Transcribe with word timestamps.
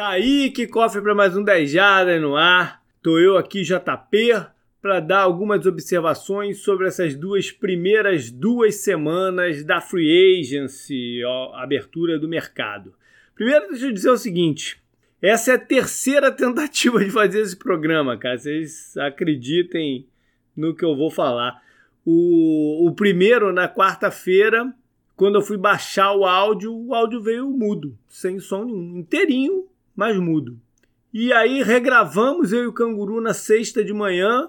Tá 0.00 0.08
aí 0.08 0.50
que 0.50 0.66
cofre 0.66 1.02
para 1.02 1.14
mais 1.14 1.36
um 1.36 1.44
10 1.44 1.72
Jardas 1.72 2.22
no 2.22 2.34
ar. 2.34 2.82
Tô 3.02 3.18
eu 3.18 3.36
aqui, 3.36 3.60
JP, 3.62 4.46
para 4.80 4.98
dar 4.98 5.20
algumas 5.20 5.66
observações 5.66 6.62
sobre 6.62 6.88
essas 6.88 7.14
duas 7.14 7.52
primeiras 7.52 8.30
duas 8.30 8.76
semanas 8.76 9.62
da 9.62 9.78
Free 9.78 10.40
Agency, 10.40 11.22
ó, 11.22 11.54
abertura 11.54 12.18
do 12.18 12.26
mercado. 12.26 12.94
Primeiro, 13.34 13.68
deixa 13.68 13.88
eu 13.88 13.92
dizer 13.92 14.08
o 14.08 14.16
seguinte: 14.16 14.82
essa 15.20 15.52
é 15.52 15.54
a 15.56 15.58
terceira 15.58 16.32
tentativa 16.32 17.04
de 17.04 17.10
fazer 17.10 17.42
esse 17.42 17.58
programa, 17.58 18.16
cara. 18.16 18.38
Vocês 18.38 18.96
acreditem 18.96 20.06
no 20.56 20.74
que 20.74 20.82
eu 20.82 20.96
vou 20.96 21.10
falar. 21.10 21.62
O, 22.06 22.88
o 22.88 22.94
primeiro, 22.94 23.52
na 23.52 23.68
quarta-feira, 23.68 24.72
quando 25.14 25.34
eu 25.34 25.42
fui 25.42 25.58
baixar 25.58 26.14
o 26.14 26.24
áudio, 26.24 26.74
o 26.74 26.94
áudio 26.94 27.20
veio 27.20 27.50
mudo, 27.50 27.98
sem 28.08 28.40
som 28.40 28.64
nenhum, 28.64 28.96
inteirinho, 28.96 29.68
mas 30.00 30.16
mudo. 30.16 30.58
E 31.12 31.30
aí 31.30 31.62
regravamos 31.62 32.54
eu 32.54 32.62
e 32.62 32.66
o 32.66 32.72
canguru 32.72 33.20
na 33.20 33.34
sexta 33.34 33.84
de 33.84 33.92
manhã. 33.92 34.48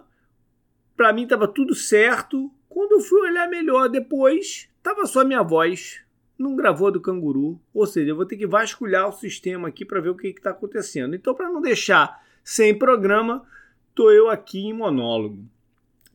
Para 0.95 1.11
mim 1.11 1.23
estava 1.23 1.45
tudo 1.45 1.75
certo. 1.75 2.49
Quando 2.69 2.93
eu 2.93 3.01
fui 3.01 3.19
olhar 3.19 3.49
melhor 3.49 3.89
depois, 3.89 4.69
tava 4.81 5.05
só 5.05 5.25
minha 5.25 5.43
voz. 5.43 5.99
Não 6.39 6.55
gravou 6.55 6.89
do 6.89 7.01
canguru. 7.01 7.59
Ou 7.73 7.85
seja, 7.85 8.11
eu 8.11 8.15
vou 8.15 8.25
ter 8.25 8.37
que 8.37 8.47
vasculhar 8.47 9.09
o 9.09 9.11
sistema 9.11 9.67
aqui 9.67 9.83
para 9.83 9.99
ver 9.99 10.11
o 10.11 10.15
que 10.15 10.27
está 10.27 10.51
acontecendo. 10.51 11.17
Então, 11.17 11.35
para 11.35 11.49
não 11.49 11.59
deixar 11.59 12.23
sem 12.45 12.73
programa, 12.73 13.45
tô 13.93 14.09
eu 14.09 14.29
aqui 14.29 14.59
em 14.59 14.73
monólogo. 14.73 15.43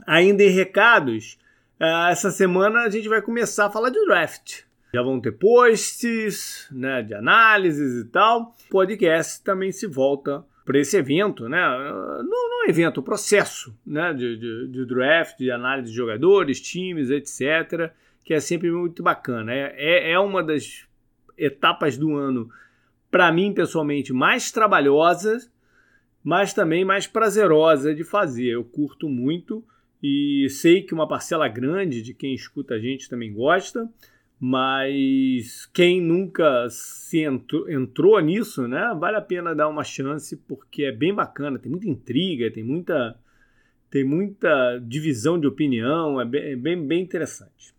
Ainda 0.07 0.43
em 0.43 0.49
recados, 0.49 1.39
uh, 1.79 2.09
essa 2.09 2.30
semana 2.30 2.85
a 2.85 2.89
gente 2.89 3.07
vai 3.07 3.21
começar 3.21 3.66
a 3.66 3.71
falar 3.71 3.91
de 3.91 4.03
draft. 4.07 4.63
Já 4.93 5.03
vão 5.03 5.21
ter 5.21 5.33
posts 5.33 6.69
né, 6.71 7.03
de 7.03 7.15
análises 7.15 8.05
e 8.05 8.09
tal. 8.09 8.55
O 8.67 8.71
podcast 8.71 9.43
também 9.43 9.73
se 9.73 9.87
volta 9.87 10.45
para 10.67 10.81
esse 10.81 10.97
evento, 10.97 11.49
né? 11.49 11.61
Não, 11.61 12.51
não 12.51 12.67
é 12.67 12.71
evento, 12.71 12.99
o 12.99 13.03
processo 13.03 13.75
né? 13.87 14.13
de, 14.13 14.37
de, 14.37 14.69
de, 14.69 14.85
draft, 14.85 15.38
de 15.38 15.51
análise 15.51 15.91
de 15.91 15.97
jogadores, 15.97 16.60
times, 16.60 17.09
etc., 17.09 17.93
que 18.25 18.35
é 18.35 18.41
sempre 18.41 18.71
muito 18.73 19.02
bacana. 19.02 19.55
É, 19.55 19.75
é, 19.77 20.13
é 20.13 20.19
uma 20.19 20.43
das 20.43 20.85
etapas 21.38 21.97
do 21.97 22.16
ano, 22.16 22.51
para 23.10 23.30
mim 23.30 23.55
pessoalmente, 23.55 24.13
mais 24.13 24.51
trabalhosas, 24.51 25.51
mas 26.25 26.53
também 26.53 26.85
mais 26.85 27.07
prazerosa 27.07 27.95
de 27.95 28.03
fazer. 28.03 28.49
Eu 28.49 28.65
curto 28.65 29.09
muito 29.09 29.65
e 30.03 30.49
sei 30.51 30.82
que 30.82 30.93
uma 30.93 31.07
parcela 31.07 31.47
grande 31.47 32.03
de 32.03 32.13
quem 32.13 32.35
escuta 32.35 32.75
a 32.75 32.79
gente 32.80 33.09
também 33.09 33.32
gosta, 33.32 33.88
mas 34.38 35.66
quem 35.73 36.01
nunca 36.01 36.68
se 36.68 37.20
entrou, 37.20 37.70
entrou 37.70 38.20
nisso, 38.20 38.68
né, 38.68 38.95
vale 38.98 39.16
a 39.16 39.23
pena 39.23 39.54
dar 39.54 39.68
uma 39.68 39.82
chance 39.82 40.37
porque 40.37 40.84
é 40.84 40.92
bem 40.92 41.15
bacana, 41.15 41.59
tem 41.59 41.70
muita 41.70 41.88
intriga, 41.88 42.51
tem 42.51 42.62
muita 42.62 43.18
tem 43.88 44.04
muita 44.04 44.79
divisão 44.79 45.38
de 45.38 45.46
opinião, 45.46 46.20
é 46.20 46.24
bem, 46.24 46.57
bem, 46.57 46.87
bem 46.87 47.02
interessante. 47.02 47.74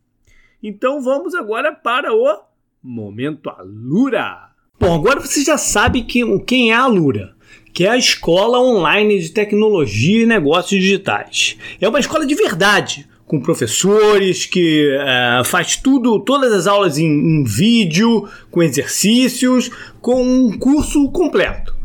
Então 0.63 1.01
vamos 1.01 1.35
agora 1.35 1.71
para 1.73 2.13
o 2.13 2.43
momento 2.81 3.49
Alura. 3.49 4.51
Bom, 4.79 4.95
agora 4.95 5.19
você 5.19 5.43
já 5.43 5.57
sabe 5.57 6.03
quem, 6.03 6.43
quem 6.43 6.71
é 6.71 6.75
a 6.75 6.81
Alura 6.81 7.37
que 7.77 7.85
é 7.85 7.89
a 7.89 7.97
Escola 7.97 8.59
Online 8.59 9.19
de 9.19 9.29
Tecnologia 9.29 10.23
e 10.23 10.25
Negócios 10.25 10.81
Digitais. 10.81 11.57
É 11.79 11.87
uma 11.87 11.99
escola 11.99 12.25
de 12.25 12.33
verdade, 12.33 13.07
com 13.27 13.41
professores 13.41 14.45
que 14.45 14.89
é, 14.99 15.41
faz 15.43 15.75
tudo, 15.75 16.17
todas 16.19 16.51
as 16.53 16.65
aulas 16.65 16.97
em, 16.97 17.05
em 17.05 17.43
vídeo, 17.43 18.27
com 18.49 18.63
exercícios, 18.63 19.69
com 20.01 20.23
um 20.23 20.57
curso 20.57 21.11
completo. 21.11 21.75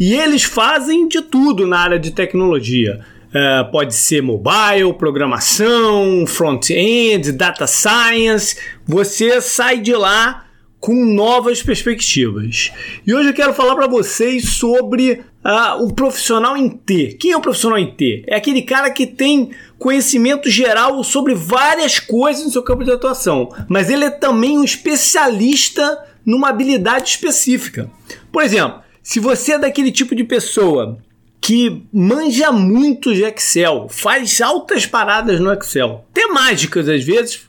E 0.00 0.14
eles 0.14 0.42
fazem 0.42 1.06
de 1.06 1.20
tudo 1.20 1.66
na 1.66 1.78
área 1.78 1.98
de 1.98 2.10
tecnologia. 2.10 3.04
É, 3.32 3.64
pode 3.64 3.94
ser 3.94 4.22
mobile, 4.22 4.94
programação, 4.96 6.24
front-end, 6.26 7.32
data 7.32 7.66
science. 7.66 8.56
Você 8.86 9.40
sai 9.42 9.78
de 9.78 9.92
lá 9.92 10.46
com 10.80 11.04
novas 11.04 11.62
perspectivas. 11.62 12.70
E 13.06 13.12
hoje 13.12 13.28
eu 13.28 13.34
quero 13.34 13.52
falar 13.52 13.74
para 13.74 13.86
vocês 13.86 14.50
sobre 14.50 15.20
uh, 15.44 15.84
o 15.84 15.92
profissional 15.92 16.56
em 16.56 16.68
T. 16.68 17.16
Quem 17.18 17.32
é 17.32 17.36
o 17.36 17.40
profissional 17.40 17.78
em 17.78 17.90
T? 17.90 18.24
É 18.26 18.36
aquele 18.36 18.62
cara 18.62 18.90
que 18.90 19.06
tem 19.06 19.50
conhecimento 19.78 20.48
geral 20.48 21.02
sobre 21.04 21.34
várias 21.34 21.98
coisas 21.98 22.44
no 22.44 22.50
seu 22.50 22.62
campo 22.62 22.84
de 22.84 22.90
atuação, 22.90 23.50
mas 23.68 23.90
ele 23.90 24.04
é 24.04 24.10
também 24.10 24.58
um 24.58 24.64
especialista 24.64 25.98
numa 26.24 26.48
habilidade 26.48 27.10
específica. 27.10 27.90
Por 28.32 28.42
exemplo, 28.42 28.80
se 29.02 29.20
você 29.20 29.52
é 29.52 29.58
daquele 29.58 29.92
tipo 29.92 30.14
de 30.14 30.24
pessoa 30.24 30.98
que 31.40 31.86
manja 31.92 32.50
muito 32.50 33.14
de 33.14 33.22
Excel, 33.22 33.86
faz 33.88 34.40
altas 34.40 34.84
paradas 34.84 35.38
no 35.38 35.52
Excel, 35.52 36.04
até 36.10 36.26
mágicas 36.26 36.88
às 36.88 37.04
vezes 37.04 37.46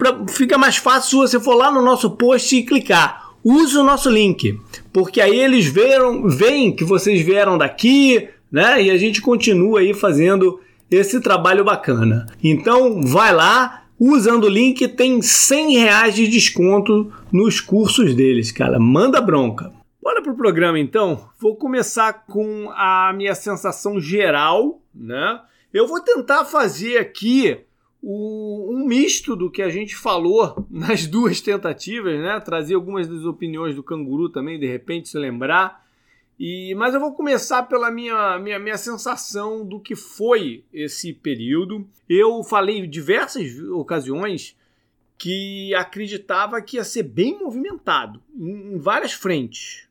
para 0.00 0.26
fica 0.28 0.56
mais 0.56 0.78
fácil 0.78 1.10
se 1.10 1.16
você 1.16 1.38
for 1.38 1.54
lá 1.54 1.70
no 1.70 1.82
nosso 1.82 2.12
post 2.12 2.56
e 2.56 2.62
clicar. 2.62 3.28
Use 3.44 3.76
o 3.76 3.84
nosso 3.84 4.08
link, 4.08 4.58
porque 4.92 5.20
aí 5.20 5.38
eles 5.38 5.66
veem, 5.66 6.26
veem 6.26 6.74
que 6.74 6.84
vocês 6.84 7.20
vieram 7.20 7.58
daqui, 7.58 8.28
né? 8.50 8.82
E 8.82 8.90
a 8.90 8.96
gente 8.96 9.20
continua 9.20 9.80
aí 9.80 9.92
fazendo 9.92 10.58
esse 10.90 11.20
trabalho 11.20 11.64
bacana. 11.64 12.26
Então 12.42 13.02
vai 13.02 13.32
lá, 13.34 13.84
usando 13.98 14.44
o 14.44 14.48
link 14.48 14.88
tem 14.88 15.20
100 15.20 15.78
reais 15.78 16.14
de 16.14 16.28
desconto 16.28 17.12
nos 17.30 17.60
cursos 17.60 18.14
deles, 18.14 18.50
cara. 18.50 18.78
Manda 18.78 19.20
bronca. 19.20 19.70
Bora 20.02 20.22
pro 20.22 20.34
programa 20.34 20.78
então. 20.78 21.28
Vou 21.38 21.56
começar 21.56 22.24
com 22.26 22.70
a 22.74 23.12
minha 23.14 23.34
sensação 23.34 24.00
geral, 24.00 24.80
né? 24.94 25.40
Eu 25.72 25.86
vou 25.86 26.00
tentar 26.00 26.46
fazer 26.46 26.98
aqui 26.98 27.58
o, 28.02 28.72
um 28.72 28.86
misto 28.86 29.36
do 29.36 29.50
que 29.50 29.62
a 29.62 29.68
gente 29.68 29.94
falou 29.94 30.66
nas 30.70 31.06
duas 31.06 31.40
tentativas, 31.40 32.18
né? 32.18 32.40
Trazer 32.40 32.74
algumas 32.74 33.06
das 33.06 33.24
opiniões 33.24 33.74
do 33.74 33.82
canguru 33.82 34.28
também, 34.28 34.58
de 34.58 34.66
repente 34.66 35.08
se 35.08 35.18
lembrar. 35.18 35.86
E, 36.38 36.74
mas 36.74 36.94
eu 36.94 37.00
vou 37.00 37.12
começar 37.12 37.64
pela 37.64 37.90
minha, 37.90 38.38
minha, 38.38 38.58
minha 38.58 38.78
sensação 38.78 39.64
do 39.64 39.78
que 39.78 39.94
foi 39.94 40.64
esse 40.72 41.12
período. 41.12 41.86
Eu 42.08 42.42
falei 42.42 42.78
em 42.78 42.88
diversas 42.88 43.58
ocasiões 43.70 44.56
que 45.18 45.74
acreditava 45.74 46.62
que 46.62 46.78
ia 46.78 46.84
ser 46.84 47.02
bem 47.02 47.38
movimentado 47.38 48.22
em, 48.34 48.72
em 48.72 48.78
várias 48.78 49.12
frentes. 49.12 49.86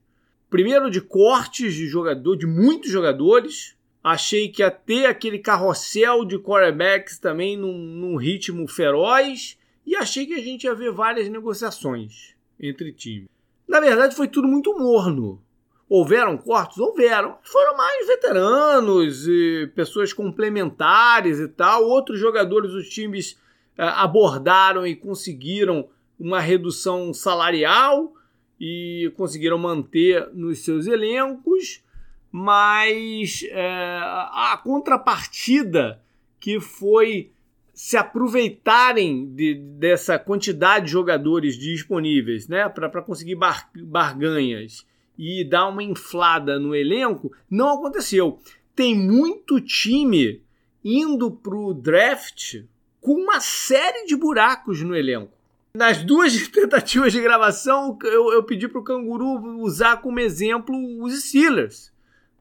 Primeiro 0.49 0.89
de 0.89 0.99
cortes 0.99 1.75
de 1.75 1.85
jogador, 1.85 2.35
de 2.35 2.47
muitos 2.47 2.89
jogadores. 2.89 3.77
Achei 4.03 4.49
que 4.49 4.61
ia 4.61 4.71
ter 4.71 5.05
aquele 5.05 5.39
carrossel 5.39 6.23
de 6.25 6.37
quarterbacks 6.39 7.19
também 7.19 7.57
num, 7.57 7.77
num 7.77 8.15
ritmo 8.15 8.67
feroz. 8.67 9.57
E 9.85 9.95
achei 9.95 10.25
que 10.25 10.33
a 10.33 10.41
gente 10.41 10.63
ia 10.63 10.75
ver 10.75 10.91
várias 10.91 11.27
negociações 11.29 12.35
entre 12.59 12.93
times. 12.93 13.27
Na 13.67 13.79
verdade, 13.79 14.15
foi 14.15 14.27
tudo 14.27 14.47
muito 14.47 14.77
morno 14.77 15.41
Houveram 15.89 16.37
cortes? 16.37 16.77
Houveram. 16.77 17.39
Foram 17.41 17.75
mais 17.75 18.05
veteranos 18.05 19.27
e 19.27 19.71
pessoas 19.73 20.13
complementares 20.13 21.39
e 21.39 21.47
tal. 21.47 21.83
Outros 21.85 22.19
jogadores 22.19 22.71
os 22.73 22.87
times 22.87 23.35
eh, 23.75 23.83
abordaram 23.83 24.85
e 24.85 24.95
conseguiram 24.95 25.89
uma 26.19 26.39
redução 26.39 27.11
salarial 27.11 28.13
e 28.61 29.11
conseguiram 29.17 29.57
manter 29.57 30.29
nos 30.31 30.59
seus 30.59 30.85
elencos, 30.85 31.81
mas 32.31 33.43
é, 33.49 33.99
a 34.01 34.59
contrapartida 34.63 36.01
que 36.39 36.59
foi 36.59 37.31
se 37.73 37.95
aproveitarem 37.95 39.25
de, 39.33 39.55
dessa 39.55 40.19
quantidade 40.19 40.87
de 40.87 40.91
jogadores 40.91 41.57
disponíveis 41.57 42.47
né, 42.47 42.67
para 42.67 43.01
conseguir 43.01 43.35
bar, 43.35 43.69
barganhas 43.73 44.85
e 45.17 45.43
dar 45.43 45.67
uma 45.67 45.81
inflada 45.81 46.59
no 46.59 46.75
elenco, 46.75 47.31
não 47.49 47.69
aconteceu. 47.69 48.39
Tem 48.75 48.95
muito 48.95 49.59
time 49.61 50.41
indo 50.83 51.31
para 51.31 51.55
o 51.55 51.73
draft 51.73 52.63
com 53.01 53.13
uma 53.13 53.39
série 53.39 54.05
de 54.05 54.15
buracos 54.15 54.81
no 54.81 54.95
elenco. 54.95 55.31
Nas 55.73 56.03
duas 56.03 56.47
tentativas 56.49 57.13
de 57.13 57.21
gravação, 57.21 57.97
eu, 58.03 58.33
eu 58.33 58.43
pedi 58.43 58.67
para 58.67 58.79
o 58.79 58.83
Canguru 58.83 59.61
usar 59.61 59.97
como 60.01 60.19
exemplo 60.19 60.75
os 61.01 61.21
Steelers, 61.23 61.91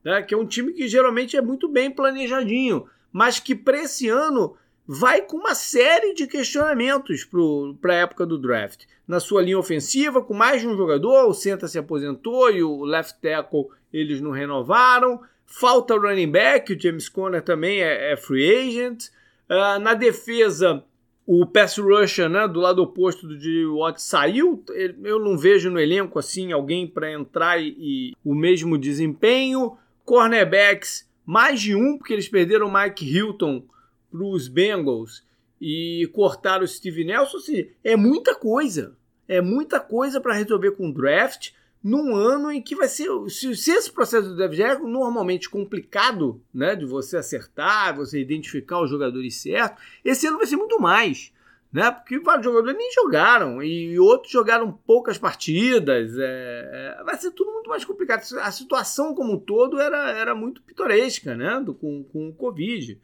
né, 0.08 0.22
que 0.22 0.32
é 0.32 0.36
um 0.36 0.46
time 0.46 0.72
que 0.72 0.88
geralmente 0.88 1.36
é 1.36 1.42
muito 1.42 1.68
bem 1.68 1.90
planejadinho, 1.90 2.86
mas 3.12 3.38
que 3.38 3.54
para 3.54 3.82
esse 3.82 4.08
ano 4.08 4.56
vai 4.86 5.20
com 5.20 5.36
uma 5.36 5.54
série 5.54 6.14
de 6.14 6.26
questionamentos 6.26 7.28
para 7.78 7.92
a 7.92 7.96
época 7.96 8.24
do 8.24 8.38
draft. 8.38 8.86
Na 9.06 9.20
sua 9.20 9.42
linha 9.42 9.58
ofensiva, 9.58 10.22
com 10.22 10.32
mais 10.32 10.62
de 10.62 10.68
um 10.68 10.74
jogador, 10.74 11.28
o 11.28 11.34
center 11.34 11.68
se 11.68 11.78
aposentou 11.78 12.50
e 12.50 12.62
o 12.62 12.84
left 12.84 13.20
tackle 13.20 13.66
eles 13.92 14.18
não 14.20 14.30
renovaram. 14.30 15.20
Falta 15.44 15.94
running 15.94 16.30
back, 16.30 16.72
o 16.72 16.80
James 16.80 17.08
Conner 17.08 17.42
também 17.42 17.82
é, 17.82 18.12
é 18.12 18.16
free 18.16 18.50
agent. 18.50 19.08
Uh, 19.48 19.78
na 19.78 19.92
defesa, 19.92 20.82
o 21.26 21.44
pass 21.44 21.76
rusher, 21.76 22.30
né, 22.30 22.48
do 22.48 22.58
lado 22.58 22.82
oposto 22.82 23.28
do 23.28 23.38
J. 23.38 23.66
Watt 23.66 24.00
saiu. 24.00 24.64
Eu 25.04 25.18
não 25.18 25.36
vejo 25.36 25.70
no 25.70 25.78
elenco 25.78 26.18
assim 26.18 26.52
alguém 26.52 26.86
para 26.86 27.12
entrar 27.12 27.60
e, 27.60 27.76
e, 27.78 28.16
o 28.24 28.34
mesmo 28.34 28.78
desempenho. 28.78 29.76
Cornerbacks, 30.08 31.06
mais 31.26 31.60
de 31.60 31.74
um, 31.74 31.98
porque 31.98 32.14
eles 32.14 32.30
perderam 32.30 32.68
o 32.68 32.72
Mike 32.72 33.04
Hilton 33.04 33.62
para 34.10 34.24
os 34.24 34.48
Bengals 34.48 35.22
e 35.60 36.08
cortaram 36.14 36.64
o 36.64 36.66
Steve 36.66 37.04
Nelson, 37.04 37.38
seja, 37.40 37.68
é 37.84 37.94
muita 37.94 38.34
coisa. 38.34 38.96
É 39.28 39.42
muita 39.42 39.78
coisa 39.78 40.18
para 40.18 40.32
resolver 40.32 40.70
com 40.70 40.88
o 40.88 40.94
draft 40.94 41.50
num 41.84 42.16
ano 42.16 42.50
em 42.50 42.62
que 42.62 42.74
vai 42.74 42.88
ser. 42.88 43.10
Se, 43.28 43.54
se 43.54 43.70
esse 43.70 43.92
processo 43.92 44.30
do 44.30 44.36
draft 44.36 44.58
é 44.58 44.78
normalmente 44.78 45.50
complicado, 45.50 46.40
né? 46.54 46.74
De 46.74 46.86
você 46.86 47.18
acertar, 47.18 47.94
você 47.94 48.18
identificar 48.18 48.80
os 48.80 48.88
jogadores 48.88 49.36
certos, 49.36 49.84
esse 50.02 50.26
ano 50.26 50.38
vai 50.38 50.46
ser 50.46 50.56
muito 50.56 50.80
mais. 50.80 51.30
Né? 51.72 51.90
Porque 51.90 52.18
vários 52.18 52.44
jogadores 52.44 52.76
nem 52.78 52.90
jogaram 52.92 53.62
e 53.62 53.98
outros 53.98 54.32
jogaram 54.32 54.72
poucas 54.72 55.18
partidas. 55.18 56.16
É, 56.18 56.96
é, 56.98 57.04
vai 57.04 57.16
ser 57.18 57.30
tudo 57.32 57.52
muito 57.52 57.68
mais 57.68 57.84
complicado. 57.84 58.22
A 58.40 58.50
situação 58.50 59.14
como 59.14 59.34
um 59.34 59.38
todo 59.38 59.78
era, 59.78 60.10
era 60.12 60.34
muito 60.34 60.62
pitoresca 60.62 61.34
né? 61.36 61.60
Do, 61.60 61.74
com, 61.74 62.04
com 62.04 62.28
o 62.28 62.32
Covid. 62.32 62.98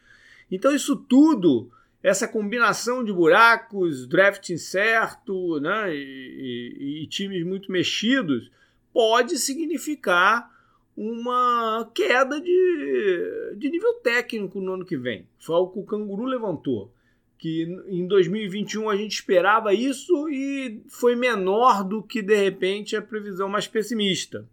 Então, 0.51 0.75
isso 0.75 0.97
tudo, 0.97 1.71
essa 2.03 2.29
combinação 2.29 3.05
de 3.05 3.13
buracos, 3.13 4.07
draft 4.07 4.49
incerto 4.51 5.59
né, 5.61 5.95
e, 5.95 6.77
e, 6.79 7.03
e 7.03 7.07
times 7.07 7.45
muito 7.45 7.73
mexidos, 7.73 8.51
pode 8.93 9.39
significar 9.39 10.53
uma 10.97 11.91
queda 11.93 12.41
de, 12.41 13.55
de 13.57 13.69
nível 13.69 13.95
técnico 13.95 14.61
no 14.61 14.75
ano 14.75 14.85
que 14.85 14.97
vem. 14.97 15.27
Foi 15.39 15.57
o 15.57 15.69
que 15.69 15.81
o 15.81 15.85
Canguru 15.85 16.25
levantou. 16.25 16.93
Que 17.39 17.63
em 17.89 18.07
2021 18.07 18.89
a 18.89 18.97
gente 18.97 19.13
esperava 19.13 19.75
isso 19.75 20.29
e 20.29 20.81
foi 20.89 21.15
menor 21.15 21.85
do 21.85 22.03
que 22.03 22.23
de 22.23 22.37
repente 22.37 22.97
a 22.97 23.03
previsão 23.03 23.49
mais 23.49 23.67
pessimista. 23.67 24.49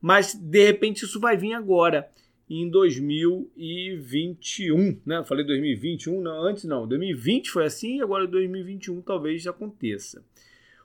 Mas 0.00 0.34
de 0.34 0.64
repente 0.64 1.04
isso 1.04 1.20
vai 1.20 1.36
vir 1.36 1.54
agora 1.54 2.10
em 2.50 2.68
2021, 2.68 5.00
né? 5.06 5.18
Eu 5.18 5.24
falei 5.24 5.46
2021, 5.46 6.20
não, 6.20 6.42
antes 6.42 6.64
não. 6.64 6.86
2020 6.86 7.50
foi 7.50 7.64
assim, 7.64 8.02
agora 8.02 8.26
2021 8.26 9.00
talvez 9.00 9.46
aconteça. 9.46 10.22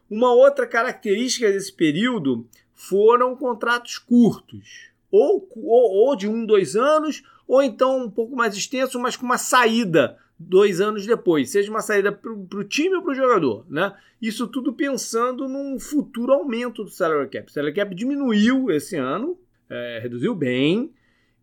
Uma 0.10 0.34
outra 0.34 0.66
característica 0.66 1.52
desse 1.52 1.74
período 1.74 2.48
foram 2.74 3.36
contratos 3.36 3.98
curtos, 3.98 4.90
ou, 5.12 5.50
ou, 5.58 6.08
ou 6.08 6.16
de 6.16 6.28
um, 6.28 6.46
dois 6.46 6.78
anos, 6.78 7.24
ou 7.46 7.62
então 7.62 8.06
um 8.06 8.10
pouco 8.10 8.36
mais 8.36 8.56
extenso, 8.56 8.98
mas 9.00 9.18
com 9.18 9.26
uma 9.26 9.38
saída 9.38 10.18
dois 10.40 10.80
anos 10.80 11.06
depois, 11.06 11.50
seja 11.50 11.72
uma 11.72 11.82
saída 11.82 12.12
para 12.12 12.32
o 12.32 12.64
time 12.64 12.96
ou 12.96 13.02
para 13.02 13.12
o 13.12 13.16
jogador, 13.16 13.66
né? 13.70 13.96
Isso 14.22 14.48
tudo 14.48 14.74
pensando 14.74 15.48
num 15.48 15.80
futuro 15.80 16.34
aumento 16.34 16.84
do 16.84 16.90
salary 16.90 17.30
cap. 17.30 17.50
O 17.50 17.52
salary 17.52 17.74
cap 17.74 17.96
diminuiu 17.96 18.72
esse 18.72 18.96
ano, 18.96 19.38
é, 19.70 20.00
reduziu 20.02 20.36
bem, 20.36 20.94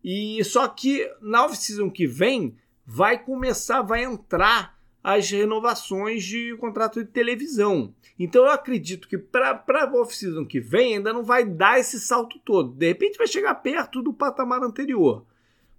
e 0.03 0.43
só 0.43 0.67
que 0.67 1.09
na 1.21 1.45
off-season 1.45 1.89
que 1.89 2.07
vem 2.07 2.55
vai 2.85 3.21
começar, 3.21 3.81
vai 3.81 4.03
entrar 4.03 4.75
as 5.03 5.29
renovações 5.29 6.23
de 6.23 6.55
contrato 6.57 7.03
de 7.03 7.09
televisão. 7.09 7.93
Então 8.17 8.45
eu 8.45 8.51
acredito 8.51 9.07
que 9.07 9.17
para 9.17 9.63
a 9.67 10.01
off-season 10.01 10.45
que 10.45 10.59
vem 10.59 10.95
ainda 10.95 11.13
não 11.13 11.23
vai 11.23 11.45
dar 11.45 11.79
esse 11.79 11.99
salto 11.99 12.39
todo. 12.39 12.73
De 12.73 12.87
repente 12.87 13.17
vai 13.17 13.27
chegar 13.27 13.53
perto 13.55 14.01
do 14.01 14.13
patamar 14.13 14.63
anterior. 14.63 15.25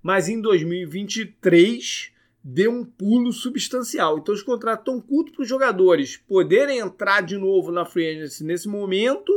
Mas 0.03 0.29
em 0.29 0.41
2023 0.41 2.12
deu 2.49 2.71
um 2.71 2.85
pulo 2.85 3.33
substancial. 3.33 4.19
Então 4.19 4.33
os 4.33 4.43
contratos 4.43 4.83
estão 4.83 5.01
curtos 5.01 5.35
para 5.35 5.43
os 5.43 5.49
jogadores 5.49 6.17
poderem 6.17 6.79
entrar 6.79 7.21
de 7.21 7.37
novo 7.37 7.73
na 7.73 7.85
free 7.85 8.09
agency 8.09 8.45
nesse 8.45 8.69
momento 8.69 9.33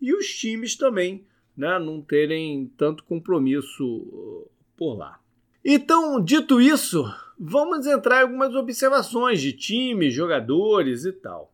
e 0.00 0.14
os 0.14 0.26
times 0.34 0.74
também 0.74 1.26
né, 1.54 1.78
não 1.78 2.00
terem 2.00 2.72
tanto 2.78 3.04
compromisso 3.04 3.84
uh, 3.84 4.50
por 4.78 4.94
lá. 4.94 5.20
Então, 5.62 6.22
dito 6.22 6.58
isso, 6.58 7.04
vamos 7.38 7.86
entrar 7.86 8.20
em 8.20 8.22
algumas 8.22 8.54
observações 8.54 9.42
de 9.42 9.52
times, 9.52 10.14
jogadores 10.14 11.04
e 11.04 11.12
tal. 11.12 11.52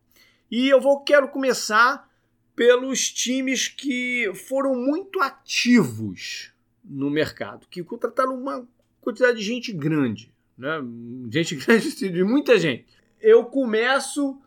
E 0.48 0.68
eu 0.68 0.80
vou 0.80 1.00
quero 1.00 1.28
começar 1.28 2.08
pelos 2.54 3.10
times 3.10 3.66
que 3.66 4.30
foram 4.46 4.76
muito 4.76 5.20
ativos 5.20 6.52
no 6.84 7.10
mercado, 7.10 7.66
que 7.68 7.82
contrataram 7.82 8.34
uma 8.34 8.64
quantidade 9.00 9.38
de 9.38 9.44
gente 9.44 9.72
grande, 9.72 10.32
né? 10.60 10.78
Gente 11.32 11.56
grande 11.56 12.10
de 12.10 12.22
muita 12.22 12.58
gente. 12.58 12.84
Eu 13.20 13.44
começo 13.44 14.38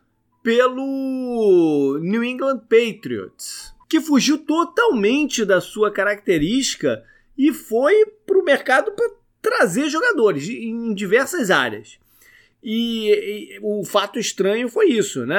pelo 0.42 1.98
New 2.00 2.22
England 2.22 2.60
Patriots, 2.60 3.74
que 3.88 4.00
fugiu 4.00 4.38
totalmente 4.38 5.44
da 5.44 5.60
sua 5.60 5.90
característica 5.90 7.02
e 7.36 7.52
foi 7.52 8.06
para 8.26 8.38
o 8.38 8.44
mercado 8.44 8.92
para 8.92 9.10
trazer 9.42 9.88
jogadores 9.88 10.48
em 10.48 10.94
diversas 10.94 11.50
áreas. 11.50 11.98
E, 12.66 13.10
e, 13.10 13.58
o 13.60 13.84
fato 13.84 14.18
estranho 14.18 14.70
foi 14.70 14.86
isso, 14.86 15.26
né? 15.26 15.36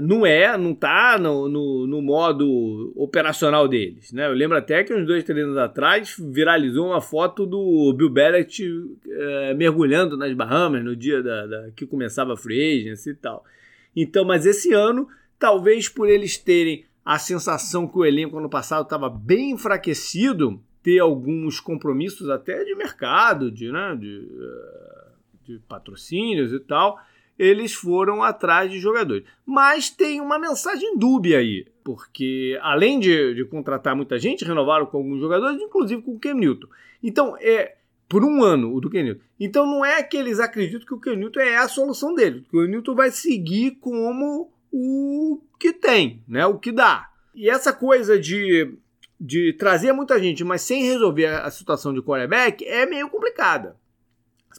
Não 0.00 0.24
é, 0.24 0.56
não 0.56 0.72
tá 0.72 1.18
no, 1.18 1.48
no, 1.48 1.88
no, 1.88 2.00
modo 2.00 2.92
operacional 2.94 3.66
deles, 3.66 4.12
né? 4.12 4.28
Eu 4.28 4.32
lembro 4.32 4.56
até 4.56 4.84
que 4.84 4.94
uns 4.94 5.04
dois, 5.04 5.24
três 5.24 5.44
anos 5.44 5.58
atrás 5.58 6.14
viralizou 6.16 6.86
uma 6.86 7.00
foto 7.00 7.44
do 7.44 7.92
Bill 7.94 8.10
Belichick 8.10 8.96
é, 9.08 9.54
mergulhando 9.54 10.16
nas 10.16 10.32
Bahamas 10.34 10.84
no 10.84 10.94
dia 10.94 11.20
da, 11.20 11.46
da, 11.46 11.70
que 11.74 11.84
começava 11.84 12.34
a 12.34 12.36
free 12.36 12.80
agency 12.80 13.10
e 13.10 13.14
tal. 13.14 13.44
Então, 13.96 14.24
mas 14.24 14.46
esse 14.46 14.72
ano, 14.72 15.08
talvez 15.36 15.88
por 15.88 16.08
eles 16.08 16.38
terem 16.38 16.84
a 17.04 17.18
sensação 17.18 17.88
que 17.88 17.98
o 17.98 18.04
elenco 18.04 18.38
ano 18.38 18.48
passado 18.48 18.84
estava 18.84 19.10
bem 19.10 19.50
enfraquecido, 19.50 20.62
ter 20.80 21.00
alguns 21.00 21.58
compromissos 21.58 22.30
até 22.30 22.62
de 22.62 22.76
mercado, 22.76 23.50
de, 23.50 23.72
né, 23.72 23.96
de, 23.98 24.28
eh, 24.40 24.87
de 25.52 25.58
patrocínios 25.60 26.52
e 26.52 26.60
tal, 26.60 27.00
eles 27.38 27.72
foram 27.72 28.22
atrás 28.22 28.70
de 28.70 28.78
jogadores. 28.78 29.24
Mas 29.46 29.90
tem 29.90 30.20
uma 30.20 30.38
mensagem 30.38 30.98
dúbia 30.98 31.38
aí, 31.38 31.66
porque 31.84 32.58
além 32.62 32.98
de, 32.98 33.34
de 33.34 33.44
contratar 33.44 33.94
muita 33.94 34.18
gente, 34.18 34.44
renovaram 34.44 34.86
com 34.86 34.98
alguns 34.98 35.20
jogadores, 35.20 35.60
inclusive 35.60 36.02
com 36.02 36.14
o 36.14 36.18
Ken 36.18 36.34
Newton. 36.34 36.68
Então, 37.02 37.36
é 37.40 37.76
por 38.08 38.24
um 38.24 38.42
ano 38.42 38.74
o 38.74 38.80
do 38.80 38.88
Ken 38.88 39.02
Newton. 39.02 39.20
Então 39.38 39.66
não 39.66 39.84
é 39.84 40.02
que 40.02 40.16
eles 40.16 40.40
acreditam 40.40 40.86
que 40.86 40.94
o 40.94 41.00
Ken 41.00 41.14
Newton 41.14 41.40
é 41.40 41.56
a 41.58 41.68
solução 41.68 42.14
dele. 42.14 42.44
O 42.48 42.50
Ken 42.50 42.68
Newton 42.68 42.94
vai 42.94 43.10
seguir 43.10 43.72
como 43.80 44.50
o 44.72 45.40
que 45.60 45.72
tem, 45.72 46.22
né? 46.26 46.46
O 46.46 46.58
que 46.58 46.72
dá. 46.72 47.10
E 47.34 47.48
essa 47.48 47.72
coisa 47.72 48.18
de, 48.18 48.74
de 49.20 49.52
trazer 49.52 49.92
muita 49.92 50.18
gente, 50.18 50.42
mas 50.42 50.62
sem 50.62 50.84
resolver 50.84 51.26
a 51.26 51.50
situação 51.50 51.92
de 51.92 52.02
quarterback, 52.02 52.64
é 52.64 52.86
meio 52.86 53.08
complicada. 53.10 53.76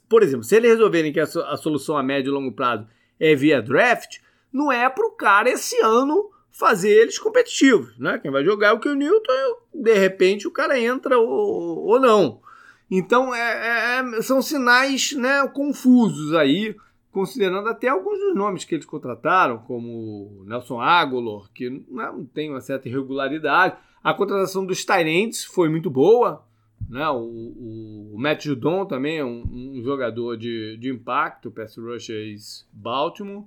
Por 0.08 0.24
exemplo, 0.24 0.44
se 0.44 0.56
eles 0.56 0.72
resolverem 0.72 1.12
que 1.12 1.20
a, 1.20 1.26
solução 1.26 1.98
a 1.98 2.04
médio 2.04 2.30
e 2.30 2.34
longo 2.34 2.52
prazo 2.52 2.88
é 3.20 3.36
via 3.36 3.62
draft, 3.62 4.18
não 4.52 4.72
é 4.72 4.90
para 4.90 5.06
o 5.06 5.12
cara 5.12 5.50
esse 5.50 5.80
ano 5.82 6.30
fazer 6.52 6.90
eles 6.90 7.20
competitivos, 7.20 7.98
né? 7.98 8.20
Quem 8.20 8.32
vai 8.32 8.44
jogar 8.44 8.70
é 8.70 8.72
o 8.74 8.80
que 8.80 8.90
o 8.90 8.96
Newton, 8.96 9.32
de 9.74 9.94
repente 9.94 10.48
o 10.48 10.52
cara 10.52 10.80
entra 10.80 11.18
ou, 11.18 11.86
ou 11.86 12.00
não. 12.00 12.42
Então 12.90 13.34
é, 13.34 14.00
é, 14.00 14.22
são 14.22 14.42
sinais 14.42 15.14
né, 15.14 15.48
confusos 15.48 16.34
aí 16.34 16.76
considerando 17.12 17.68
até 17.68 17.88
alguns 17.88 18.20
dos 18.20 18.36
nomes 18.36 18.64
que 18.64 18.76
eles 18.76 18.86
contrataram, 18.86 19.60
como 19.60 20.44
Nelson 20.46 20.80
Aguilar, 20.80 21.50
que 21.54 21.70
não 21.90 22.26
tem 22.26 22.50
uma 22.50 22.62
certa 22.62 22.88
irregularidade. 22.88 23.76
A 24.04 24.14
contratação 24.14 24.66
dos 24.66 24.86
Tyrants 24.86 25.44
foi 25.44 25.70
muito 25.70 25.90
boa. 25.90 26.46
Né? 26.90 27.08
O, 27.10 28.14
o 28.14 28.16
Matt 28.18 28.46
Judon 28.46 28.86
também 28.86 29.20
é 29.20 29.24
um, 29.24 29.44
um 29.78 29.82
jogador 29.84 30.36
de, 30.36 30.76
de 30.78 30.90
impacto, 30.90 31.52
pass 31.52 31.78
rusher 31.78 32.36
Baltimore, 32.74 33.46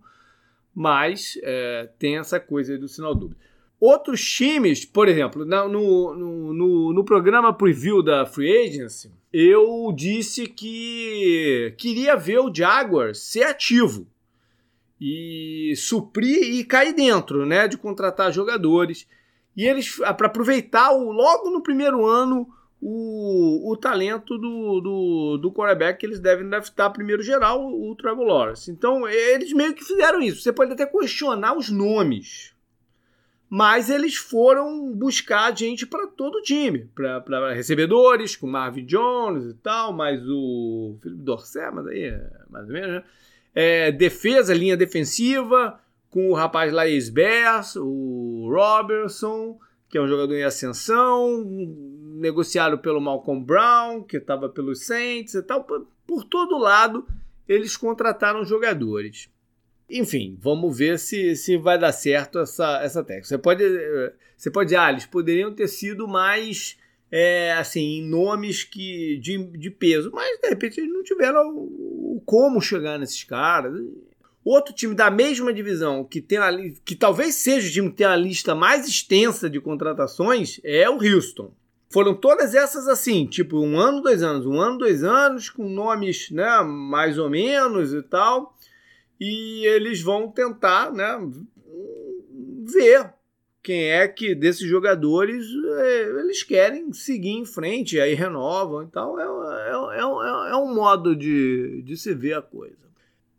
mas 0.72 1.38
é, 1.42 1.90
tem 1.98 2.18
essa 2.18 2.38
coisa 2.38 2.72
aí 2.72 2.78
do 2.78 2.88
sinal 2.88 3.14
dúvida. 3.14 3.40
Outros 3.80 4.22
times, 4.24 4.84
por 4.84 5.08
exemplo, 5.08 5.44
no, 5.44 5.68
no, 5.68 6.54
no, 6.54 6.92
no 6.92 7.04
programa 7.04 7.52
preview 7.52 8.00
da 8.00 8.24
Free 8.24 8.68
Agency, 8.68 9.10
eu 9.32 9.92
disse 9.92 10.46
que 10.46 11.74
queria 11.76 12.14
ver 12.16 12.38
o 12.38 12.54
Jaguars 12.54 13.18
ser 13.18 13.42
ativo 13.42 14.06
e 15.00 15.74
suprir 15.76 16.54
e 16.54 16.64
cair 16.64 16.94
dentro, 16.94 17.44
né, 17.44 17.66
de 17.66 17.76
contratar 17.76 18.32
jogadores. 18.32 19.08
E 19.56 19.66
eles, 19.66 19.96
para 20.16 20.28
aproveitar 20.28 20.92
o, 20.92 21.10
logo 21.10 21.50
no 21.50 21.60
primeiro 21.60 22.06
ano 22.06 22.46
o, 22.84 23.70
o 23.70 23.76
talento 23.76 24.36
do, 24.36 24.80
do, 24.80 25.38
do 25.40 25.52
quarterback 25.52 26.00
que 26.00 26.04
eles 26.04 26.18
devem 26.18 26.48
draftar 26.48 26.92
primeiro 26.92 27.22
geral, 27.22 27.64
o 27.64 27.94
Trevor 27.94 28.26
Lawrence. 28.26 28.68
Então, 28.72 29.08
eles 29.08 29.52
meio 29.52 29.72
que 29.72 29.84
fizeram 29.84 30.20
isso. 30.20 30.42
Você 30.42 30.52
pode 30.52 30.72
até 30.72 30.84
questionar 30.84 31.56
os 31.56 31.70
nomes, 31.70 32.52
mas 33.48 33.88
eles 33.88 34.16
foram 34.16 34.92
buscar 34.92 35.56
gente 35.56 35.86
para 35.86 36.08
todo 36.08 36.38
o 36.38 36.42
time, 36.42 36.90
para 36.92 37.54
recebedores, 37.54 38.34
com 38.34 38.48
Marvin 38.48 38.84
Jones 38.84 39.44
e 39.44 39.54
tal, 39.54 39.92
mais 39.92 40.20
o 40.28 40.96
Felipe 41.00 41.22
Dorset, 41.22 41.72
mas 41.72 41.86
aí 41.86 42.02
é 42.02 42.30
mais 42.50 42.66
ou 42.66 42.72
menos, 42.72 42.90
né? 42.96 43.04
É, 43.54 43.92
defesa, 43.92 44.54
linha 44.54 44.76
defensiva, 44.76 45.78
com 46.10 46.30
o 46.30 46.34
rapaz 46.34 46.72
lá 46.72 46.82
Bears, 47.12 47.76
o 47.76 48.50
Robertson, 48.50 49.58
que 49.88 49.98
é 49.98 50.00
um 50.00 50.08
jogador 50.08 50.34
em 50.34 50.42
ascensão, 50.42 51.44
negociado 52.22 52.78
pelo 52.78 53.00
Malcolm 53.00 53.44
Brown, 53.44 54.02
que 54.02 54.16
estava 54.16 54.48
pelos 54.48 54.86
Saints 54.86 55.34
e 55.34 55.42
tal. 55.42 55.64
Por, 55.64 55.86
por 56.06 56.24
todo 56.24 56.56
lado, 56.56 57.06
eles 57.48 57.76
contrataram 57.76 58.44
jogadores. 58.44 59.28
Enfim, 59.90 60.38
vamos 60.40 60.78
ver 60.78 60.98
se, 60.98 61.36
se 61.36 61.58
vai 61.58 61.78
dar 61.78 61.92
certo 61.92 62.38
essa, 62.38 62.80
essa 62.82 63.04
técnica. 63.04 63.28
Você 63.28 63.38
pode, 63.38 63.64
você 64.36 64.50
pode 64.50 64.74
ah, 64.74 64.90
eles 64.90 65.04
poderiam 65.04 65.52
ter 65.52 65.68
sido 65.68 66.08
mais, 66.08 66.78
é, 67.10 67.52
assim, 67.52 68.00
nomes 68.02 68.64
que, 68.64 69.18
de, 69.18 69.36
de 69.58 69.70
peso, 69.70 70.10
mas 70.14 70.40
de 70.40 70.48
repente 70.48 70.80
eles 70.80 70.92
não 70.92 71.02
tiveram 71.02 71.54
o, 71.54 72.22
como 72.24 72.60
chegar 72.60 72.98
nesses 72.98 73.22
caras. 73.24 73.74
Outro 74.44 74.74
time 74.74 74.94
da 74.94 75.10
mesma 75.10 75.52
divisão 75.52 76.04
que 76.04 76.20
tem 76.20 76.38
a, 76.38 76.50
que 76.84 76.96
talvez 76.96 77.34
seja 77.34 77.68
o 77.68 77.72
time 77.72 77.90
que 77.90 77.96
tem 77.96 78.06
a 78.06 78.16
lista 78.16 78.54
mais 78.54 78.88
extensa 78.88 79.50
de 79.50 79.60
contratações 79.60 80.58
é 80.64 80.88
o 80.88 80.94
Houston. 80.94 81.52
Foram 81.92 82.14
todas 82.14 82.54
essas 82.54 82.88
assim, 82.88 83.26
tipo 83.26 83.58
um 83.58 83.78
ano, 83.78 84.00
dois 84.00 84.22
anos, 84.22 84.46
um 84.46 84.60
ano, 84.60 84.78
dois 84.78 85.04
anos, 85.04 85.50
com 85.50 85.68
nomes, 85.68 86.30
né, 86.30 86.62
mais 86.62 87.18
ou 87.18 87.28
menos 87.28 87.92
e 87.92 88.02
tal 88.02 88.56
e 89.24 89.64
eles 89.66 90.02
vão 90.02 90.28
tentar 90.28 90.92
né, 90.92 91.16
ver 92.64 93.14
quem 93.62 93.84
é 93.84 94.08
que 94.08 94.34
desses 94.34 94.68
jogadores 94.68 95.46
é, 95.78 96.02
eles 96.18 96.42
querem 96.42 96.92
seguir 96.92 97.30
em 97.30 97.44
frente, 97.44 98.00
aí 98.00 98.14
renovam 98.14 98.82
e 98.82 98.88
tal. 98.88 99.16
É, 99.20 99.22
é, 99.22 99.98
é, 99.98 100.50
é, 100.50 100.56
um 100.56 100.74
modo 100.74 101.14
de, 101.14 101.82
de 101.82 101.96
se 101.96 102.12
ver 102.12 102.34
a 102.34 102.42
coisa. 102.42 102.74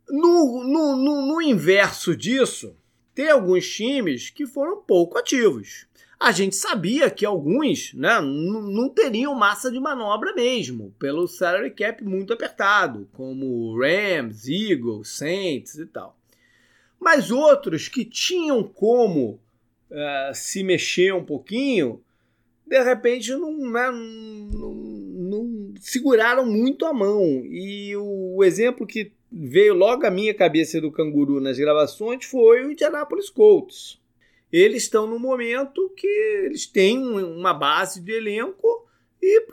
No, 0.07 0.63
no, 0.63 0.95
no, 0.95 1.27
no 1.27 1.41
inverso 1.41 2.15
disso, 2.15 2.77
tem 3.13 3.29
alguns 3.29 3.67
times 3.69 4.29
que 4.29 4.47
foram 4.47 4.81
pouco 4.81 5.17
ativos 5.17 5.85
a 6.23 6.31
gente 6.31 6.55
sabia 6.55 7.09
que 7.09 7.25
alguns 7.25 7.93
né, 7.93 8.21
não 8.21 8.87
teriam 8.87 9.35
massa 9.35 9.69
de 9.69 9.77
manobra 9.77 10.33
mesmo, 10.33 10.95
pelo 10.97 11.27
salary 11.27 11.69
cap 11.69 12.01
muito 12.01 12.31
apertado, 12.31 13.09
como 13.11 13.77
Rams, 13.77 14.47
Eagles, 14.47 15.09
Saints 15.09 15.75
e 15.75 15.85
tal. 15.85 16.17
Mas 16.97 17.29
outros 17.29 17.89
que 17.89 18.05
tinham 18.05 18.63
como 18.63 19.37
uh, 19.91 20.33
se 20.33 20.63
mexer 20.63 21.13
um 21.13 21.25
pouquinho, 21.25 22.01
de 22.65 22.81
repente 22.81 23.33
não, 23.33 23.69
né, 23.69 23.91
não, 23.91 24.73
não, 24.73 25.73
seguraram 25.81 26.45
muito 26.45 26.85
a 26.85 26.93
mão. 26.93 27.21
E 27.45 27.97
o, 27.97 28.37
o 28.37 28.43
exemplo 28.45 28.87
que 28.87 29.11
veio 29.29 29.73
logo 29.73 30.05
à 30.05 30.09
minha 30.09 30.33
cabeça 30.33 30.79
do 30.79 30.89
canguru 30.89 31.41
nas 31.41 31.57
gravações 31.57 32.23
foi 32.23 32.65
o 32.65 32.71
Indianapolis 32.71 33.29
Colts 33.29 34.01
eles 34.53 34.83
estão 34.83 35.07
no 35.07 35.17
momento 35.17 35.91
que 35.97 36.07
eles 36.45 36.67
têm 36.67 36.99
uma 36.99 37.55
base 37.55 37.99
de 37.99 38.11
elenco 38.11 38.87
e 39.19 39.43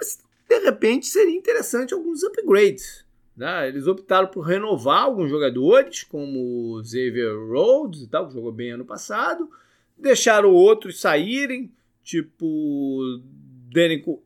de 0.46 0.58
repente 0.58 1.06
seria 1.06 1.34
interessante 1.34 1.94
alguns 1.94 2.22
upgrades. 2.22 3.02
Né? 3.34 3.68
Eles 3.68 3.86
optaram 3.86 4.28
por 4.28 4.42
renovar 4.42 5.04
alguns 5.04 5.30
jogadores, 5.30 6.02
como 6.02 6.74
o 6.74 6.84
Xavier 6.84 7.34
Rhodes 7.34 8.02
e 8.02 8.08
tal, 8.08 8.28
que 8.28 8.34
jogou 8.34 8.52
bem 8.52 8.72
ano 8.72 8.84
passado, 8.84 9.48
deixaram 9.96 10.52
outros 10.52 11.00
saírem, 11.00 11.72
tipo 12.04 13.22
Denico 13.72 14.22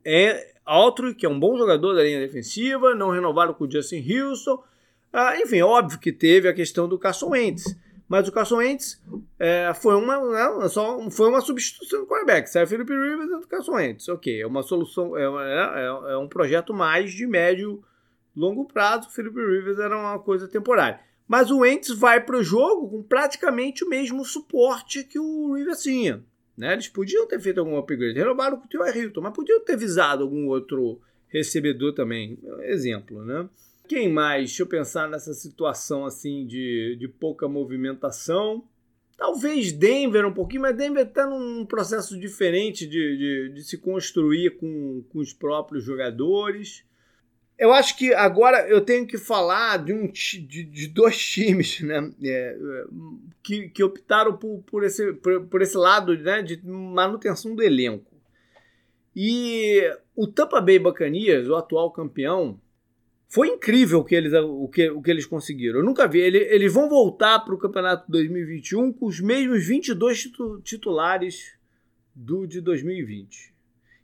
Altry, 0.65 1.15
que 1.15 1.25
é 1.25 1.29
um 1.29 1.39
bom 1.39 1.57
jogador 1.57 1.93
da 1.93 2.03
linha 2.03 2.19
defensiva, 2.19 2.93
não 2.93 3.11
renovaram 3.11 3.53
com 3.53 3.63
o 3.63 3.71
Justin 3.71 4.03
Houston. 4.11 4.61
Ah, 5.13 5.39
enfim, 5.39 5.61
óbvio 5.61 5.99
que 5.99 6.11
teve 6.11 6.49
a 6.49 6.53
questão 6.53 6.89
do 6.89 6.99
Carson 6.99 7.29
Wentz. 7.29 7.77
Mas 8.07 8.27
o 8.27 8.31
Carson 8.31 8.57
Wentz 8.57 9.01
é, 9.39 9.73
foi, 9.73 9.95
uma, 9.95 10.19
né, 10.31 10.69
só, 10.69 11.09
foi 11.09 11.27
uma 11.27 11.41
substituição 11.41 12.01
do 12.01 12.07
quarterback. 12.07 12.47
Saiu 12.47 12.67
Felipe 12.67 12.93
Rivers 12.93 13.31
e 13.31 13.33
o 13.33 13.47
Carson 13.47 13.73
Wentz. 13.73 14.07
Ok, 14.09 14.41
é 14.41 14.45
uma 14.45 14.61
solução, 14.61 15.17
é, 15.17 15.23
é, 15.23 15.81
é, 15.81 16.13
é 16.13 16.17
um 16.17 16.27
projeto 16.27 16.73
mais 16.73 17.11
de 17.11 17.25
médio, 17.25 17.83
longo 18.35 18.65
prazo. 18.65 19.07
O 19.07 19.11
Felipe 19.11 19.39
Rivers 19.39 19.79
era 19.79 19.97
uma 19.97 20.19
coisa 20.19 20.47
temporária. 20.47 20.99
Mas 21.27 21.49
o 21.49 21.59
Wentz 21.59 21.89
vai 21.89 22.23
para 22.23 22.37
o 22.37 22.43
jogo 22.43 22.89
com 22.89 23.01
praticamente 23.01 23.83
o 23.83 23.89
mesmo 23.89 24.23
suporte 24.23 25.03
que 25.03 25.17
o 25.17 25.55
Rivers 25.55 25.81
tinha. 25.81 26.23
Né? 26.55 26.73
Eles 26.73 26.87
podiam 26.87 27.27
ter 27.27 27.39
feito 27.39 27.59
algum 27.59 27.75
upgrade. 27.77 28.19
Renovaram 28.19 28.57
com 28.57 28.65
o 28.65 28.69
Tio 28.69 28.85
Hilton, 28.85 29.21
mas 29.21 29.33
podiam 29.33 29.59
ter 29.61 29.75
visado 29.75 30.23
algum 30.23 30.47
outro 30.47 31.01
recebedor 31.27 31.93
também. 31.93 32.37
Exemplo, 32.61 33.25
né? 33.25 33.49
Quem 33.87 34.11
mais? 34.11 34.49
Deixa 34.49 34.63
eu 34.63 34.67
pensar 34.67 35.09
nessa 35.09 35.33
situação 35.33 36.05
assim 36.05 36.45
de, 36.45 36.95
de 36.99 37.07
pouca 37.07 37.47
movimentação. 37.47 38.63
Talvez 39.17 39.71
Denver 39.71 40.25
um 40.25 40.33
pouquinho, 40.33 40.63
mas 40.63 40.75
Denver 40.75 41.05
está 41.05 41.25
num 41.25 41.65
processo 41.65 42.19
diferente 42.19 42.85
de, 42.85 43.17
de, 43.17 43.53
de, 43.55 43.63
se 43.63 43.77
construir 43.77 44.57
com, 44.57 45.03
com 45.09 45.19
os 45.19 45.33
próprios 45.33 45.83
jogadores. 45.83 46.83
Eu 47.57 47.71
acho 47.71 47.97
que 47.97 48.13
agora 48.13 48.67
eu 48.67 48.81
tenho 48.81 49.07
que 49.07 49.17
falar 49.17 49.77
de, 49.77 49.93
um, 49.93 50.11
de, 50.11 50.63
de 50.63 50.87
dois 50.87 51.17
times 51.23 51.79
né, 51.79 52.11
é, 52.23 52.57
que, 53.41 53.69
que 53.69 53.83
optaram 53.83 54.35
por, 54.35 54.61
por, 54.63 54.83
esse, 54.83 55.13
por, 55.13 55.45
por 55.45 55.61
esse 55.61 55.77
lado 55.77 56.17
né, 56.17 56.41
de 56.41 56.61
manutenção 56.67 57.55
do 57.55 57.63
elenco. 57.63 58.13
E 59.15 59.81
o 60.13 60.27
Tampa 60.27 60.59
Bay 60.59 60.77
Buccaneers, 60.77 61.47
o 61.47 61.55
atual 61.55 61.89
campeão, 61.89 62.59
foi 63.27 63.49
incrível 63.49 63.99
o 63.99 64.05
que 64.05 64.15
eles, 64.15 64.33
o 64.33 64.67
que, 64.67 64.89
o 64.89 65.01
que 65.01 65.11
eles 65.11 65.25
conseguiram. 65.25 65.79
Eu 65.79 65.85
nunca 65.85 66.07
vi. 66.07 66.19
Ele, 66.19 66.37
eles 66.37 66.71
vão 66.71 66.87
voltar 66.87 67.39
para 67.39 67.53
o 67.53 67.57
campeonato 67.57 68.09
2021 68.09 68.93
com 68.93 69.05
os 69.07 69.19
mesmos 69.19 69.65
22 69.67 70.31
titulares 70.63 71.57
do 72.13 72.45
de 72.45 72.61
2020. 72.61 73.53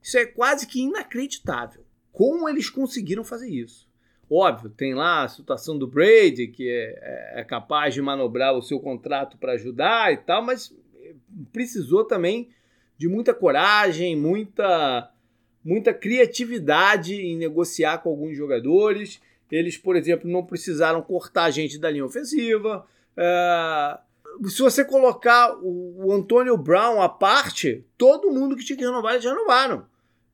Isso 0.02 0.18
é 0.18 0.26
quase 0.26 0.68
que 0.68 0.82
inacreditável. 0.82 1.86
Como 2.12 2.50
eles 2.50 2.70
conseguiram 2.70 3.24
fazer 3.24 3.50
isso? 3.50 3.90
Óbvio, 4.30 4.70
tem 4.70 4.94
lá 4.94 5.24
a 5.24 5.28
situação 5.28 5.78
do 5.78 5.86
Brady, 5.86 6.48
que 6.48 6.68
é, 6.68 7.00
é, 7.36 7.42
é 7.42 7.44
capaz 7.44 7.94
de 7.94 8.02
manobrar 8.02 8.54
o 8.54 8.62
seu 8.62 8.80
contrato 8.80 9.38
para 9.38 9.54
ajudar 9.54 10.14
e 10.14 10.18
tal, 10.18 10.42
mas 10.42 10.74
precisou 11.52 12.06
também 12.06 12.50
de 12.98 13.10
muita 13.10 13.34
coragem, 13.34 14.16
muita 14.16 15.12
muita 15.64 15.94
criatividade 15.94 17.16
em 17.16 17.38
negociar 17.38 18.00
com 18.00 18.10
alguns 18.10 18.36
jogadores. 18.36 19.22
Eles, 19.52 19.78
por 19.78 19.96
exemplo, 19.96 20.30
não 20.30 20.46
precisaram 20.46 21.02
cortar 21.02 21.52
gente 21.52 21.78
da 21.78 21.90
linha 21.90 22.06
ofensiva. 22.06 22.86
É... 23.16 24.00
Se 24.46 24.62
você 24.62 24.86
colocar 24.86 25.58
o, 25.62 26.12
Antônio 26.14 26.58
Brown 26.58 27.02
à 27.02 27.10
parte, 27.10 27.86
todo 27.98 28.32
mundo 28.32 28.56
que 28.56 28.64
tinha 28.64 28.78
que 28.78 28.86
renovar, 28.86 29.14
eles 29.14 29.26
renovaram. 29.26 29.86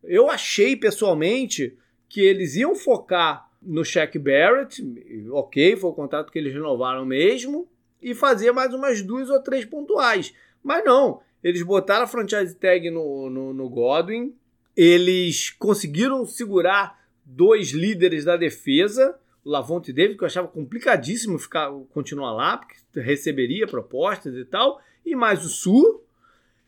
Eu 0.03 0.29
achei 0.29 0.75
pessoalmente 0.75 1.75
que 2.07 2.22
eles 2.22 2.55
iam 2.55 2.75
focar 2.75 3.50
no 3.62 3.84
Shaq 3.84 4.17
Barrett, 4.19 4.84
ok, 5.31 5.75
foi 5.75 5.89
o 5.89 5.93
contrato 5.93 6.31
que 6.31 6.38
eles 6.38 6.53
renovaram 6.53 7.05
mesmo, 7.05 7.67
e 8.01 8.13
fazer 8.13 8.51
mais 8.51 8.74
umas 8.74 9.01
duas 9.01 9.29
ou 9.29 9.41
três 9.41 9.65
pontuais. 9.65 10.34
Mas 10.63 10.86
não, 10.86 11.22
eles 11.43 11.63
botaram 11.63 12.03
a 12.03 12.07
franchise 12.07 12.55
tag 12.55 12.89
no, 12.91 13.29
no, 13.29 13.53
no 13.53 13.69
Godwin, 13.69 14.34
eles 14.77 15.50
conseguiram 15.50 16.24
segurar 16.24 17.03
dois 17.25 17.72
líderes 17.72 18.25
da 18.25 18.38
defesa, 18.38 19.17
o 19.43 19.50
Lavonte 19.50 19.91
David, 19.91 20.17
que 20.17 20.24
eu 20.24 20.27
achava 20.27 20.48
complicadíssimo 20.48 21.39
ficar, 21.39 21.72
continuar 21.91 22.31
lá, 22.34 22.57
porque 22.57 23.00
receberia 23.00 23.65
propostas 23.65 24.36
e 24.36 24.46
tal, 24.46 24.79
e 25.03 25.15
mais 25.15 25.43
o 25.43 25.50
Sul. 25.50 26.05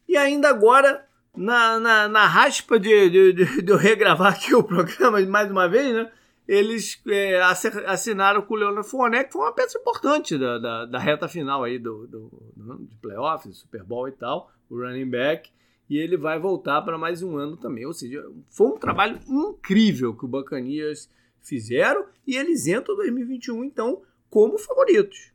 E 0.08 0.18
ainda 0.18 0.50
agora, 0.50 1.06
na, 1.38 1.80
na, 1.80 2.08
na 2.08 2.26
raspa 2.26 2.80
de, 2.80 3.10
de, 3.12 3.34
de, 3.34 3.62
de 3.62 3.72
eu 3.72 3.78
regravar 3.78 4.34
aqui 4.34 4.56
o 4.56 4.64
programa 4.64 5.22
mais 5.28 5.52
uma 5.52 5.70
vez, 5.70 5.94
né? 5.94 6.12
eles 6.48 7.00
é, 7.08 7.40
assinaram 7.86 8.42
com 8.42 8.56
o 8.56 8.58
Leonard 8.58 8.90
Fournette, 8.90 9.28
que 9.28 9.34
foi 9.34 9.44
uma 9.44 9.54
peça 9.54 9.78
importante 9.78 10.36
da, 10.36 10.58
da, 10.58 10.86
da 10.86 10.98
reta 10.98 11.28
final 11.28 11.64
aí 11.64 11.78
do, 11.78 12.08
do, 12.08 12.52
do, 12.56 12.88
de 12.88 12.96
playoffs, 12.96 13.58
Super 13.58 13.84
Bowl 13.84 14.08
e 14.08 14.14
tal, 14.14 14.52
o 14.68 14.80
running 14.80 15.08
back, 15.08 15.52
e 15.90 15.98
ele 15.98 16.16
vai 16.16 16.40
voltar 16.40 16.82
para 16.82 16.98
mais 16.98 17.24
um 17.24 17.36
ano 17.38 17.58
também. 17.58 17.86
Ou 17.86 17.94
seja, 17.94 18.24
foi 18.50 18.68
um 18.68 18.78
trabalho 18.78 19.20
incrível 19.28 20.16
que 20.16 20.26
o 20.26 20.28
Bacanias 20.28 21.10
fizeram 21.42 22.06
e 22.28 22.36
eles 22.36 22.68
entram 22.68 22.96
2021, 22.96 23.64
então, 23.64 24.02
como 24.30 24.58
favoritos. 24.58 25.32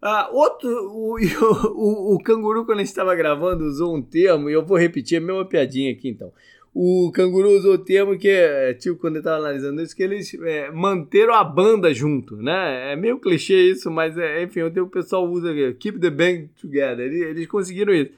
Ah, 0.00 0.28
outro, 0.32 0.68
o, 0.90 1.16
o, 1.16 2.14
o, 2.16 2.18
Canguru, 2.18 2.66
quando 2.66 2.78
a 2.78 2.82
gente 2.82 2.88
estava 2.88 3.14
gravando, 3.14 3.64
usou 3.64 3.94
um 3.94 4.02
termo, 4.02 4.50
e 4.50 4.52
eu 4.52 4.64
vou 4.64 4.76
repetir 4.76 5.18
a 5.18 5.20
mesma 5.20 5.44
piadinha 5.44 5.92
aqui 5.92 6.08
então. 6.08 6.32
O 6.74 7.12
Canguru 7.12 7.50
usou 7.50 7.74
o 7.74 7.78
termo 7.78 8.18
que, 8.18 8.74
tipo, 8.80 8.96
quando 8.96 9.14
ele 9.14 9.20
estava 9.20 9.36
analisando 9.36 9.82
isso, 9.82 9.94
que 9.94 10.02
eles 10.02 10.34
é, 10.42 10.70
manteram 10.70 11.34
a 11.34 11.44
banda 11.44 11.92
junto, 11.92 12.34
né? 12.36 12.92
É 12.92 12.96
meio 12.96 13.20
clichê 13.20 13.70
isso, 13.70 13.90
mas 13.90 14.16
é, 14.16 14.42
enfim, 14.42 14.62
o 14.62 14.88
pessoal 14.88 15.30
usa 15.30 15.50
aqui, 15.50 15.74
keep 15.74 16.00
the 16.00 16.08
band 16.08 16.48
together. 16.58 17.00
Eles, 17.00 17.20
eles 17.20 17.46
conseguiram 17.46 17.92
isso. 17.92 18.12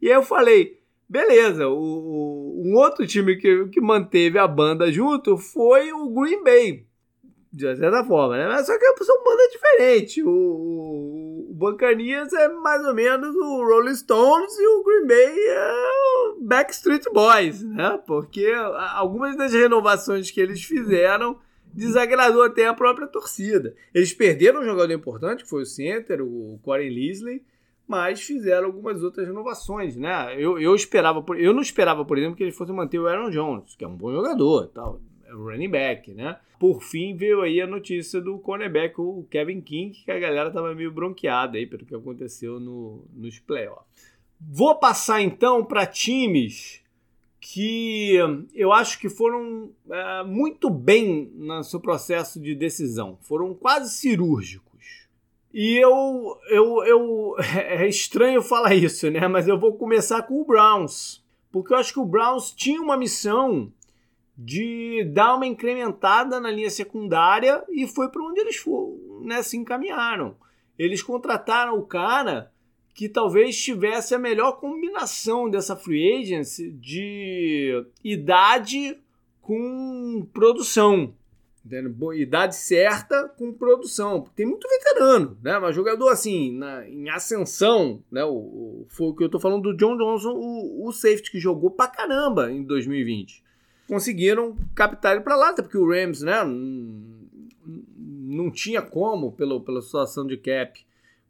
E 0.00 0.08
aí 0.08 0.14
eu 0.14 0.22
falei, 0.22 0.77
beleza, 1.08 1.68
o, 1.68 1.74
o, 1.74 2.62
um 2.64 2.76
outro 2.76 3.06
time 3.06 3.36
que, 3.36 3.66
que 3.68 3.80
manteve 3.80 4.38
a 4.38 4.46
banda 4.46 4.92
junto 4.92 5.36
foi 5.36 5.92
o 5.92 6.08
Green 6.10 6.42
Bay 6.42 6.88
de 7.52 7.76
certa 7.76 8.04
forma, 8.04 8.36
né? 8.36 8.46
Mas 8.46 8.66
só 8.66 8.78
que 8.78 9.04
são 9.04 9.24
bandas 9.24 9.50
diferentes. 9.50 10.24
O, 10.24 10.30
o, 10.30 11.50
o 11.50 11.54
Bancanias 11.54 12.32
é 12.32 12.48
mais 12.48 12.84
ou 12.84 12.94
menos 12.94 13.34
o 13.34 13.64
Rolling 13.64 13.94
Stones 13.94 14.56
e 14.58 14.66
o 14.66 14.84
Green 14.84 15.06
Bay 15.06 15.36
é 15.48 16.36
o 16.36 16.38
Backstreet 16.42 17.04
Boys, 17.12 17.62
né? 17.62 17.98
Porque 18.06 18.52
algumas 18.94 19.36
das 19.36 19.52
renovações 19.52 20.30
que 20.30 20.40
eles 20.40 20.62
fizeram 20.62 21.38
desagradou 21.72 22.42
até 22.42 22.66
a 22.66 22.74
própria 22.74 23.06
torcida. 23.06 23.74
Eles 23.94 24.12
perderam 24.12 24.60
um 24.60 24.64
jogador 24.64 24.92
importante, 24.92 25.44
que 25.44 25.50
foi 25.50 25.62
o 25.62 25.66
center, 25.66 26.22
o 26.22 26.58
Corey 26.62 26.88
Leslie, 26.88 27.42
mas 27.88 28.20
fizeram 28.20 28.66
algumas 28.66 29.02
outras 29.02 29.26
renovações, 29.26 29.96
né? 29.96 30.34
Eu, 30.36 30.58
eu 30.58 30.74
esperava, 30.74 31.24
eu 31.36 31.54
não 31.54 31.62
esperava, 31.62 32.04
por 32.04 32.18
exemplo, 32.18 32.36
que 32.36 32.44
eles 32.44 32.56
fossem 32.56 32.74
manter 32.74 32.98
o 32.98 33.08
Aaron 33.08 33.30
Jones, 33.30 33.74
que 33.74 33.84
é 33.84 33.88
um 33.88 33.96
bom 33.96 34.12
jogador, 34.12 34.68
tal 34.68 35.00
running 35.32 35.70
back, 35.70 36.12
né? 36.12 36.38
Por 36.58 36.82
fim, 36.82 37.14
veio 37.14 37.42
aí 37.42 37.60
a 37.60 37.66
notícia 37.66 38.20
do 38.20 38.38
cornerback, 38.38 39.00
o 39.00 39.26
Kevin 39.30 39.60
King, 39.60 39.92
que 40.04 40.10
a 40.10 40.18
galera 40.18 40.50
tava 40.50 40.74
meio 40.74 40.90
bronqueada 40.90 41.56
aí 41.56 41.66
pelo 41.66 41.86
que 41.86 41.94
aconteceu 41.94 42.58
no, 42.58 43.04
nos 43.14 43.38
playoffs. 43.38 43.86
Vou 44.40 44.74
passar 44.76 45.22
então 45.22 45.64
para 45.64 45.86
times 45.86 46.80
que 47.40 48.16
eu 48.54 48.72
acho 48.72 48.98
que 48.98 49.08
foram 49.08 49.70
é, 49.88 50.24
muito 50.24 50.68
bem 50.68 51.30
no 51.34 51.62
seu 51.62 51.80
processo 51.80 52.40
de 52.40 52.54
decisão, 52.54 53.18
foram 53.22 53.54
quase 53.54 53.94
cirúrgicos. 53.94 54.67
E 55.52 55.76
eu, 55.76 56.38
eu, 56.50 56.84
eu 56.84 57.36
é 57.56 57.88
estranho 57.88 58.42
falar 58.42 58.74
isso, 58.74 59.10
né? 59.10 59.26
Mas 59.28 59.48
eu 59.48 59.58
vou 59.58 59.76
começar 59.76 60.22
com 60.22 60.40
o 60.40 60.44
Browns, 60.44 61.24
porque 61.50 61.72
eu 61.72 61.78
acho 61.78 61.92
que 61.92 62.00
o 62.00 62.04
Browns 62.04 62.50
tinha 62.50 62.80
uma 62.80 62.96
missão 62.96 63.72
de 64.36 65.04
dar 65.12 65.34
uma 65.34 65.46
incrementada 65.46 66.38
na 66.38 66.50
linha 66.50 66.70
secundária 66.70 67.64
e 67.68 67.88
foi 67.88 68.08
para 68.08 68.22
onde 68.22 68.38
eles 68.38 68.56
foram, 68.56 68.96
né, 69.22 69.42
se 69.42 69.56
encaminharam. 69.56 70.36
Eles 70.78 71.02
contrataram 71.02 71.76
o 71.76 71.84
cara 71.84 72.52
que 72.94 73.08
talvez 73.08 73.60
tivesse 73.60 74.14
a 74.14 74.18
melhor 74.18 74.60
combinação 74.60 75.50
dessa 75.50 75.74
free 75.74 76.20
agency 76.22 76.70
de 76.70 77.84
idade 78.04 78.96
com 79.40 80.24
produção. 80.32 81.14
Idade 82.14 82.56
certa 82.56 83.28
com 83.28 83.52
produção. 83.52 84.24
Tem 84.34 84.46
muito 84.46 84.68
veterano, 84.68 85.36
né? 85.42 85.58
Mas 85.58 85.74
jogador 85.74 86.08
assim, 86.08 86.56
na, 86.56 86.88
em 86.88 87.08
ascensão, 87.08 88.02
né? 88.10 88.24
O, 88.24 88.34
o, 88.34 88.86
foi 88.88 89.08
o 89.08 89.14
que 89.14 89.24
eu 89.24 89.28
tô 89.28 89.38
falando 89.38 89.62
do 89.62 89.76
John 89.76 89.96
Johnson, 89.96 90.32
o, 90.32 90.86
o 90.86 90.92
safety 90.92 91.30
que 91.30 91.40
jogou 91.40 91.70
pra 91.70 91.88
caramba 91.88 92.50
em 92.50 92.62
2020 92.62 93.48
conseguiram 93.88 94.54
captar 94.74 95.14
ele 95.14 95.24
para 95.24 95.34
lá, 95.34 95.48
até 95.48 95.62
porque 95.62 95.78
o 95.78 95.88
Rams, 95.88 96.22
né, 96.22 96.44
não 98.28 98.50
tinha 98.50 98.82
como, 98.82 99.32
pelo, 99.32 99.62
pela 99.62 99.80
situação 99.80 100.26
de 100.26 100.36
cap, 100.36 100.78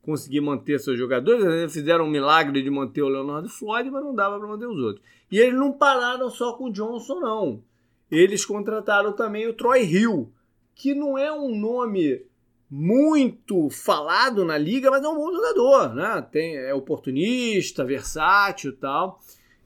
conseguir 0.03 0.41
manter 0.41 0.81
seus 0.81 0.99
jogadores. 0.99 1.45
Eles 1.45 1.73
fizeram 1.73 2.05
um 2.05 2.11
milagre 2.11 2.61
de 2.61 2.69
manter 2.69 3.03
o 3.03 3.09
Leonardo 3.09 3.49
Floyd, 3.49 3.89
mas 3.91 4.03
não 4.03 4.15
dava 4.15 4.39
para 4.39 4.49
manter 4.49 4.67
os 4.67 4.79
outros. 4.79 5.05
E 5.31 5.39
eles 5.39 5.55
não 5.55 5.73
pararam 5.73 6.29
só 6.29 6.55
com 6.55 6.65
o 6.65 6.73
Johnson, 6.73 7.21
não. 7.21 7.63
Eles 8.11 8.45
contrataram 8.45 9.13
também 9.13 9.47
o 9.47 9.53
Troy 9.53 9.85
Hill, 9.85 10.33
que 10.75 10.95
não 10.95 11.19
é 11.19 11.33
um 11.33 11.55
nome 11.59 12.25
muito 12.71 13.71
falado 13.71 14.45
na 14.45 14.59
liga, 14.59 14.91
mas 14.91 15.03
é 15.03 15.09
um 15.09 15.15
bom 15.15 15.33
jogador, 15.33 15.95
né? 15.95 16.27
Tem, 16.31 16.57
é 16.57 16.75
oportunista, 16.75 17.85
versátil 17.85 18.77
tal. 18.77 19.21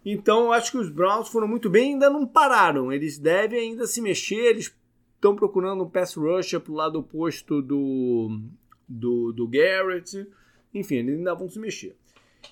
Então, 0.04 0.46
eu 0.46 0.52
acho 0.52 0.72
que 0.72 0.78
os 0.78 0.88
Browns 0.88 1.28
foram 1.28 1.46
muito 1.46 1.70
bem 1.70 1.92
ainda 1.92 2.10
não 2.10 2.26
pararam. 2.26 2.92
Eles 2.92 3.18
devem 3.18 3.60
ainda 3.60 3.86
se 3.86 4.00
mexer. 4.00 4.50
Eles 4.50 4.74
estão 5.14 5.36
procurando 5.36 5.84
um 5.84 5.88
pass 5.88 6.14
rusher 6.14 6.60
para 6.60 6.72
o 6.72 6.76
lado 6.76 6.98
oposto 6.98 7.62
do, 7.62 8.40
do, 8.88 9.32
do 9.32 9.46
Garrett. 9.46 10.26
Enfim, 10.74 10.96
eles 10.96 11.18
ainda 11.18 11.34
vão 11.34 11.48
se 11.48 11.58
mexer. 11.58 11.96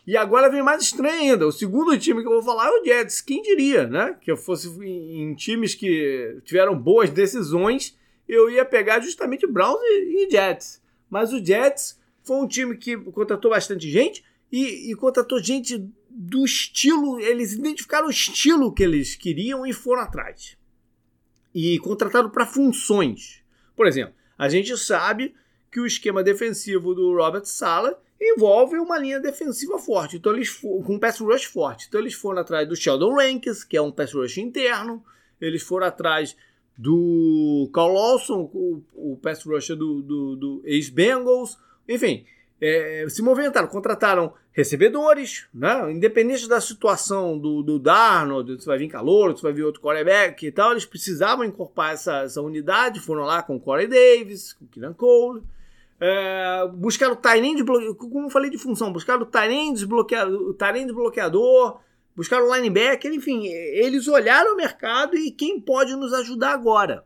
E 0.06 0.16
agora 0.16 0.50
vem 0.50 0.62
mais 0.62 0.82
estranho 0.82 1.20
ainda. 1.20 1.46
O 1.46 1.52
segundo 1.52 1.98
time 1.98 2.22
que 2.22 2.26
eu 2.26 2.32
vou 2.32 2.42
falar 2.42 2.68
é 2.68 2.70
o 2.70 2.84
Jets. 2.84 3.20
Quem 3.20 3.42
diria, 3.42 3.86
né? 3.86 4.16
Que 4.20 4.30
eu 4.30 4.36
fosse 4.36 4.68
em, 4.82 5.34
times 5.34 5.74
que 5.74 6.38
tiveram 6.44 6.76
boas 6.78 7.10
decisões, 7.10 7.96
eu 8.28 8.50
ia 8.50 8.64
pegar 8.64 9.00
justamente 9.00 9.46
Browns 9.46 9.80
e, 9.82 10.26
e 10.26 10.30
Jets. 10.30 10.80
Mas 11.08 11.32
o 11.32 11.44
Jets 11.44 11.98
foi 12.22 12.36
um 12.36 12.48
time 12.48 12.76
que 12.76 12.96
contratou 12.96 13.50
bastante 13.50 13.90
gente 13.90 14.24
e, 14.50 14.90
e 14.90 14.94
contratou 14.94 15.42
gente 15.42 15.88
do 16.10 16.44
estilo, 16.44 17.20
eles 17.20 17.52
identificaram 17.52 18.08
o 18.08 18.10
estilo 18.10 18.72
que 18.72 18.82
eles 18.82 19.14
queriam 19.14 19.64
e 19.64 19.72
foram 19.72 20.02
atrás. 20.02 20.56
E 21.54 21.78
contrataram 21.78 22.30
para 22.30 22.46
funções. 22.46 23.42
Por 23.76 23.86
exemplo, 23.86 24.14
a 24.36 24.48
gente 24.48 24.76
sabe 24.76 25.34
que 25.70 25.80
o 25.80 25.86
esquema 25.86 26.22
defensivo 26.22 26.94
do 26.94 27.14
Robert 27.14 27.44
Sala 27.44 28.00
envolve 28.20 28.76
uma 28.76 28.98
linha 28.98 29.18
defensiva 29.18 29.78
forte, 29.78 30.16
então 30.16 30.34
eles 30.34 30.50
com 30.50 30.84
um 30.94 30.98
pass 30.98 31.18
rush 31.20 31.44
forte. 31.44 31.86
Então 31.88 32.00
eles 32.00 32.14
foram 32.14 32.40
atrás 32.40 32.68
do 32.68 32.76
Sheldon 32.76 33.14
Rankins, 33.14 33.64
que 33.64 33.76
é 33.76 33.82
um 33.82 33.90
pass 33.90 34.12
rush 34.12 34.38
interno, 34.38 35.02
eles 35.40 35.62
foram 35.62 35.86
atrás 35.86 36.36
do 36.76 37.68
Carl 37.72 37.92
Lawson, 37.92 38.50
o, 38.54 38.82
o 38.94 39.16
pass 39.22 39.44
rusher 39.44 39.76
do, 39.76 40.02
do, 40.02 40.36
do 40.36 40.62
ex-Bengals, 40.64 41.58
enfim, 41.88 42.24
é, 42.60 43.06
se 43.08 43.22
movimentaram, 43.22 43.68
contrataram 43.68 44.32
recebedores, 44.52 45.46
né? 45.52 45.92
independente 45.92 46.48
da 46.48 46.60
situação 46.60 47.38
do, 47.38 47.62
do 47.62 47.78
Darnold, 47.78 48.60
se 48.60 48.66
vai 48.66 48.78
vir 48.78 48.88
calor, 48.88 49.36
se 49.36 49.42
vai 49.42 49.52
vir 49.52 49.64
outro 49.64 49.80
quarterback 49.80 50.46
e 50.46 50.52
tal, 50.52 50.72
eles 50.72 50.84
precisavam 50.84 51.44
incorporar 51.44 51.94
essa, 51.94 52.22
essa 52.22 52.42
unidade, 52.42 53.00
foram 53.00 53.24
lá 53.24 53.42
com 53.42 53.56
o 53.56 53.60
Corey 53.60 53.86
Davis, 53.86 54.52
com 54.52 54.64
o 54.64 54.68
Keenan 54.68 54.92
Cole, 54.92 55.42
é, 56.00 56.66
buscaram 56.74 57.12
o 57.12 57.16
Tyrene 57.16 57.56
desbloqueador, 57.56 57.94
como 57.94 58.26
eu 58.26 58.30
falei 58.30 58.50
de 58.50 58.56
função, 58.56 58.90
buscaram 58.90 59.20
o 59.22 59.26
Tyrene 59.26 59.74
desbloqueador, 59.74 60.56
desbloqueador, 60.72 61.80
buscaram 62.16 62.48
o 62.48 62.54
linebacker, 62.54 63.12
enfim, 63.12 63.46
eles 63.46 64.08
olharam 64.08 64.54
o 64.54 64.56
mercado 64.56 65.16
e 65.16 65.30
quem 65.30 65.60
pode 65.60 65.94
nos 65.94 66.14
ajudar 66.14 66.52
agora. 66.52 67.04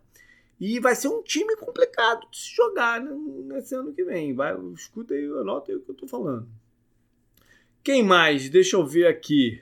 E 0.60 0.78
vai 0.78 0.94
ser 0.94 1.08
um 1.08 1.22
time 1.22 1.56
complicado 1.56 2.26
de 2.30 2.38
se 2.38 2.54
jogar 2.54 3.00
nesse 3.00 3.74
ano 3.74 3.92
que 3.92 4.04
vem. 4.04 4.32
Vai, 4.32 4.56
escuta 4.72 5.12
aí, 5.12 5.26
anota 5.26 5.72
aí 5.72 5.76
o 5.76 5.80
que 5.80 5.90
eu 5.90 5.94
tô 5.94 6.06
falando. 6.06 6.48
Quem 7.82 8.02
mais? 8.02 8.48
Deixa 8.48 8.76
eu 8.76 8.86
ver 8.86 9.08
aqui. 9.08 9.60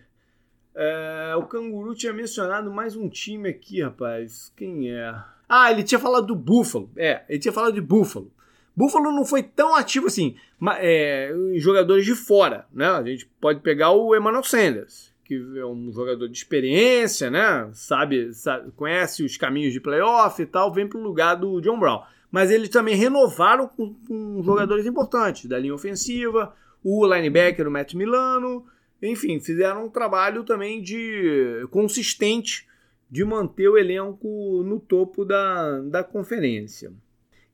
É, 0.74 1.34
o 1.36 1.46
Canguru 1.46 1.94
tinha 1.94 2.12
mencionado 2.12 2.70
mais 2.70 2.94
um 2.94 3.08
time 3.08 3.48
aqui, 3.48 3.82
rapaz. 3.82 4.52
Quem 4.54 4.92
é? 4.92 5.14
Ah, 5.48 5.72
ele 5.72 5.82
tinha 5.82 5.98
falado 5.98 6.26
do 6.26 6.36
Buffalo. 6.36 6.90
É, 6.94 7.24
ele 7.28 7.38
tinha 7.38 7.52
falado 7.52 7.74
de 7.74 7.80
Buffalo. 7.80 8.30
Buffalo 8.74 9.12
não 9.12 9.24
foi 9.24 9.42
tão 9.42 9.74
ativo 9.74 10.06
assim, 10.06 10.34
é, 10.78 11.34
jogadores 11.56 12.04
de 12.04 12.14
fora, 12.14 12.66
né? 12.72 12.86
A 12.86 13.02
gente 13.02 13.26
pode 13.40 13.60
pegar 13.60 13.90
o 13.90 14.14
Emmanuel 14.16 14.42
Sanders, 14.42 15.12
que 15.24 15.34
é 15.56 15.66
um 15.66 15.92
jogador 15.92 16.28
de 16.28 16.36
experiência, 16.36 17.30
né? 17.30 17.70
Sabe, 17.74 18.32
sabe 18.32 18.70
conhece 18.72 19.22
os 19.22 19.36
caminhos 19.36 19.72
de 19.72 19.80
playoff 19.80 20.40
e 20.40 20.46
tal, 20.46 20.72
vem 20.72 20.88
para 20.88 20.98
o 20.98 21.02
lugar 21.02 21.34
do 21.34 21.60
John 21.60 21.78
Brown. 21.78 22.02
Mas 22.30 22.50
eles 22.50 22.70
também 22.70 22.96
renovaram 22.96 23.68
com, 23.68 23.94
com, 24.08 24.42
jogadores 24.42 24.86
importantes 24.86 25.44
da 25.46 25.58
linha 25.58 25.74
ofensiva, 25.74 26.54
o 26.82 27.06
linebacker, 27.06 27.68
o 27.68 27.70
Matt 27.70 27.92
Milano, 27.92 28.64
enfim, 29.02 29.38
fizeram 29.38 29.84
um 29.84 29.90
trabalho 29.90 30.42
também 30.44 30.80
de 30.80 31.66
consistente 31.70 32.66
de 33.10 33.24
manter 33.24 33.68
o 33.68 33.76
elenco 33.76 34.62
no 34.64 34.80
topo 34.80 35.24
da, 35.24 35.80
da 35.80 36.02
conferência. 36.02 36.90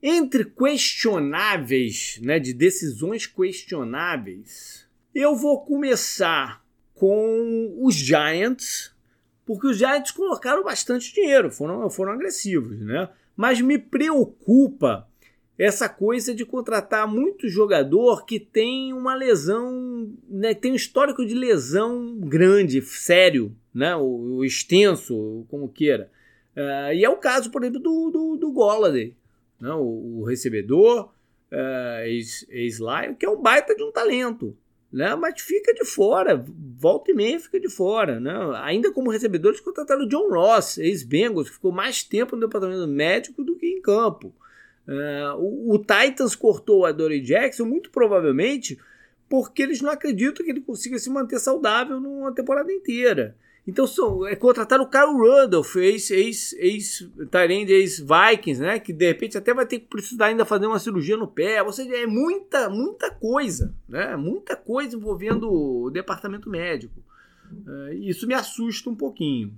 Entre 0.01 0.45
questionáveis, 0.45 2.19
né, 2.23 2.39
de 2.39 2.53
decisões 2.53 3.27
questionáveis, 3.27 4.87
eu 5.13 5.35
vou 5.35 5.65
começar 5.65 6.63
com 6.95 7.75
os 7.81 7.95
Giants, 7.95 8.95
porque 9.45 9.67
os 9.67 9.77
Giants 9.77 10.11
colocaram 10.11 10.63
bastante 10.63 11.13
dinheiro, 11.13 11.51
foram, 11.51 11.89
foram 11.89 12.13
agressivos, 12.13 12.79
né? 12.79 13.09
Mas 13.35 13.59
me 13.61 13.77
preocupa 13.77 15.07
essa 15.57 15.89
coisa 15.89 16.33
de 16.33 16.45
contratar 16.45 17.05
muito 17.05 17.49
jogador 17.49 18.25
que 18.25 18.39
tem 18.39 18.93
uma 18.93 19.13
lesão, 19.13 20.09
né, 20.29 20.53
tem 20.53 20.71
um 20.71 20.75
histórico 20.75 21.25
de 21.25 21.33
lesão 21.35 22.17
grande, 22.17 22.81
sério, 22.81 23.53
né, 23.73 23.93
o, 23.97 24.41
extenso, 24.45 25.45
como 25.49 25.67
queira. 25.67 26.09
Uh, 26.55 26.93
e 26.93 27.03
é 27.03 27.09
o 27.09 27.17
caso, 27.17 27.51
por 27.51 27.61
exemplo, 27.61 27.81
do, 27.81 28.09
do, 28.09 28.37
do 28.37 28.51
Golladay, 28.53 29.13
né, 29.59 29.71
o, 29.73 30.19
o 30.19 30.23
recebedor, 30.23 31.11
uh, 31.51 32.05
ex-Lion, 32.49 33.15
que 33.15 33.25
é 33.25 33.29
um 33.29 33.41
baita 33.41 33.75
de 33.75 33.83
um 33.83 33.91
talento, 33.91 34.55
né, 34.91 35.15
mas 35.15 35.39
fica 35.41 35.73
de 35.73 35.85
fora, 35.85 36.43
volta 36.77 37.11
e 37.11 37.13
meia 37.13 37.39
fica 37.39 37.59
de 37.59 37.69
fora. 37.69 38.19
Né, 38.19 38.33
ainda 38.63 38.91
como 38.91 39.11
recebedor, 39.11 39.51
eles 39.51 39.61
contrataram 39.61 40.03
o 40.03 40.09
John 40.09 40.29
Ross, 40.29 40.77
ex-Bengals, 40.77 41.49
que 41.49 41.55
ficou 41.55 41.71
mais 41.71 42.03
tempo 42.03 42.35
no 42.35 42.47
departamento 42.47 42.87
médico 42.87 43.43
do 43.43 43.55
que 43.55 43.67
em 43.67 43.81
campo. 43.81 44.33
Uh, 44.87 45.37
o, 45.37 45.75
o, 45.75 45.77
Titans 45.77 46.35
cortou 46.35 46.79
o 46.79 46.85
Adoree 46.85 47.21
Jackson 47.21 47.63
muito 47.63 47.91
provavelmente 47.91 48.79
porque 49.29 49.61
eles 49.61 49.81
não 49.81 49.91
acreditam 49.91 50.43
que 50.43 50.49
ele 50.49 50.61
consiga 50.61 50.97
se 50.97 51.11
manter 51.11 51.39
saudável 51.39 51.99
numa 51.99 52.33
temporada 52.33 52.73
inteira. 52.73 53.35
Então 53.69 53.85
são, 53.85 54.25
é 54.25 54.35
contratar 54.35 54.81
o 54.81 54.89
Kyle 54.89 55.13
Rudolph, 55.13 55.75
ex-Tyrande, 55.75 57.71
ex, 57.71 57.99
ex, 57.99 58.01
ex-Vikings, 58.01 58.59
né? 58.59 58.79
Que 58.79 58.91
de 58.91 59.05
repente 59.05 59.37
até 59.37 59.53
vai 59.53 59.63
ter 59.63 59.79
que 59.79 59.85
precisar 59.85 60.25
ainda 60.25 60.43
fazer 60.43 60.65
uma 60.65 60.79
cirurgia 60.79 61.15
no 61.15 61.27
pé. 61.27 61.61
Ou 61.61 61.71
seja, 61.71 61.95
é 61.95 62.07
muita, 62.07 62.67
muita 62.67 63.11
coisa, 63.11 63.75
né? 63.87 64.15
Muita 64.15 64.55
coisa 64.55 64.95
envolvendo 64.95 65.51
o 65.51 65.91
departamento 65.91 66.49
médico. 66.49 66.99
Uh, 67.51 67.93
isso 67.93 68.25
me 68.25 68.33
assusta 68.33 68.89
um 68.89 68.95
pouquinho. 68.95 69.53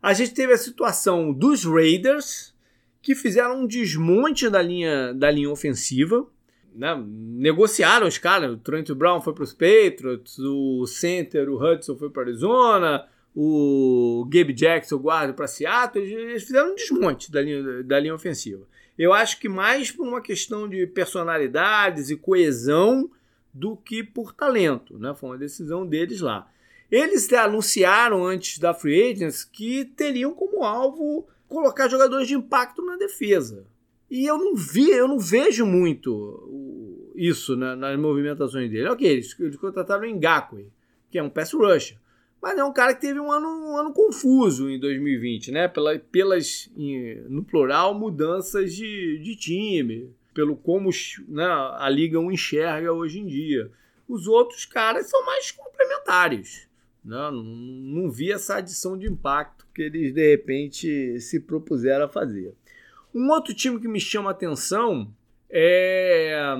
A 0.00 0.12
gente 0.12 0.32
teve 0.32 0.52
a 0.52 0.58
situação 0.58 1.32
dos 1.32 1.64
Raiders, 1.64 2.54
que 3.02 3.16
fizeram 3.16 3.62
um 3.62 3.66
desmonte 3.66 4.48
da 4.48 4.62
linha, 4.62 5.12
da 5.12 5.28
linha 5.28 5.50
ofensiva. 5.50 6.24
Né? 6.72 6.94
Negociaram 7.04 8.06
os 8.06 8.16
caras. 8.16 8.52
O 8.52 8.58
Trent 8.58 8.92
Brown 8.92 9.20
foi 9.20 9.34
para 9.34 9.42
os 9.42 9.52
Patriots, 9.52 10.38
o 10.38 10.86
center, 10.86 11.48
o 11.48 11.56
Hudson 11.60 11.96
foi 11.96 12.10
para 12.10 12.22
Arizona, 12.22 13.08
o 13.38 14.26
Gabe 14.30 14.54
Jackson, 14.54 14.96
o 14.96 14.98
guarda, 14.98 15.34
para 15.34 15.46
Seattle. 15.46 16.02
Eles 16.02 16.44
fizeram 16.44 16.72
um 16.72 16.74
desmonte 16.74 17.30
da 17.30 17.42
linha, 17.42 17.82
da 17.82 18.00
linha 18.00 18.14
ofensiva. 18.14 18.66
Eu 18.98 19.12
acho 19.12 19.38
que 19.38 19.46
mais 19.46 19.90
por 19.90 20.08
uma 20.08 20.22
questão 20.22 20.66
de 20.66 20.86
personalidades 20.86 22.08
e 22.08 22.16
coesão 22.16 23.10
do 23.52 23.76
que 23.76 24.02
por 24.02 24.32
talento. 24.32 24.98
Né? 24.98 25.14
Foi 25.14 25.30
uma 25.30 25.38
decisão 25.38 25.86
deles 25.86 26.22
lá. 26.22 26.50
Eles 26.90 27.30
anunciaram 27.30 28.24
antes 28.24 28.58
da 28.58 28.72
Free 28.72 29.12
Agents 29.12 29.44
que 29.44 29.84
teriam 29.84 30.32
como 30.32 30.64
alvo 30.64 31.28
colocar 31.46 31.88
jogadores 31.88 32.26
de 32.26 32.34
impacto 32.34 32.82
na 32.86 32.96
defesa. 32.96 33.66
E 34.10 34.24
eu 34.24 34.38
não 34.38 34.54
vi, 34.54 34.90
eu 34.90 35.08
não 35.08 35.18
vejo 35.18 35.66
muito 35.66 37.12
isso 37.14 37.54
na, 37.54 37.76
nas 37.76 37.98
movimentações 37.98 38.70
dele. 38.70 38.88
Ok, 38.88 39.06
eles, 39.06 39.38
eles 39.38 39.56
contrataram 39.56 40.08
o 40.08 40.14
Ngakwe, 40.14 40.70
que 41.10 41.18
é 41.18 41.22
um 41.22 41.28
pass 41.28 41.52
rusher. 41.52 41.98
Mas 42.46 42.56
é 42.56 42.62
um 42.62 42.72
cara 42.72 42.94
que 42.94 43.00
teve 43.00 43.18
um 43.18 43.32
ano, 43.32 43.48
um 43.48 43.76
ano 43.76 43.92
confuso 43.92 44.70
em 44.70 44.78
2020, 44.78 45.50
né? 45.50 45.66
Pela, 45.66 45.98
pelas, 45.98 46.70
no 47.28 47.42
plural, 47.42 47.92
mudanças 47.92 48.72
de, 48.72 49.18
de 49.18 49.34
time, 49.34 50.14
pelo 50.32 50.54
como 50.54 50.88
né, 51.26 51.44
a 51.44 51.88
liga 51.88 52.20
o 52.20 52.30
enxerga 52.30 52.92
hoje 52.92 53.18
em 53.18 53.26
dia. 53.26 53.68
Os 54.08 54.28
outros 54.28 54.64
caras 54.64 55.10
são 55.10 55.26
mais 55.26 55.50
complementares. 55.50 56.68
Né? 57.04 57.16
Não, 57.16 57.32
não 57.32 58.10
vi 58.12 58.30
essa 58.30 58.58
adição 58.58 58.96
de 58.96 59.08
impacto 59.08 59.66
que 59.74 59.82
eles 59.82 60.14
de 60.14 60.30
repente 60.30 61.18
se 61.18 61.40
propuseram 61.40 62.04
a 62.04 62.08
fazer. 62.08 62.54
Um 63.12 63.28
outro 63.28 63.52
time 63.54 63.80
que 63.80 63.88
me 63.88 63.98
chama 63.98 64.30
atenção 64.30 65.12
é, 65.50 66.54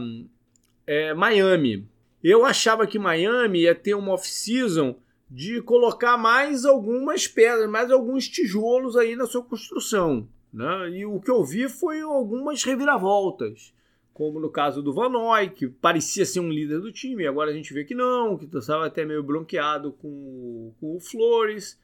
é 0.85 1.15
Miami. 1.15 1.87
Eu 2.25 2.45
achava 2.45 2.89
que 2.89 2.99
Miami 2.99 3.61
ia 3.61 3.75
ter 3.77 3.95
uma 3.95 4.15
off-season 4.15 4.97
de 5.31 5.61
colocar 5.63 6.17
mais 6.17 6.65
algumas 6.65 7.27
pedras, 7.27 7.69
mais 7.69 7.91
alguns 7.91 8.29
tijolos 8.29 8.97
aí 8.97 9.17
na 9.17 9.27
sua 9.27 9.43
construção. 9.43 10.29
Né? 10.53 10.91
E 10.91 11.07
o 11.07 11.21
que 11.21 11.31
eu 11.31 11.45
vi 11.45 11.69
foi 11.69 12.01
algumas 12.01 12.63
reviravoltas, 12.63 13.75
como 14.15 14.41
no 14.41 14.49
caso 14.49 14.83
do 14.83 14.95
Van 14.95 15.11
Noy, 15.11 15.51
que 15.51 15.69
parecia 15.69 16.25
ser 16.25 16.41
um 16.41 16.49
líder 16.49 16.81
do 16.81 16.93
time, 16.93 17.27
agora 17.27 17.51
a 17.51 17.55
gente 17.55 17.75
vê 17.75 17.85
que 17.85 17.95
não, 17.95 18.39
que 18.39 18.47
estava 18.57 18.87
até 18.87 19.05
meio 19.05 19.23
bronqueado 19.23 19.93
com, 19.93 20.73
com 20.81 20.97
o 20.97 21.01
Flores. 21.01 21.79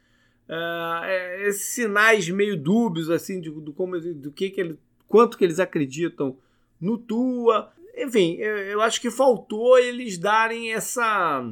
Uh, 0.49 1.05
esses 1.47 1.67
sinais 1.67 2.27
meio 2.29 2.57
dúbios 2.57 3.09
assim 3.09 3.39
de, 3.39 3.49
do 3.49 3.71
como 3.71 3.97
do 3.99 4.29
que, 4.29 4.49
que 4.49 4.59
ele, 4.59 4.79
quanto 5.07 5.37
que 5.37 5.43
eles 5.43 5.59
acreditam 5.59 6.35
no 6.81 6.97
Tua. 6.97 7.71
Enfim, 7.95 8.35
eu, 8.37 8.57
eu, 8.57 8.81
acho 8.81 8.99
que 8.99 9.11
faltou 9.11 9.77
eles 9.77 10.17
darem 10.17 10.73
essa 10.73 11.47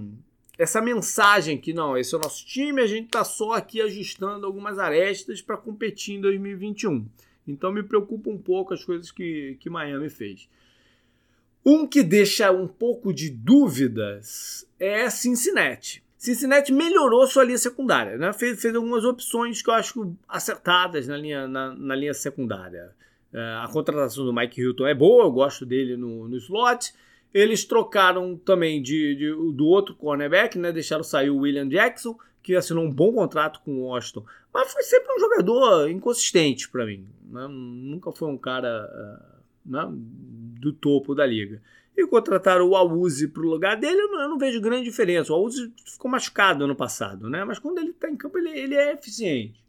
essa 0.61 0.79
mensagem 0.79 1.57
que 1.57 1.73
não, 1.73 1.97
esse 1.97 2.13
é 2.13 2.17
o 2.19 2.21
nosso 2.21 2.45
time, 2.45 2.83
a 2.83 2.85
gente 2.85 3.05
está 3.05 3.23
só 3.23 3.53
aqui 3.53 3.81
ajustando 3.81 4.45
algumas 4.45 4.77
arestas 4.77 5.41
para 5.41 5.57
competir 5.57 6.17
em 6.17 6.21
2021. 6.21 7.03
Então 7.47 7.71
me 7.71 7.81
preocupa 7.81 8.29
um 8.29 8.37
pouco 8.37 8.71
as 8.71 8.83
coisas 8.83 9.09
que, 9.09 9.57
que 9.59 9.71
Miami 9.71 10.07
fez. 10.07 10.47
Um 11.65 11.87
que 11.87 12.03
deixa 12.03 12.51
um 12.51 12.67
pouco 12.67 13.11
de 13.11 13.27
dúvidas 13.31 14.67
é 14.79 15.09
Cincinnati. 15.09 16.03
Cincinnati 16.15 16.71
melhorou 16.71 17.25
sua 17.25 17.43
linha 17.43 17.57
secundária, 17.57 18.15
né? 18.15 18.31
fez, 18.31 18.61
fez 18.61 18.75
algumas 18.75 19.03
opções 19.03 19.63
que 19.63 19.69
eu 19.71 19.73
acho 19.73 20.15
acertadas 20.29 21.07
na 21.07 21.17
linha, 21.17 21.47
na, 21.47 21.73
na 21.73 21.95
linha 21.95 22.13
secundária. 22.13 22.91
Uh, 23.33 23.63
a 23.63 23.69
contratação 23.73 24.25
do 24.25 24.31
Mike 24.31 24.61
Hilton 24.61 24.85
é 24.85 24.93
boa, 24.93 25.23
eu 25.23 25.31
gosto 25.31 25.65
dele 25.65 25.97
no, 25.97 26.27
no 26.27 26.37
slot. 26.37 26.93
Eles 27.33 27.63
trocaram 27.63 28.35
também 28.35 28.81
de, 28.81 29.15
de, 29.15 29.29
do 29.53 29.65
outro 29.65 29.95
cornerback, 29.95 30.57
né? 30.57 30.71
deixaram 30.71 31.03
sair 31.03 31.29
o 31.29 31.37
William 31.37 31.67
Jackson, 31.67 32.17
que 32.43 32.55
assinou 32.55 32.83
um 32.83 32.91
bom 32.91 33.13
contrato 33.13 33.61
com 33.63 33.71
o 33.71 33.83
Washington, 33.83 34.25
mas 34.53 34.73
foi 34.73 34.83
sempre 34.83 35.13
um 35.13 35.19
jogador 35.19 35.89
inconsistente 35.89 36.69
para 36.69 36.85
mim. 36.85 37.07
Né? 37.29 37.47
Nunca 37.47 38.11
foi 38.11 38.27
um 38.27 38.37
cara 38.37 38.89
uh, 39.65 39.71
né? 39.71 39.87
do 39.89 40.73
topo 40.73 41.15
da 41.15 41.25
liga 41.25 41.61
e 41.95 42.07
contrataram 42.07 42.67
o 42.67 42.75
Auzi 42.75 43.27
para 43.27 43.43
o 43.43 43.49
lugar 43.49 43.77
dele, 43.77 43.99
eu 44.01 44.07
não, 44.07 44.21
eu 44.21 44.29
não, 44.29 44.37
vejo 44.37 44.61
grande 44.61 44.83
diferença. 44.83 45.31
O 45.31 45.35
Auzi 45.35 45.71
ficou 45.85 46.09
machucado 46.09 46.63
ano 46.63 46.75
passado, 46.75 47.29
né? 47.29 47.43
mas 47.43 47.59
quando 47.59 47.79
ele 47.79 47.91
está 47.91 48.09
em 48.09 48.15
campo, 48.15 48.37
ele, 48.37 48.49
ele, 48.49 48.75
é 48.75 48.93
eficiente. 48.93 49.61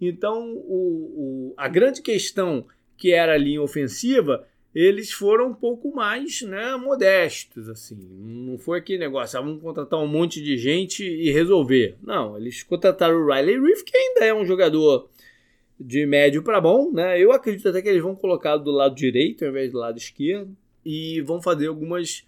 Então, 0.00 0.52
o, 0.52 1.52
o, 1.52 1.54
a 1.56 1.68
grande 1.68 2.02
questão 2.02 2.66
que 2.96 3.12
era 3.12 3.34
a 3.34 3.38
linha 3.38 3.62
ofensiva, 3.62 4.46
eles 4.74 5.12
foram 5.12 5.48
um 5.48 5.54
pouco 5.54 5.94
mais 5.94 6.42
né, 6.42 6.76
modestos. 6.76 7.68
assim. 7.68 7.96
Não 7.96 8.58
foi 8.58 8.78
aquele 8.78 8.98
negócio, 8.98 9.38
ah, 9.38 9.42
vamos 9.42 9.60
contratar 9.60 10.00
um 10.00 10.06
monte 10.06 10.42
de 10.42 10.56
gente 10.56 11.04
e 11.04 11.30
resolver. 11.30 11.96
Não, 12.02 12.36
eles 12.36 12.62
contrataram 12.62 13.16
o 13.16 13.26
Riley 13.26 13.60
Reef, 13.60 13.82
que 13.82 13.96
ainda 13.96 14.24
é 14.24 14.34
um 14.34 14.46
jogador 14.46 15.08
de 15.78 16.06
médio 16.06 16.42
para 16.42 16.60
bom. 16.60 16.90
Né? 16.90 17.20
Eu 17.20 17.32
acredito 17.32 17.68
até 17.68 17.82
que 17.82 17.88
eles 17.88 18.02
vão 18.02 18.14
colocar 18.14 18.56
do 18.56 18.70
lado 18.70 18.94
direito 18.94 19.44
ao 19.44 19.50
invés 19.50 19.72
do 19.72 19.78
lado 19.78 19.98
esquerdo 19.98 20.56
e 20.84 21.20
vão 21.20 21.40
fazer 21.40 21.66
algumas 21.66 22.26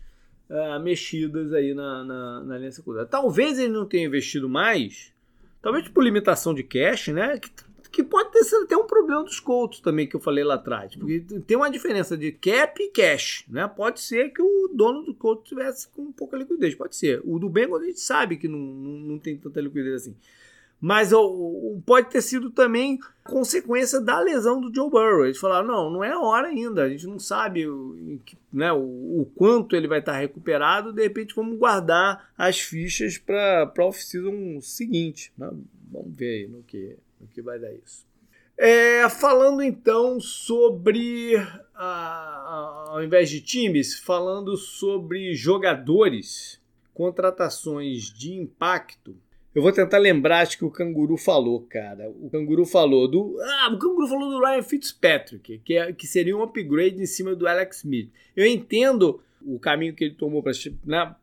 uh, 0.50 0.80
mexidas 0.80 1.52
aí 1.52 1.72
na, 1.72 2.04
na, 2.04 2.44
na 2.44 2.58
linha 2.58 2.72
secundária. 2.72 3.08
Talvez 3.08 3.58
ele 3.58 3.72
não 3.72 3.86
tenha 3.86 4.06
investido 4.06 4.48
mais, 4.48 5.12
talvez 5.62 5.88
por 5.88 6.04
limitação 6.04 6.52
de 6.52 6.62
cash, 6.62 7.08
né? 7.08 7.38
Que, 7.38 7.50
que 7.94 8.02
pode 8.02 8.32
ter 8.32 8.42
sido 8.42 8.64
até 8.64 8.76
um 8.76 8.86
problema 8.86 9.22
dos 9.22 9.38
Colts 9.38 9.78
também 9.78 10.08
que 10.08 10.16
eu 10.16 10.20
falei 10.20 10.42
lá 10.42 10.54
atrás, 10.54 10.96
porque 10.96 11.20
tem 11.46 11.56
uma 11.56 11.70
diferença 11.70 12.16
de 12.16 12.32
cap 12.32 12.82
e 12.82 12.90
cash, 12.90 13.44
né? 13.48 13.68
Pode 13.68 14.00
ser 14.00 14.30
que 14.30 14.42
o 14.42 14.68
dono 14.74 15.02
do 15.02 15.14
Colts 15.14 15.48
tivesse 15.48 15.86
com 15.88 16.10
pouca 16.10 16.36
liquidez, 16.36 16.74
pode 16.74 16.96
ser. 16.96 17.22
O 17.24 17.38
do 17.38 17.48
Bengals 17.48 17.82
a 17.82 17.86
gente 17.86 18.00
sabe 18.00 18.36
que 18.36 18.48
não, 18.48 18.58
não, 18.58 19.18
tem 19.18 19.36
tanta 19.36 19.60
liquidez 19.60 20.02
assim. 20.02 20.16
Mas 20.80 21.12
o, 21.12 21.20
o, 21.20 21.82
pode 21.86 22.10
ter 22.10 22.20
sido 22.20 22.50
também 22.50 22.98
consequência 23.22 24.00
da 24.00 24.18
lesão 24.18 24.60
do 24.60 24.74
Joe 24.74 24.90
Burrow. 24.90 25.24
Eles 25.24 25.38
falaram: 25.38 25.66
não, 25.66 25.88
não 25.88 26.04
é 26.04 26.16
hora 26.18 26.48
ainda, 26.48 26.82
a 26.82 26.88
gente 26.88 27.06
não 27.06 27.20
sabe 27.20 27.64
né, 28.52 28.72
o, 28.72 29.20
o 29.20 29.30
quanto 29.36 29.76
ele 29.76 29.86
vai 29.86 30.00
estar 30.00 30.18
recuperado. 30.18 30.92
De 30.92 31.00
repente, 31.00 31.34
vamos 31.34 31.56
guardar 31.56 32.30
as 32.36 32.58
fichas 32.58 33.16
para 33.16 33.72
a 33.78 33.84
off-season 33.84 34.60
seguinte. 34.60 35.32
Né? 35.38 35.48
Vamos 35.90 36.14
ver 36.14 36.40
aí 36.40 36.48
no 36.48 36.62
que, 36.64 36.96
no 37.24 37.28
que 37.28 37.42
vai 37.42 37.58
dar 37.58 37.72
isso. 37.72 38.06
É, 38.56 39.08
falando 39.08 39.62
então 39.62 40.20
sobre, 40.20 41.34
ao 41.74 43.02
invés 43.02 43.28
de 43.28 43.40
times, 43.40 43.98
falando 43.98 44.56
sobre 44.56 45.34
jogadores, 45.34 46.60
contratações 46.92 48.12
de 48.12 48.32
impacto. 48.32 49.16
Eu 49.52 49.62
vou 49.62 49.72
tentar 49.72 49.98
lembrar, 49.98 50.40
acho 50.40 50.58
que 50.58 50.64
o 50.64 50.70
Canguru 50.70 51.16
falou, 51.16 51.60
cara. 51.62 52.10
O 52.20 52.28
Canguru 52.28 52.64
falou 52.64 53.08
do. 53.08 53.36
Ah, 53.40 53.70
o 53.72 53.78
Canguru 53.78 54.08
falou 54.08 54.30
do 54.30 54.44
Ryan 54.44 54.62
Fitzpatrick, 54.62 55.58
que, 55.58 55.76
é, 55.76 55.92
que 55.92 56.06
seria 56.06 56.36
um 56.36 56.42
upgrade 56.42 57.00
em 57.00 57.06
cima 57.06 57.36
do 57.36 57.46
Alex 57.46 57.78
Smith. 57.78 58.10
Eu 58.36 58.46
entendo 58.46 59.20
o 59.46 59.58
caminho 59.58 59.94
que 59.94 60.04
ele 60.04 60.14
tomou 60.14 60.42
para 60.42 60.52
né, 60.84 61.16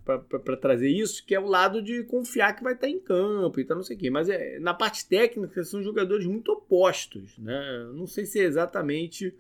trazer 0.61 0.89
isso, 0.89 1.25
que 1.25 1.33
é 1.33 1.39
o 1.39 1.47
lado 1.47 1.81
de 1.81 2.03
confiar 2.03 2.55
que 2.55 2.63
vai 2.63 2.73
estar 2.73 2.87
em 2.87 2.99
campo 2.99 3.59
e 3.59 3.65
tal, 3.65 3.77
não 3.77 3.83
sei 3.83 3.95
o 3.95 3.99
quê. 3.99 4.09
Mas 4.09 4.29
é, 4.29 4.59
na 4.59 4.73
parte 4.73 5.07
técnica 5.07 5.63
são 5.63 5.81
jogadores 5.81 6.25
muito 6.25 6.51
opostos. 6.51 7.37
Né? 7.37 7.89
Não 7.93 8.05
sei 8.05 8.25
se 8.25 8.39
é 8.39 8.43
exatamente 8.43 9.33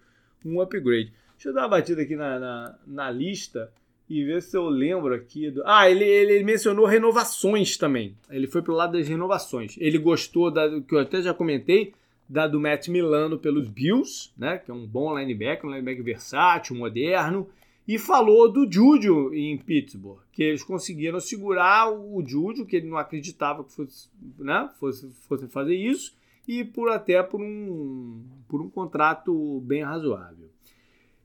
um 0.45 0.59
upgrade. 0.59 1.13
Deixa 1.35 1.49
eu 1.49 1.53
dar 1.53 1.61
uma 1.61 1.69
batida 1.69 2.01
aqui 2.01 2.15
na, 2.15 2.39
na, 2.39 2.79
na 2.85 3.11
lista 3.11 3.71
e 4.09 4.25
ver 4.25 4.41
se 4.41 4.57
eu 4.57 4.67
lembro 4.67 5.13
aqui 5.13 5.49
do. 5.49 5.63
Ah, 5.65 5.89
ele, 5.89 6.03
ele 6.03 6.43
mencionou 6.43 6.85
renovações 6.85 7.77
também. 7.77 8.15
Ele 8.29 8.45
foi 8.45 8.61
pro 8.61 8.73
lado 8.73 8.97
das 8.97 9.07
renovações. 9.07 9.75
Ele 9.79 9.97
gostou 9.97 10.51
da 10.51 10.81
que 10.81 10.93
eu 10.93 10.99
até 10.99 11.21
já 11.21 11.33
comentei, 11.33 11.93
da 12.27 12.45
do 12.45 12.59
Matt 12.59 12.89
Milano 12.89 13.39
pelos 13.39 13.69
Bills, 13.69 14.29
né? 14.37 14.57
Que 14.57 14.69
é 14.69 14.73
um 14.73 14.85
bom 14.85 15.17
linebacker, 15.17 15.65
um 15.65 15.73
linebacker 15.73 16.03
versátil, 16.03 16.75
moderno. 16.75 17.47
E 17.87 17.97
falou 17.97 18.51
do 18.51 18.71
Júlio 18.71 19.33
em 19.33 19.57
Pittsburgh, 19.57 20.19
que 20.31 20.43
eles 20.43 20.63
conseguiram 20.63 21.19
segurar 21.19 21.91
o 21.91 22.23
Júlio, 22.25 22.65
que 22.65 22.75
ele 22.75 22.87
não 22.87 22.97
acreditava 22.97 23.63
que 23.63 23.73
fosse, 23.73 24.07
né, 24.37 24.69
fosse, 24.79 25.11
fosse 25.27 25.47
fazer 25.47 25.75
isso, 25.75 26.15
e 26.47 26.63
por 26.63 26.89
até 26.89 27.21
por 27.23 27.41
um, 27.41 28.23
por 28.47 28.61
um 28.61 28.69
contrato 28.69 29.61
bem 29.61 29.83
razoável. 29.83 30.49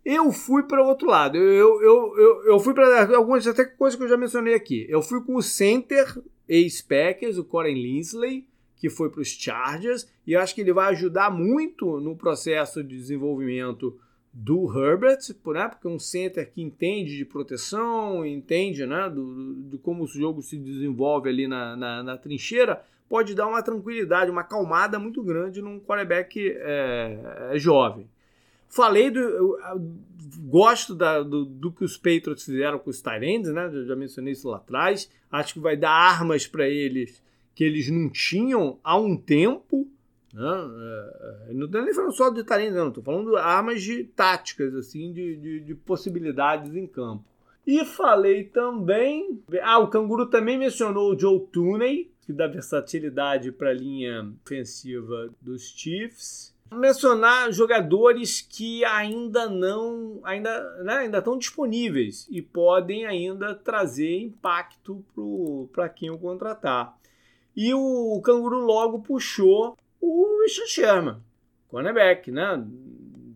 Eu 0.04 0.30
fui 0.30 0.62
para 0.62 0.82
o 0.82 0.86
outro 0.86 1.08
lado. 1.08 1.36
Eu, 1.36 1.82
eu, 1.82 2.16
eu, 2.16 2.44
eu 2.44 2.60
fui 2.60 2.72
para 2.72 3.16
algumas 3.16 3.44
até 3.46 3.64
coisas 3.64 3.98
que 3.98 4.04
eu 4.04 4.08
já 4.08 4.16
mencionei 4.16 4.54
aqui. 4.54 4.86
Eu 4.88 5.02
fui 5.02 5.20
com 5.20 5.34
o 5.34 5.42
center 5.42 6.22
ex-Packers, 6.48 7.38
o 7.38 7.44
Corey 7.44 7.74
Linsley, 7.74 8.46
que 8.76 8.88
foi 8.88 9.10
para 9.10 9.20
os 9.20 9.28
Chargers, 9.28 10.08
e 10.24 10.36
acho 10.36 10.54
que 10.54 10.60
ele 10.60 10.72
vai 10.72 10.92
ajudar 10.92 11.30
muito 11.30 11.98
no 11.98 12.14
processo 12.14 12.84
de 12.84 12.96
desenvolvimento 12.96 13.98
do 14.38 14.70
Herbert, 14.70 15.20
né? 15.46 15.66
porque 15.66 15.88
um 15.88 15.98
center 15.98 16.52
que 16.52 16.60
entende 16.60 17.16
de 17.16 17.24
proteção, 17.24 18.24
entende 18.26 18.84
né? 18.84 19.08
do, 19.08 19.54
do 19.54 19.78
como 19.78 20.04
o 20.04 20.06
jogo 20.06 20.42
se 20.42 20.58
desenvolve 20.58 21.30
ali 21.30 21.48
na, 21.48 21.74
na, 21.74 22.02
na, 22.02 22.18
trincheira, 22.18 22.84
pode 23.08 23.34
dar 23.34 23.46
uma 23.46 23.62
tranquilidade, 23.62 24.30
uma 24.30 24.44
calmada 24.44 24.98
muito 24.98 25.22
grande 25.22 25.62
num 25.62 25.80
quarterback 25.80 26.54
é, 26.54 27.48
é 27.52 27.58
jovem. 27.58 28.06
Falei 28.68 29.10
do. 29.10 29.20
Eu, 29.20 29.58
eu 29.58 29.92
gosto 30.40 30.94
da, 30.94 31.22
do, 31.22 31.46
do, 31.46 31.72
que 31.72 31.82
os 31.82 31.96
Patriots 31.96 32.44
fizeram 32.44 32.78
com 32.78 32.90
os 32.90 33.00
Tyrands, 33.00 33.50
né? 33.50 33.70
Já 33.86 33.96
mencionei 33.96 34.34
isso 34.34 34.50
lá 34.50 34.58
atrás. 34.58 35.10
Acho 35.30 35.54
que 35.54 35.60
vai 35.60 35.78
dar 35.78 35.92
armas 35.92 36.46
para 36.46 36.68
eles 36.68 37.22
que 37.54 37.64
eles 37.64 37.88
não 37.88 38.10
tinham 38.10 38.78
há 38.84 38.98
um 38.98 39.16
tempo. 39.16 39.88
Né? 40.36 40.42
É, 40.44 41.50
é 41.50 41.54
não 41.54 41.64
estou 41.64 41.82
nem 41.82 41.94
falando 41.94 42.12
só 42.12 42.28
de 42.28 42.44
Tyrands, 42.44 42.74
não. 42.74 42.88
Estou 42.88 43.02
falando 43.02 43.30
de 43.30 43.36
armas 43.38 43.82
de 43.82 44.04
táticas, 44.04 44.74
assim, 44.74 45.12
de, 45.12 45.36
de, 45.36 45.60
de 45.60 45.74
possibilidades 45.74 46.74
em 46.76 46.86
campo. 46.86 47.24
E 47.66 47.84
falei 47.84 48.44
também. 48.44 49.42
Ah, 49.62 49.78
o 49.78 49.88
Canguru 49.88 50.26
também 50.26 50.58
mencionou 50.58 51.12
o 51.12 51.18
Joe 51.18 51.40
Tooney, 51.50 52.12
que 52.20 52.32
dá 52.32 52.46
versatilidade 52.46 53.50
para 53.50 53.70
a 53.70 53.74
linha 53.74 54.30
ofensiva 54.44 55.30
dos 55.40 55.70
Chiefs 55.70 56.54
mencionar 56.72 57.52
jogadores 57.52 58.40
que 58.40 58.84
ainda 58.84 59.48
não 59.48 60.20
ainda 60.24 60.82
né, 60.82 60.94
ainda 60.94 61.18
estão 61.18 61.38
disponíveis 61.38 62.26
e 62.28 62.42
podem 62.42 63.06
ainda 63.06 63.54
trazer 63.54 64.18
impacto 64.20 65.04
para 65.72 65.88
quem 65.88 66.10
o 66.10 66.18
contratar. 66.18 66.96
E 67.56 67.72
o 67.72 68.20
Canguru 68.22 68.58
logo 68.58 69.00
puxou 69.00 69.76
o 70.00 70.42
Richard 70.42 70.70
Sherman, 70.70 71.16
cornerback, 71.68 72.30
né? 72.30 72.66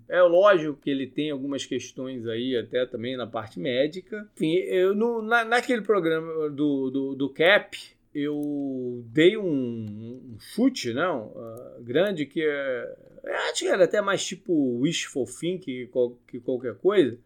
É 0.09 0.21
lógico 0.23 0.77
que 0.83 0.91
ele 0.91 1.07
tem 1.07 1.31
algumas 1.31 1.65
questões 1.65 2.27
aí, 2.27 2.57
até 2.57 2.85
também 2.85 3.17
na 3.17 3.27
parte 3.27 3.61
médica. 3.61 4.29
Enfim, 4.35 4.55
eu 4.57 4.95
no, 4.95 5.23
na, 5.23 5.45
naquele 5.45 5.83
programa 5.83 6.51
do, 6.51 6.91
do, 6.91 7.15
do 7.15 7.31
CAP, 7.31 7.77
eu 8.13 9.05
dei 9.07 9.37
um, 9.37 9.45
um 10.35 10.37
chute 10.41 10.93
não, 10.93 11.29
uh, 11.29 11.83
grande 11.83 12.27
que 12.27 12.43
é, 12.43 12.97
acho 13.51 13.61
que 13.61 13.69
era 13.69 13.85
até 13.85 14.01
mais 14.01 14.25
tipo 14.25 14.81
wishful 14.81 15.27
think 15.27 15.89
que 16.27 16.41
qualquer 16.41 16.75
coisa, 16.77 17.19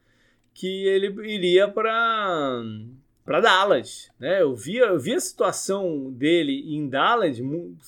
que 0.52 0.86
ele 0.86 1.06
iria 1.26 1.66
para 1.68 2.62
para 3.24 3.40
Dallas, 3.40 4.10
né? 4.20 4.42
Eu 4.42 4.54
via, 4.54 4.84
eu 4.84 4.98
via 4.98 5.16
a 5.16 5.20
situação 5.20 6.10
dele 6.12 6.76
em 6.76 6.86
Dallas 6.86 7.38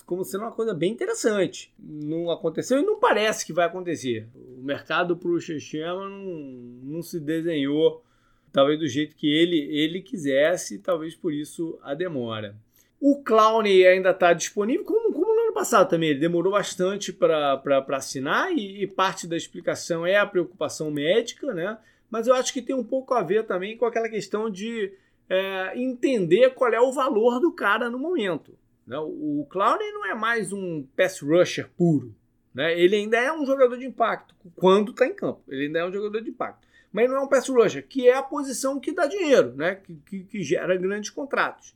como 0.06 0.24
sendo 0.24 0.44
uma 0.44 0.52
coisa 0.52 0.72
bem 0.72 0.92
interessante. 0.92 1.72
Não 1.78 2.30
aconteceu 2.30 2.78
e 2.78 2.86
não 2.86 2.98
parece 2.98 3.44
que 3.44 3.52
vai 3.52 3.66
acontecer. 3.66 4.26
O 4.34 4.62
mercado 4.62 5.16
para 5.16 5.28
o 5.28 5.38
Shechema 5.38 6.08
não, 6.08 6.40
não 6.82 7.02
se 7.02 7.20
desenhou 7.20 8.02
talvez 8.50 8.78
do 8.78 8.88
jeito 8.88 9.14
que 9.14 9.30
ele 9.30 9.58
ele 9.76 10.00
quisesse, 10.00 10.78
talvez 10.78 11.14
por 11.14 11.32
isso 11.32 11.78
a 11.82 11.92
demora. 11.92 12.56
O 12.98 13.22
Clown 13.22 13.60
ainda 13.60 14.10
está 14.10 14.32
disponível, 14.32 14.84
como, 14.84 15.12
como 15.12 15.34
no 15.34 15.42
ano 15.42 15.52
passado 15.52 15.88
também. 15.90 16.10
Ele 16.10 16.18
demorou 16.18 16.52
bastante 16.52 17.12
para 17.12 17.84
assinar 17.90 18.50
e, 18.52 18.82
e, 18.82 18.86
parte 18.86 19.26
da 19.26 19.36
explicação 19.36 20.06
é 20.06 20.16
a 20.16 20.24
preocupação 20.24 20.90
médica, 20.90 21.52
né? 21.52 21.76
Mas 22.10 22.26
eu 22.26 22.34
acho 22.34 22.52
que 22.52 22.62
tem 22.62 22.74
um 22.74 22.84
pouco 22.84 23.12
a 23.12 23.22
ver 23.22 23.44
também 23.44 23.76
com 23.76 23.84
aquela 23.84 24.08
questão 24.08 24.48
de 24.48 24.92
é, 25.28 25.78
entender 25.78 26.50
qual 26.50 26.72
é 26.72 26.80
o 26.80 26.92
valor 26.92 27.40
do 27.40 27.52
cara 27.52 27.90
no 27.90 27.98
momento. 27.98 28.56
Né? 28.86 28.98
O, 28.98 29.40
o 29.40 29.46
Clowney 29.50 29.92
não 29.92 30.06
é 30.06 30.14
mais 30.14 30.52
um 30.52 30.86
pass 30.96 31.20
rusher 31.20 31.68
puro. 31.76 32.14
Né? 32.54 32.78
Ele 32.78 32.96
ainda 32.96 33.18
é 33.18 33.32
um 33.32 33.44
jogador 33.44 33.76
de 33.76 33.86
impacto 33.86 34.34
quando 34.54 34.92
está 34.92 35.06
em 35.06 35.14
campo. 35.14 35.42
Ele 35.48 35.66
ainda 35.66 35.80
é 35.80 35.86
um 35.86 35.92
jogador 35.92 36.20
de 36.20 36.30
impacto. 36.30 36.66
Mas 36.92 37.10
não 37.10 37.16
é 37.16 37.20
um 37.20 37.28
pass 37.28 37.48
rusher, 37.48 37.86
que 37.86 38.08
é 38.08 38.14
a 38.14 38.22
posição 38.22 38.80
que 38.80 38.92
dá 38.92 39.06
dinheiro, 39.06 39.54
né? 39.54 39.74
que, 39.74 39.94
que, 40.06 40.24
que 40.24 40.42
gera 40.42 40.76
grandes 40.76 41.10
contratos. 41.10 41.74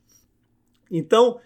Então, 0.91 1.41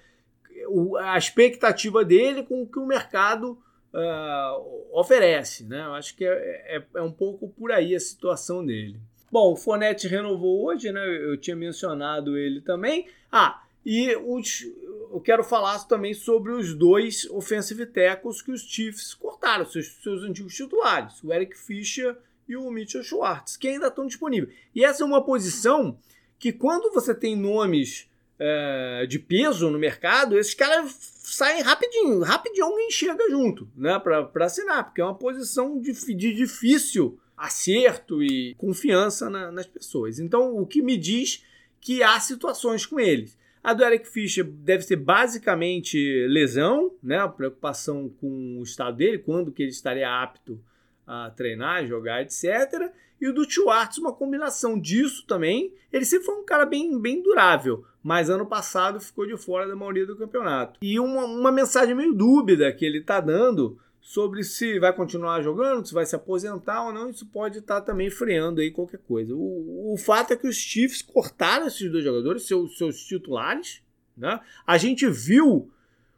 a 1.00 1.18
expectativa 1.18 2.04
dele 2.04 2.44
com 2.44 2.62
o 2.62 2.66
que 2.66 2.78
o 2.78 2.86
mercado 2.86 3.58
uh, 3.92 4.98
oferece. 4.98 5.64
Né? 5.64 5.80
Eu 5.80 5.94
acho 5.94 6.16
que 6.16 6.24
é, 6.24 6.76
é, 6.76 6.84
é, 6.96 7.02
um 7.02 7.12
pouco 7.12 7.48
por 7.48 7.72
aí 7.72 7.94
a 7.94 8.00
situação 8.00 8.64
dele. 8.64 9.00
Bom, 9.34 9.54
o 9.54 9.56
Fonete 9.56 10.06
renovou 10.06 10.64
hoje, 10.64 10.92
né? 10.92 11.04
eu 11.04 11.36
tinha 11.36 11.56
mencionado 11.56 12.38
ele 12.38 12.60
também. 12.60 13.08
Ah, 13.32 13.64
e 13.84 14.14
os, 14.14 14.64
eu 15.12 15.20
quero 15.20 15.42
falar 15.42 15.76
também 15.88 16.14
sobre 16.14 16.52
os 16.52 16.72
dois 16.72 17.28
offensive 17.28 17.84
tackles 17.84 18.40
que 18.40 18.52
os 18.52 18.60
Chiefs 18.60 19.12
cortaram, 19.12 19.66
seus, 19.66 19.88
seus 20.04 20.22
antigos 20.22 20.54
titulares, 20.54 21.20
o 21.24 21.32
Eric 21.32 21.58
Fischer 21.58 22.16
e 22.48 22.56
o 22.56 22.70
Mitchell 22.70 23.02
Schwartz, 23.02 23.56
que 23.56 23.66
ainda 23.66 23.88
estão 23.88 24.06
disponíveis. 24.06 24.56
E 24.72 24.84
essa 24.84 25.02
é 25.02 25.04
uma 25.04 25.24
posição 25.24 25.98
que 26.38 26.52
quando 26.52 26.92
você 26.92 27.12
tem 27.12 27.34
nomes 27.34 28.08
é, 28.38 29.04
de 29.08 29.18
peso 29.18 29.68
no 29.68 29.80
mercado, 29.80 30.38
esses 30.38 30.54
caras 30.54 30.96
saem 31.24 31.60
rapidinho, 31.60 32.20
rapidinho 32.20 32.66
alguém 32.66 32.88
chega 32.88 33.28
junto, 33.28 33.68
né, 33.76 33.98
para 33.98 34.44
assinar, 34.44 34.84
porque 34.84 35.00
é 35.00 35.04
uma 35.04 35.18
posição 35.18 35.80
de, 35.80 35.92
de 35.92 36.32
difícil 36.32 37.18
acerto 37.36 38.22
e 38.22 38.54
confiança 38.56 39.28
na, 39.28 39.50
nas 39.50 39.66
pessoas. 39.66 40.18
Então, 40.18 40.56
o 40.56 40.66
que 40.66 40.82
me 40.82 40.96
diz 40.96 41.44
que 41.80 42.02
há 42.02 42.18
situações 42.18 42.86
com 42.86 42.98
eles. 42.98 43.38
A 43.62 43.72
do 43.72 43.84
Eric 43.84 44.08
Fischer 44.08 44.44
deve 44.44 44.82
ser 44.82 44.96
basicamente 44.96 46.26
lesão, 46.28 46.92
né, 47.02 47.26
preocupação 47.28 48.10
com 48.20 48.58
o 48.58 48.62
estado 48.62 48.96
dele, 48.96 49.18
quando 49.18 49.52
que 49.52 49.62
ele 49.62 49.70
estaria 49.70 50.08
apto 50.08 50.60
a 51.06 51.30
treinar, 51.30 51.86
jogar, 51.86 52.22
etc. 52.22 52.90
E 53.20 53.28
o 53.28 53.32
do 53.32 53.48
Schwartz, 53.48 53.98
uma 53.98 54.12
combinação 54.12 54.78
disso 54.78 55.26
também. 55.26 55.72
Ele 55.92 56.04
sempre 56.04 56.26
foi 56.26 56.34
um 56.34 56.44
cara 56.44 56.66
bem, 56.66 56.98
bem 56.98 57.22
durável, 57.22 57.84
mas 58.02 58.28
ano 58.28 58.44
passado 58.44 59.00
ficou 59.00 59.26
de 59.26 59.36
fora 59.36 59.66
da 59.66 59.76
maioria 59.76 60.06
do 60.06 60.16
campeonato. 60.16 60.78
E 60.82 60.98
uma, 61.00 61.24
uma 61.24 61.52
mensagem 61.52 61.94
meio 61.94 62.12
dúbida 62.12 62.72
que 62.72 62.84
ele 62.84 62.98
está 62.98 63.20
dando 63.20 63.78
sobre 64.04 64.44
se 64.44 64.78
vai 64.78 64.94
continuar 64.94 65.40
jogando, 65.40 65.86
se 65.86 65.94
vai 65.94 66.04
se 66.04 66.14
aposentar 66.14 66.86
ou 66.86 66.92
não, 66.92 67.08
isso 67.08 67.24
pode 67.24 67.60
estar 67.60 67.80
tá 67.80 67.86
também 67.86 68.10
freando 68.10 68.60
aí 68.60 68.70
qualquer 68.70 69.00
coisa. 69.00 69.34
O, 69.34 69.94
o 69.94 69.96
fato 69.96 70.34
é 70.34 70.36
que 70.36 70.46
os 70.46 70.56
Chiefs 70.56 71.00
cortaram 71.00 71.66
esses 71.66 71.90
dois 71.90 72.04
jogadores, 72.04 72.46
seus, 72.46 72.76
seus 72.76 73.02
titulares. 73.02 73.82
Né? 74.14 74.38
A 74.66 74.76
gente 74.76 75.08
viu 75.08 75.70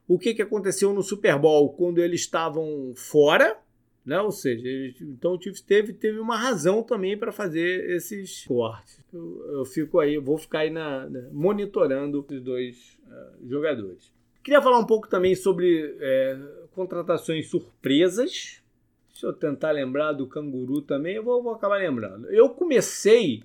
o 0.08 0.18
que, 0.18 0.34
que 0.34 0.42
aconteceu 0.42 0.92
no 0.92 1.00
Super 1.00 1.38
Bowl 1.38 1.72
quando 1.74 1.98
eles 1.98 2.22
estavam 2.22 2.92
fora, 2.96 3.56
né? 4.04 4.20
Ou 4.20 4.32
seja, 4.32 4.68
então 5.00 5.34
o 5.34 5.40
Chiefs 5.40 5.60
teve, 5.60 5.92
teve 5.92 6.18
uma 6.18 6.36
razão 6.36 6.82
também 6.82 7.16
para 7.16 7.30
fazer 7.30 7.88
esses 7.90 8.44
cortes. 8.46 9.00
Eu, 9.12 9.58
eu, 9.58 9.64
fico 9.64 10.00
aí, 10.00 10.18
vou 10.18 10.36
ficar 10.38 10.60
aí 10.60 10.70
na, 10.70 11.08
na, 11.08 11.28
monitorando 11.32 12.26
os 12.28 12.40
dois 12.42 12.98
uh, 13.06 13.48
jogadores. 13.48 14.12
Queria 14.42 14.62
falar 14.62 14.78
um 14.78 14.86
pouco 14.86 15.08
também 15.08 15.34
sobre 15.34 15.96
é, 16.00 16.38
contratações 16.76 17.48
surpresas. 17.48 18.62
Deixa 19.10 19.26
eu 19.26 19.32
tentar 19.32 19.72
lembrar 19.72 20.12
do 20.12 20.28
Canguru 20.28 20.82
também, 20.82 21.16
eu 21.16 21.24
vou, 21.24 21.42
vou 21.42 21.54
acabar 21.54 21.78
lembrando. 21.78 22.30
Eu 22.30 22.50
comecei 22.50 23.42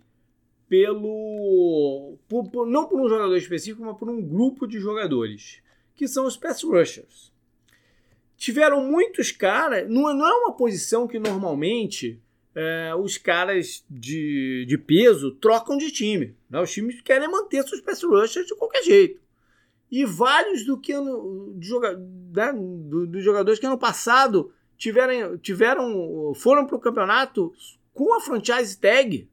pelo. 0.70 2.18
Por, 2.28 2.50
por, 2.52 2.68
não 2.68 2.86
por 2.86 3.02
um 3.02 3.10
jogador 3.10 3.36
específico, 3.36 3.84
mas 3.84 3.98
por 3.98 4.10
um 4.10 4.22
grupo 4.22 4.68
de 4.68 4.80
jogadores, 4.80 5.64
que 5.96 6.08
são 6.08 6.26
os 6.28 6.38
pass 6.38 6.62
rushers 6.62 7.32
tiveram 8.42 8.84
muitos 8.84 9.32
caras. 9.32 9.88
Não, 9.88 10.12
não 10.16 10.28
é 10.28 10.34
uma 10.34 10.54
posição 10.54 11.08
que 11.08 11.20
normalmente 11.20 12.20
é, 12.56 12.92
os 12.96 13.16
caras 13.16 13.86
de, 13.88 14.66
de 14.68 14.80
peso 14.80 15.36
trocam 15.36 15.78
de 15.78 15.92
time. 15.92 16.36
Né? 16.50 16.60
Os 16.60 16.72
times 16.72 17.00
querem 17.02 17.30
manter 17.30 17.62
seus 17.64 17.82
pass 17.82 18.02
rushers 18.02 18.48
de 18.48 18.56
qualquer 18.56 18.84
jeito. 18.84 19.22
E 19.92 20.06
vários 20.06 20.66
do 20.66 20.80
que 20.80 20.94
ano, 20.94 21.58
joga, 21.60 21.98
né, 22.34 22.54
do, 22.54 23.06
dos 23.06 23.24
jogadores 23.24 23.60
que 23.60 23.66
ano 23.66 23.78
passado 23.78 24.54
tiveram, 24.78 25.38
tiveram 25.38 26.34
foram 26.34 26.66
para 26.66 26.78
o 26.78 26.80
campeonato 26.80 27.54
com 27.94 28.14
a 28.16 28.22
franchise 28.22 28.80
tag. 28.80 29.30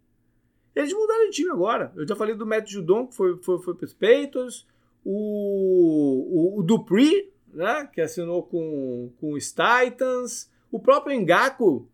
Eles 0.75 0.93
mudaram 0.93 1.27
de 1.27 1.37
time 1.37 1.51
agora. 1.51 1.93
Eu 1.97 2.07
já 2.07 2.17
falei 2.17 2.35
do 2.35 2.47
Matt 2.47 2.71
Judon, 2.71 3.07
que 3.07 3.15
foi, 3.15 3.37
foi, 3.39 3.59
foi 3.61 3.75
para 3.75 3.85
os 3.85 3.95
Peitos. 3.95 4.67
O, 5.05 6.57
o, 6.57 6.61
o 6.61 6.63
Dupree, 6.63 7.31
né, 7.53 7.89
que 7.93 8.01
assinou 8.01 8.43
com, 8.43 9.13
com 9.21 9.33
os 9.33 9.53
Titans. 9.53 10.51
O 10.71 10.79
próprio 10.79 11.19
Ngaku, 11.21 11.89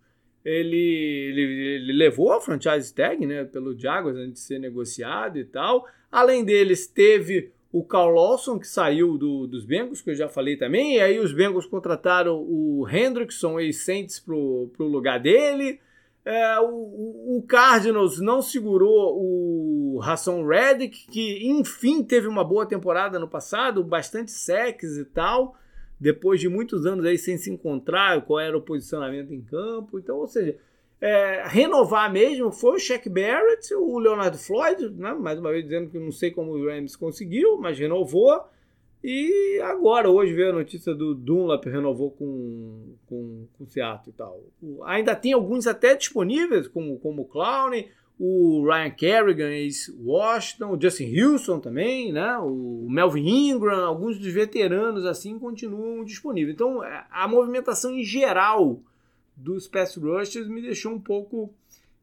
ele, 0.44 0.76
ele, 0.76 1.42
ele, 1.76 1.92
levou 1.92 2.32
a 2.32 2.40
franchise 2.40 2.92
tag 2.92 3.24
né, 3.24 3.44
pelo 3.44 3.78
Jaguars 3.78 4.16
antes 4.16 4.42
de 4.42 4.46
ser 4.46 4.58
negociado 4.58 5.38
e 5.38 5.44
tal. 5.44 5.86
Além 6.10 6.44
deles, 6.44 6.86
teve 6.86 7.52
o 7.74 7.82
Carl 7.82 8.14
Lawson, 8.14 8.56
que 8.56 8.68
saiu 8.68 9.18
do, 9.18 9.48
dos 9.48 9.64
Bengals, 9.64 10.00
que 10.00 10.08
eu 10.08 10.14
já 10.14 10.28
falei 10.28 10.56
também, 10.56 10.94
e 10.94 11.00
aí 11.00 11.18
os 11.18 11.32
Bengals 11.32 11.66
contrataram 11.66 12.36
o 12.40 12.86
Hendrickson 12.88 13.58
ex-Saints 13.58 14.20
para 14.20 14.32
o 14.32 14.70
lugar 14.78 15.18
dele. 15.18 15.80
É, 16.24 16.60
o, 16.60 17.36
o, 17.36 17.44
Cardinals 17.48 18.20
não 18.20 18.40
segurou 18.40 19.18
o 19.20 20.00
Hassan 20.00 20.46
Reddick, 20.46 21.08
que 21.08 21.48
enfim 21.48 22.04
teve 22.04 22.28
uma 22.28 22.44
boa 22.44 22.64
temporada 22.64 23.18
no 23.18 23.26
passado, 23.26 23.82
bastante 23.82 24.30
sacks 24.30 24.96
e 24.96 25.04
tal, 25.04 25.56
depois 25.98 26.38
de 26.40 26.48
muitos 26.48 26.86
anos 26.86 27.04
aí 27.04 27.18
sem 27.18 27.36
se 27.36 27.50
encontrar, 27.50 28.24
qual 28.24 28.38
era 28.38 28.56
o 28.56 28.62
posicionamento 28.62 29.34
em 29.34 29.42
campo. 29.42 29.98
Então, 29.98 30.18
ou 30.18 30.28
seja, 30.28 30.56
é, 31.04 31.44
renovar 31.46 32.10
mesmo 32.10 32.50
foi 32.50 32.76
o 32.76 32.78
Shaq 32.78 33.10
Barrett, 33.10 33.74
o 33.74 33.98
Leonardo 33.98 34.38
Floyd, 34.38 34.88
né? 34.88 35.12
mais 35.12 35.38
uma 35.38 35.50
vez 35.50 35.62
dizendo 35.62 35.90
que 35.90 35.98
não 35.98 36.10
sei 36.10 36.30
como 36.30 36.52
o 36.52 36.66
Rams 36.66 36.96
conseguiu, 36.96 37.58
mas 37.58 37.78
renovou. 37.78 38.42
E 39.02 39.60
agora, 39.62 40.08
hoje 40.08 40.32
veio 40.32 40.48
a 40.48 40.54
notícia 40.54 40.94
do 40.94 41.14
Dunlap 41.14 41.66
renovou 41.66 42.10
com, 42.10 42.94
com, 43.04 43.46
com 43.52 43.64
o 43.64 43.66
Seattle 43.66 44.14
e 44.14 44.16
tal. 44.16 44.40
Ainda 44.84 45.14
tem 45.14 45.34
alguns 45.34 45.66
até 45.66 45.94
disponíveis, 45.94 46.66
como, 46.68 46.98
como 46.98 47.20
o 47.20 47.26
Clown, 47.26 47.72
o 48.18 48.64
Ryan 48.64 48.90
Kerrigan, 48.90 49.50
ex-Washington, 49.50 50.72
o 50.74 50.80
Justin 50.80 51.20
Houston 51.20 51.60
também, 51.60 52.14
né? 52.14 52.38
o 52.38 52.86
Melvin 52.88 53.50
Ingram, 53.50 53.84
alguns 53.84 54.18
dos 54.18 54.32
veteranos 54.32 55.04
assim 55.04 55.38
continuam 55.38 56.02
disponíveis. 56.02 56.54
Então, 56.54 56.80
a 57.10 57.28
movimentação 57.28 57.92
em 57.92 58.02
geral 58.02 58.80
dos 59.36 59.66
pass 59.66 59.96
rushers 59.96 60.48
me 60.48 60.62
deixou 60.62 60.92
um 60.92 61.00
pouco 61.00 61.52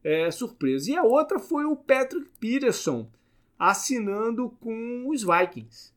é, 0.03 0.29
surpreso. 0.31 0.89
E 0.89 0.97
a 0.97 1.03
outra 1.03 1.39
foi 1.39 1.65
o 1.65 1.75
Patrick 1.75 2.29
Peterson 2.39 3.09
assinando 3.57 4.49
com 4.59 5.07
os 5.07 5.23
Vikings. 5.23 5.91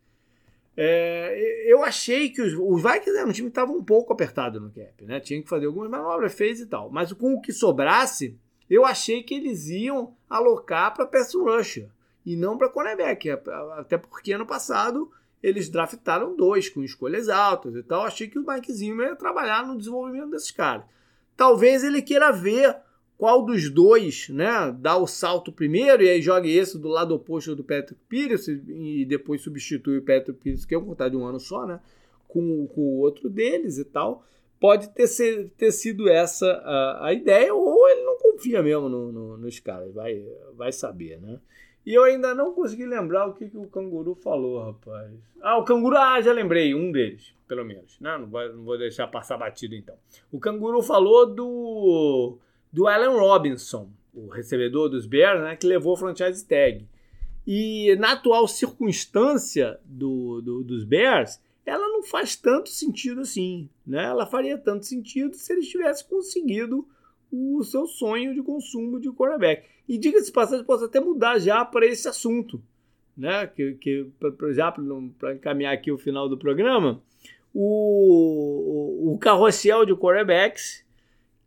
É, 0.77 1.65
eu 1.67 1.85
achei 1.85 2.31
que 2.31 2.43
os, 2.43 2.53
os 2.53 2.83
Vikings 2.83 3.17
eram 3.17 3.29
um 3.29 3.33
time 3.33 3.49
que 3.49 3.53
estava 3.53 3.73
um 3.73 3.83
pouco 3.83 4.13
apertado 4.13 4.61
no 4.61 4.71
cap, 4.71 5.05
né? 5.05 5.21
Tinha 5.21 5.41
que 5.41 5.49
fazer 5.49 5.67
algumas 5.67 5.89
manobras, 5.89 6.35
fez 6.35 6.61
e 6.61 6.67
tal. 6.67 6.91
Mas 6.91 7.13
com 7.13 7.35
o 7.35 7.41
que 7.41 7.53
sobrasse, 7.53 8.37
eu 8.69 8.85
achei 8.85 9.23
que 9.23 9.35
eles 9.35 9.69
iam 9.69 10.15
alocar 10.29 10.93
para 10.95 11.07
pass 11.07 11.33
rusher 11.35 11.89
e 12.27 12.37
não 12.37 12.59
para 12.59 12.69
cornerback. 12.69 13.31
Até 13.79 13.97
porque 13.97 14.33
ano 14.33 14.47
passado 14.47 15.11
eles 15.43 15.69
draftaram 15.69 16.35
dois 16.35 16.69
com 16.69 16.83
escolhas 16.83 17.29
altas 17.29 17.75
e 17.77 17.83
tal. 17.83 18.05
Achei 18.05 18.29
que 18.29 18.39
o 18.39 18.47
Mike 18.47 18.73
Zimmer 18.73 19.09
ia 19.09 19.17
trabalhar 19.17 19.67
no 19.67 19.77
desenvolvimento 19.77 20.31
desses 20.31 20.51
caras. 20.51 20.85
Talvez 21.37 21.83
ele 21.83 22.01
queira 22.03 22.31
ver 22.31 22.77
qual 23.17 23.45
dos 23.45 23.71
dois, 23.71 24.29
né, 24.29 24.75
dá 24.79 24.97
o 24.97 25.07
salto 25.07 25.53
primeiro 25.53 26.03
e 26.03 26.09
aí 26.09 26.21
jogue 26.21 26.55
esse 26.55 26.79
do 26.79 26.89
lado 26.89 27.15
oposto 27.15 27.55
do 27.55 27.65
Patrick 27.65 28.01
Pires 28.09 28.49
e 28.49 29.05
depois 29.09 29.41
substitui 29.41 29.99
o 29.99 30.03
Patrick 30.03 30.39
Pires, 30.41 30.65
que 30.65 30.75
é 30.75 30.79
um 30.79 30.85
contrato 30.85 31.13
de 31.13 31.17
um 31.17 31.25
ano 31.25 31.39
só, 31.39 31.65
né, 31.67 31.81
com, 32.29 32.67
com 32.67 32.81
o 32.81 32.99
outro 32.99 33.31
deles 33.31 33.79
e 33.79 33.85
tal. 33.85 34.25
Pode 34.61 34.89
ter, 34.91 35.07
ser, 35.07 35.51
ter 35.57 35.73
sido 35.73 36.09
essa 36.09 36.47
a, 36.47 37.09
a 37.09 37.13
ideia 37.13 37.55
ou 37.55 37.89
ele 37.89 38.03
não 38.03 38.19
confia 38.19 38.63
mesmo 38.63 38.89
no, 38.89 39.13
no, 39.13 39.37
nos 39.37 39.61
caras, 39.61 39.93
vai, 39.95 40.25
vai 40.57 40.73
saber, 40.73 41.21
né. 41.21 41.39
E 41.87 41.93
eu 41.93 42.05
ainda 42.05 42.35
não 42.35 42.55
consegui 42.55 42.87
lembrar 42.87 43.27
o 43.27 43.35
que, 43.35 43.49
que 43.49 43.59
o 43.59 43.67
canguru 43.67 44.15
falou, 44.15 44.65
rapaz. 44.65 45.13
Ah, 45.43 45.59
o 45.59 45.65
canguru, 45.65 45.97
ah, 45.97 46.21
já 46.21 46.33
lembrei, 46.33 46.75
um 46.75 46.91
deles, 46.91 47.35
pelo 47.47 47.65
menos. 47.65 47.99
Não, 48.01 48.21
não, 48.21 48.27
vou, 48.27 48.53
não 48.55 48.65
vou 48.65 48.79
deixar 48.79 49.07
passar 49.07 49.37
batido 49.37 49.75
então. 49.75 49.95
O 50.33 50.41
canguru 50.41 50.81
falou 50.83 51.27
do, 51.27 52.39
do 52.73 52.89
Allen 52.89 53.19
Robinson, 53.19 53.91
o 54.15 54.29
recebedor 54.29 54.89
dos 54.89 55.05
Bears, 55.05 55.43
né, 55.43 55.57
que 55.57 55.67
levou 55.67 55.93
o 55.93 55.97
franchise 55.97 56.47
tag. 56.47 56.89
E 57.47 57.95
na 57.97 58.13
atual 58.13 58.49
circunstância 58.49 59.79
do, 59.85 60.41
do, 60.41 60.65
dos 60.65 60.85
Bears, 60.85 61.39
ela 61.67 61.87
não 61.89 62.03
faz 62.03 62.35
tanto 62.37 62.71
sentido 62.71 63.21
assim. 63.21 63.69
Né? 63.87 64.05
Ela 64.05 64.27
faria 64.27 64.57
tanto 64.57 64.87
sentido 64.87 65.35
se 65.35 65.53
eles 65.53 65.69
tivessem 65.69 66.07
conseguido 66.09 66.89
o 67.31 67.63
seu 67.63 67.87
sonho 67.87 68.33
de 68.33 68.43
consumo 68.43 68.99
de 68.99 69.11
quarterback. 69.11 69.69
E 69.89 69.99
diga-se 69.99 70.33
passagem, 70.33 70.65
posso 70.65 70.85
até 70.85 71.01
mudar 71.01 71.39
já 71.39 71.65
para 71.65 71.87
esse 71.87 72.09
assunto, 72.09 72.63
né? 73.17 73.47
Que, 73.47 73.75
que 73.75 74.07
já 74.53 74.73
para 74.73 75.35
encaminhar 75.35 75.75
aqui 75.75 75.93
o 75.93 75.99
final 75.99 76.29
do 76.29 76.39
programa, 76.39 77.03
o, 77.53 79.11
o, 79.11 79.15
o 79.15 79.19
carrossel 79.19 79.85
de 79.85 79.95
quarterbacks 79.95 80.85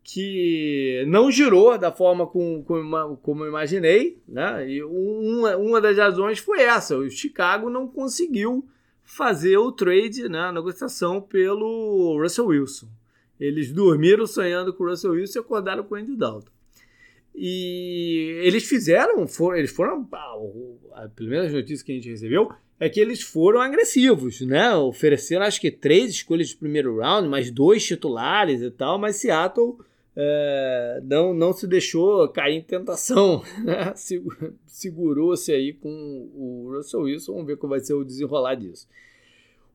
que 0.04 1.04
não 1.08 1.30
girou 1.30 1.78
da 1.78 1.92
forma 1.92 2.26
com, 2.26 2.64
com, 2.64 3.18
como 3.22 3.44
eu 3.44 3.50
imaginei, 3.50 4.18
né? 4.26 4.70
E 4.70 4.82
uma, 4.82 5.58
uma 5.58 5.82
das 5.82 5.98
razões 5.98 6.40
foi 6.40 6.62
essa: 6.62 6.96
o 6.98 7.10
Chicago 7.10 7.70
não 7.70 7.88
conseguiu 7.88 8.66
fazer 9.04 9.58
o 9.58 9.72
trade, 9.72 10.28
né, 10.30 10.40
a 10.40 10.52
negociação 10.52 11.22
pelo 11.22 12.22
Russell 12.22 12.48
Wilson. 12.48 12.88
Eles 13.40 13.72
dormiram 13.72 14.26
sonhando 14.26 14.74
com 14.74 14.84
o 14.84 14.90
Russell 14.90 15.12
Wilson 15.12 15.40
e 15.40 15.42
acordaram 15.42 15.84
com 15.84 15.96
o 15.96 15.98
Andy 15.98 16.16
Dalton. 16.16 16.52
E 17.40 18.40
eles 18.42 18.64
fizeram, 18.64 19.28
foram, 19.28 19.60
eles 19.60 19.70
foram, 19.70 20.10
a 20.94 21.08
primeira 21.08 21.48
notícia 21.48 21.86
que 21.86 21.92
a 21.92 21.96
gente 21.96 22.10
recebeu 22.10 22.52
é 22.80 22.90
que 22.90 23.00
eles 23.00 23.22
foram 23.22 23.62
agressivos, 23.62 24.42
né? 24.42 24.76
Ofereceram 24.76 25.46
acho 25.46 25.62
que 25.62 25.70
três 25.70 26.10
escolhas 26.10 26.50
de 26.50 26.58
primeiro 26.58 26.98
round, 26.98 27.30
mais 27.30 27.52
dois 27.52 27.86
titulares 27.86 28.64
e 28.64 28.72
tal, 28.72 28.98
mas 28.98 29.18
Seattle 29.18 29.78
é, 30.16 31.00
não, 31.04 31.32
não 31.32 31.54
se 31.54 31.68
deixou 31.68 32.28
cair 32.30 32.56
em 32.56 32.62
tentação, 32.64 33.44
né? 33.64 33.94
segurou-se 34.66 35.52
aí 35.52 35.74
com 35.74 36.32
o 36.34 36.74
Russell 36.76 37.02
Wilson, 37.02 37.34
vamos 37.34 37.48
ver 37.48 37.58
como 37.58 37.70
vai 37.70 37.82
ser 37.82 37.94
o 37.94 38.04
desenrolar 38.04 38.56
disso. 38.56 38.88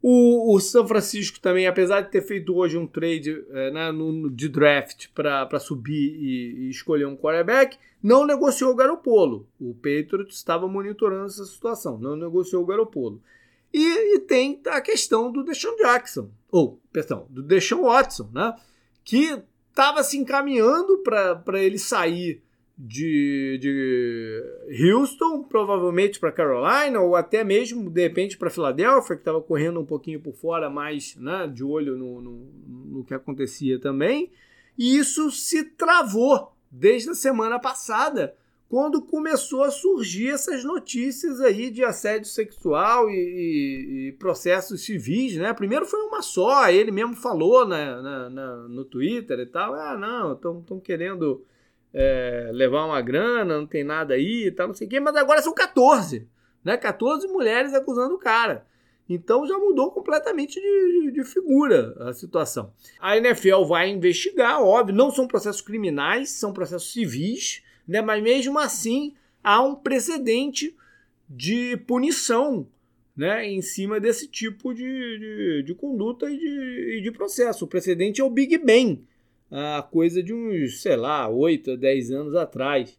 O, 0.03 0.57
o 0.57 0.59
São 0.59 0.87
Francisco 0.87 1.39
também, 1.39 1.69
apesar 1.69 2.01
de 2.01 2.11
ter 2.11 2.23
feito 2.23 2.57
hoje 2.57 2.77
um 2.77 2.89
trade 2.89 3.45
é, 3.51 3.71
né, 3.71 3.93
no, 3.93 4.29
de 4.29 4.49
draft 4.49 5.07
para 5.15 5.61
subir 5.61 6.17
e, 6.17 6.67
e, 6.67 6.71
escolher 6.71 7.07
um 7.07 7.17
quarterback, 7.17 7.79
não 8.03 8.27
negociou 8.27 8.73
o 8.73 8.75
Garopolo. 8.75 9.47
O 9.61 9.73
Patriots 9.75 10.37
estava 10.37 10.67
monitorando 10.67 11.27
essa 11.27 11.45
situação, 11.45 11.99
não 11.99 12.17
negociou 12.17 12.65
o 12.65 12.67
Garopolo. 12.67 13.23
E, 13.73 14.17
e 14.17 14.19
tem 14.19 14.61
a 14.67 14.81
questão 14.81 15.31
do 15.31 15.45
Deshaun 15.45 15.77
Jackson, 15.77 16.29
ou, 16.51 16.81
perdão, 16.93 17.27
do 17.31 17.41
Deshaun 17.41 17.83
Watson, 17.83 18.29
né, 18.35 18.57
que 19.05 19.41
estava 19.71 20.03
se 20.03 20.19
encaminhando 20.19 20.99
para 20.99 21.63
ele 21.63 21.79
sair 21.79 22.43
de, 22.77 23.59
de 23.61 24.85
Houston, 24.85 25.43
provavelmente 25.45 26.19
para 26.19 26.33
Carolina, 26.33 27.01
ou 27.01 27.15
até 27.15 27.45
mesmo, 27.45 27.91
de 27.91 28.03
repente, 28.03 28.37
para 28.37 28.51
Filadélfia, 28.51 29.17
que 29.17 29.23
estava 29.23 29.41
correndo 29.41 29.81
um 29.81 29.85
pouquinho 29.85 30.21
por 30.21 30.35
fora, 30.35 30.71
mais 30.71 31.17
né, 31.17 31.47
de 31.47 31.63
olho 31.63 31.97
no, 31.97 32.21
no, 32.21 32.33
no 32.87 33.05
que 33.05 33.15
acontecia 33.15 33.79
também. 33.79 34.31
E 34.79 34.97
isso 34.97 35.31
se 35.31 35.65
travou 35.65 36.53
desde 36.71 37.11
a 37.11 37.15
semana 37.15 37.59
passada, 37.59 38.35
quando 38.73 39.03
começou 39.03 39.63
a 39.63 39.71
surgir 39.71 40.31
essas 40.31 40.65
notícias 40.65 41.43
aí 41.43 41.71
de 41.71 41.85
assédio 41.85 42.27
sexual 42.27 43.11
e, 43.11 43.13
e, 43.13 44.09
e 44.09 44.13
processos 44.13 44.83
civis, 44.83 45.37
né? 45.37 45.53
Primeiro 45.53 45.85
foi 45.85 46.01
uma 46.01 46.23
só, 46.23 46.71
ele 46.71 46.91
mesmo 46.91 47.15
falou 47.15 47.69
né, 47.69 47.95
na, 48.01 48.31
na, 48.31 48.57
no 48.69 48.83
Twitter 48.87 49.41
e 49.41 49.47
tal, 49.47 49.75
ah, 49.75 49.99
não, 49.99 50.33
estão 50.33 50.81
querendo 50.81 51.45
é, 51.95 52.51
levar 52.53 52.87
uma 52.87 53.01
grana, 53.01 53.59
não 53.59 53.67
tem 53.67 53.85
nada 53.85 54.15
aí 54.15 54.47
e 54.47 54.51
tal, 54.51 54.69
não 54.69 54.75
sei 54.75 54.87
o 54.87 54.91
quê, 54.91 55.01
mas 55.01 55.15
agora 55.17 55.43
são 55.43 55.55
14, 55.55 56.27
né? 56.65 56.77
14 56.77 57.27
mulheres 57.29 57.75
acusando 57.75 58.15
o 58.15 58.19
cara. 58.19 58.67
Então 59.09 59.47
já 59.47 59.59
mudou 59.59 59.91
completamente 59.91 60.61
de, 60.61 61.13
de, 61.13 61.25
figura 61.25 61.95
a 62.01 62.13
situação. 62.13 62.73
A 63.01 63.17
NFL 63.17 63.65
vai 63.65 63.91
investigar, 63.91 64.63
óbvio, 64.63 64.95
não 64.95 65.11
são 65.11 65.27
processos 65.27 65.61
criminais, 65.61 66.31
são 66.31 66.53
processos 66.53 66.93
civis, 66.93 67.63
né? 67.87 68.01
mas 68.01 68.23
mesmo 68.23 68.59
assim 68.59 69.15
há 69.43 69.63
um 69.63 69.75
precedente 69.75 70.75
de 71.29 71.77
punição 71.79 72.67
né? 73.17 73.47
em 73.47 73.61
cima 73.61 74.01
desse 74.01 74.29
tipo 74.29 74.73
de, 74.73 74.83
de, 74.83 75.63
de 75.65 75.75
conduta 75.75 76.31
e 76.31 76.39
de, 76.39 77.01
de 77.03 77.11
processo. 77.11 77.65
O 77.65 77.69
precedente 77.69 78.21
é 78.21 78.25
o 78.25 78.31
Big 78.31 78.57
Ben, 78.59 79.05
a 79.53 79.83
coisa 79.83 80.23
de 80.23 80.33
uns, 80.33 80.81
sei 80.81 80.97
lá, 80.97 81.29
8 81.29 81.73
a 81.73 81.77
10 81.77 82.11
anos 82.11 82.35
atrás. 82.35 82.99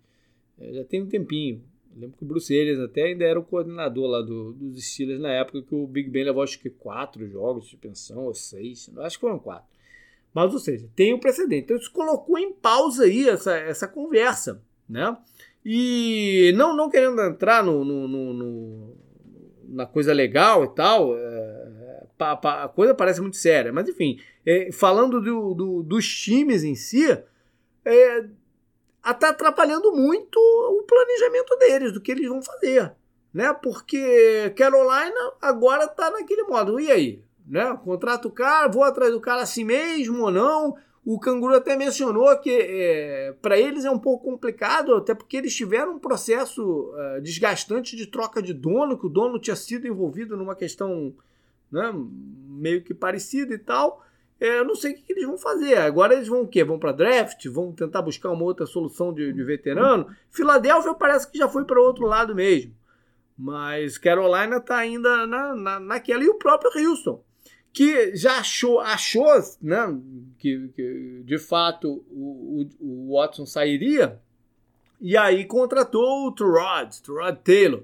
É, 0.59 0.73
já 0.73 0.83
tem 0.83 1.01
um 1.01 1.07
tempinho. 1.07 1.63
Eu 1.95 2.01
lembro 2.01 2.17
que 2.17 2.23
o 2.23 2.27
Bruce 2.27 2.53
até 2.83 3.03
ainda 3.03 3.25
era 3.25 3.39
o 3.39 3.43
coordenador 3.43 4.07
lá 4.07 4.21
do, 4.21 4.53
dos 4.53 4.83
Steelers 4.83 5.19
na 5.19 5.31
época 5.31 5.63
que 5.63 5.73
o 5.73 5.87
Big 5.87 6.09
Ben 6.09 6.23
levou 6.23 6.43
acho 6.43 6.59
que 6.59 6.69
quatro 6.69 7.27
jogos 7.27 7.67
de 7.67 7.77
pensão 7.77 8.25
ou 8.25 8.33
seis, 8.33 8.89
acho 8.97 9.17
que 9.17 9.21
foram 9.21 9.39
quatro. 9.39 9.67
Mas, 10.33 10.53
ou 10.53 10.59
seja, 10.59 10.87
tem 10.95 11.13
um 11.13 11.19
precedente. 11.19 11.65
Então, 11.65 11.77
isso 11.77 11.91
colocou 11.91 12.37
em 12.39 12.51
pausa 12.53 13.03
aí 13.03 13.29
essa, 13.29 13.55
essa 13.55 13.87
conversa, 13.87 14.61
né? 14.89 15.15
E 15.63 16.51
não, 16.55 16.75
não 16.75 16.89
querendo 16.89 17.21
entrar 17.21 17.63
no, 17.63 17.85
no, 17.85 18.07
no, 18.07 18.33
no 18.33 18.97
na 19.69 19.85
coisa 19.85 20.11
legal 20.11 20.65
e 20.65 20.75
tal, 20.75 21.17
é, 21.17 22.03
a 22.19 22.67
coisa 22.67 22.93
parece 22.93 23.21
muito 23.21 23.37
séria. 23.37 23.71
Mas, 23.71 23.87
enfim, 23.87 24.19
é, 24.45 24.71
falando 24.71 25.21
do, 25.21 25.53
do, 25.53 25.83
dos 25.83 26.07
times 26.07 26.63
em 26.63 26.75
si, 26.75 27.05
é, 27.85 28.25
está 29.11 29.29
atrapalhando 29.29 29.91
muito 29.91 30.37
o 30.37 30.83
planejamento 30.83 31.55
deles, 31.57 31.91
do 31.91 32.01
que 32.01 32.11
eles 32.11 32.27
vão 32.27 32.41
fazer. 32.41 32.93
Né? 33.33 33.53
Porque 33.53 34.53
Carolina 34.55 35.33
agora 35.41 35.85
está 35.85 36.11
naquele 36.11 36.43
modo. 36.43 36.79
E 36.79 36.91
aí? 36.91 37.23
Né? 37.45 37.77
Contrato 37.83 38.27
o 38.27 38.31
cara, 38.31 38.67
vou 38.67 38.83
atrás 38.83 39.11
do 39.11 39.19
cara 39.19 39.41
assim 39.41 39.63
mesmo 39.63 40.23
ou 40.23 40.31
não? 40.31 40.75
O 41.05 41.19
Canguru 41.19 41.53
até 41.53 41.75
mencionou 41.75 42.37
que 42.37 42.49
é, 42.49 43.35
para 43.41 43.59
eles 43.59 43.83
é 43.83 43.91
um 43.91 43.99
pouco 43.99 44.23
complicado, 44.23 44.95
até 44.95 45.13
porque 45.13 45.35
eles 45.35 45.53
tiveram 45.53 45.95
um 45.95 45.99
processo 45.99 46.93
é, 46.97 47.19
desgastante 47.19 47.97
de 47.97 48.07
troca 48.07 48.41
de 48.41 48.53
dono, 48.53 48.97
que 48.97 49.05
o 49.07 49.09
dono 49.09 49.37
tinha 49.37 49.55
sido 49.55 49.85
envolvido 49.85 50.37
numa 50.37 50.55
questão 50.55 51.13
né, 51.69 51.93
meio 52.47 52.81
que 52.83 52.93
parecida 52.93 53.53
e 53.53 53.57
tal. 53.57 54.01
É, 54.43 54.59
eu 54.59 54.65
não 54.65 54.75
sei 54.75 54.91
o 54.91 54.95
que, 54.95 55.13
eles 55.13 55.25
vão 55.25 55.37
fazer. 55.37 55.77
Agora 55.77 56.13
eles 56.13 56.27
vão 56.27 56.41
o 56.41 56.47
quê? 56.47 56.65
Vão 56.65 56.77
para 56.77 56.91
draft? 56.91 57.47
Vão 57.47 57.71
tentar 57.71 58.01
buscar 58.01 58.29
uma 58.29 58.43
outra 58.43 58.65
solução 58.65 59.13
de, 59.13 59.31
de 59.31 59.41
veterano? 59.41 60.13
Filadélfia 60.29 60.93
parece 60.93 61.31
que 61.31 61.37
já 61.37 61.47
foi 61.47 61.63
para 61.63 61.79
outro 61.79 62.05
lado 62.05 62.35
mesmo. 62.35 62.75
Mas 63.37 63.97
Carolina 63.97 64.57
está 64.57 64.75
ainda 64.75 65.25
na, 65.25 65.55
na, 65.55 65.79
naquela. 65.79 66.25
E 66.25 66.27
o 66.27 66.35
próprio 66.35 66.71
Houston, 66.75 67.23
que 67.71 68.13
já 68.17 68.39
achou, 68.39 68.81
achou 68.81 69.31
né, 69.61 69.97
que, 70.37 70.67
que 70.75 71.21
de 71.23 71.39
fato 71.39 72.03
o, 72.11 72.67
o, 72.81 73.11
o, 73.11 73.17
Watson 73.17 73.45
sairia. 73.45 74.19
E 74.99 75.15
aí 75.15 75.45
contratou 75.45 76.27
o 76.27 76.31
Turod, 76.33 77.01
Turod 77.01 77.39
Taylor. 77.45 77.83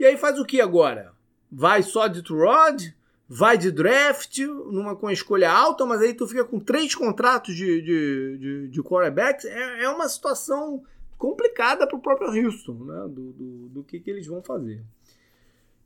E 0.00 0.04
aí 0.04 0.16
faz 0.16 0.36
o 0.36 0.44
que 0.44 0.60
agora? 0.60 1.12
Vai 1.48 1.84
só 1.84 2.08
de 2.08 2.22
Turod? 2.22 2.92
Vai 3.28 3.58
de 3.58 3.70
draft, 3.70 4.38
numa 4.38 4.94
com 4.94 5.10
escolha 5.10 5.50
alta, 5.50 5.84
mas 5.84 6.00
aí 6.00 6.14
tu 6.14 6.26
fica 6.26 6.44
com 6.44 6.60
três 6.60 6.94
contratos 6.94 7.54
de, 7.54 7.82
de, 7.82 8.38
de, 8.38 8.68
de 8.68 8.82
quarterbacks. 8.82 9.44
É, 9.44 9.84
é 9.84 9.88
uma 9.88 10.08
situação 10.08 10.84
complicada 11.18 11.86
para 11.86 11.96
o 11.96 12.00
próprio 12.00 12.28
Houston, 12.30 12.84
né? 12.84 13.08
Do, 13.08 13.32
do, 13.32 13.68
do 13.68 13.84
que, 13.84 13.98
que 13.98 14.10
eles 14.10 14.26
vão 14.26 14.42
fazer. 14.42 14.82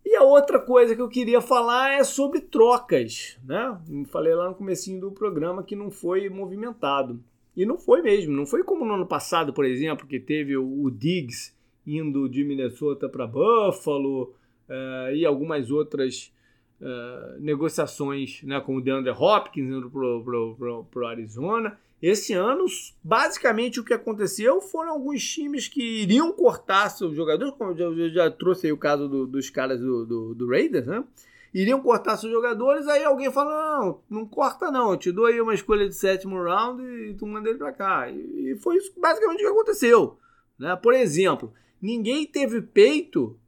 E 0.04 0.16
a 0.16 0.22
outra 0.22 0.58
coisa 0.58 0.94
que 0.94 1.02
eu 1.02 1.08
queria 1.08 1.40
falar 1.40 1.92
é 1.92 2.04
sobre 2.04 2.40
trocas, 2.40 3.38
né? 3.44 3.78
Falei 4.10 4.34
lá 4.34 4.48
no 4.48 4.54
comecinho 4.54 5.00
do 5.00 5.12
programa 5.12 5.62
que 5.62 5.76
não 5.76 5.90
foi 5.90 6.28
movimentado. 6.28 7.22
E 7.56 7.66
não 7.66 7.78
foi 7.78 8.00
mesmo, 8.00 8.32
não 8.32 8.46
foi 8.46 8.62
como 8.62 8.84
no 8.84 8.94
ano 8.94 9.06
passado, 9.06 9.52
por 9.52 9.64
exemplo, 9.64 10.06
que 10.06 10.20
teve 10.20 10.56
o, 10.56 10.90
Diggs 10.90 11.52
indo 11.86 12.28
de 12.28 12.44
Minnesota 12.44 13.08
para 13.08 13.26
Buffalo 13.26 14.34
uh, 14.68 15.12
e 15.12 15.26
algumas 15.26 15.70
outras 15.70 16.32
uh, 16.80 17.40
negociações 17.40 18.42
né, 18.42 18.60
com 18.60 18.76
o 18.76 18.80
DeAndre 18.80 19.12
Hopkins 19.12 19.66
indo 19.66 19.90
para 19.90 21.02
o 21.02 21.06
Arizona. 21.06 21.78
Esse 22.02 22.32
ano, 22.32 22.64
basicamente, 23.04 23.78
o 23.78 23.84
que 23.84 23.92
aconteceu 23.92 24.60
foram 24.62 24.92
alguns 24.92 25.22
times 25.22 25.68
que 25.68 26.02
iriam 26.02 26.32
cortar 26.32 26.88
seus 26.88 27.14
jogadores, 27.14 27.52
como 27.58 27.72
eu 27.72 27.94
já, 27.94 28.08
já 28.08 28.30
trouxe 28.30 28.72
o 28.72 28.78
caso 28.78 29.06
do, 29.06 29.26
dos 29.26 29.50
caras 29.50 29.78
do, 29.78 30.06
do, 30.06 30.34
do, 30.34 30.48
Raiders, 30.48 30.86
né? 30.86 31.04
Iriam 31.52 31.82
cortar 31.82 32.16
seus 32.16 32.32
jogadores, 32.32 32.86
aí 32.86 33.04
alguém 33.04 33.30
fala: 33.30 33.80
não, 33.80 34.00
não 34.08 34.26
corta 34.26 34.70
não, 34.70 34.92
eu 34.92 34.96
te 34.96 35.12
dou 35.12 35.26
aí 35.26 35.40
uma 35.40 35.52
escolha 35.52 35.86
de 35.86 35.94
sétimo 35.94 36.42
round 36.42 36.82
e 36.82 37.12
tu 37.14 37.26
manda 37.26 37.50
ele 37.50 37.58
para 37.58 37.72
cá. 37.72 38.08
E, 38.08 38.52
e 38.52 38.56
foi 38.56 38.76
isso 38.76 38.92
basicamente 38.98 39.40
o 39.40 39.46
que 39.46 39.52
aconteceu. 39.52 40.16
Né? 40.58 40.74
Por 40.76 40.94
exemplo, 40.94 41.52
ninguém 41.82 42.24
teve 42.24 42.62
peito 42.62 43.38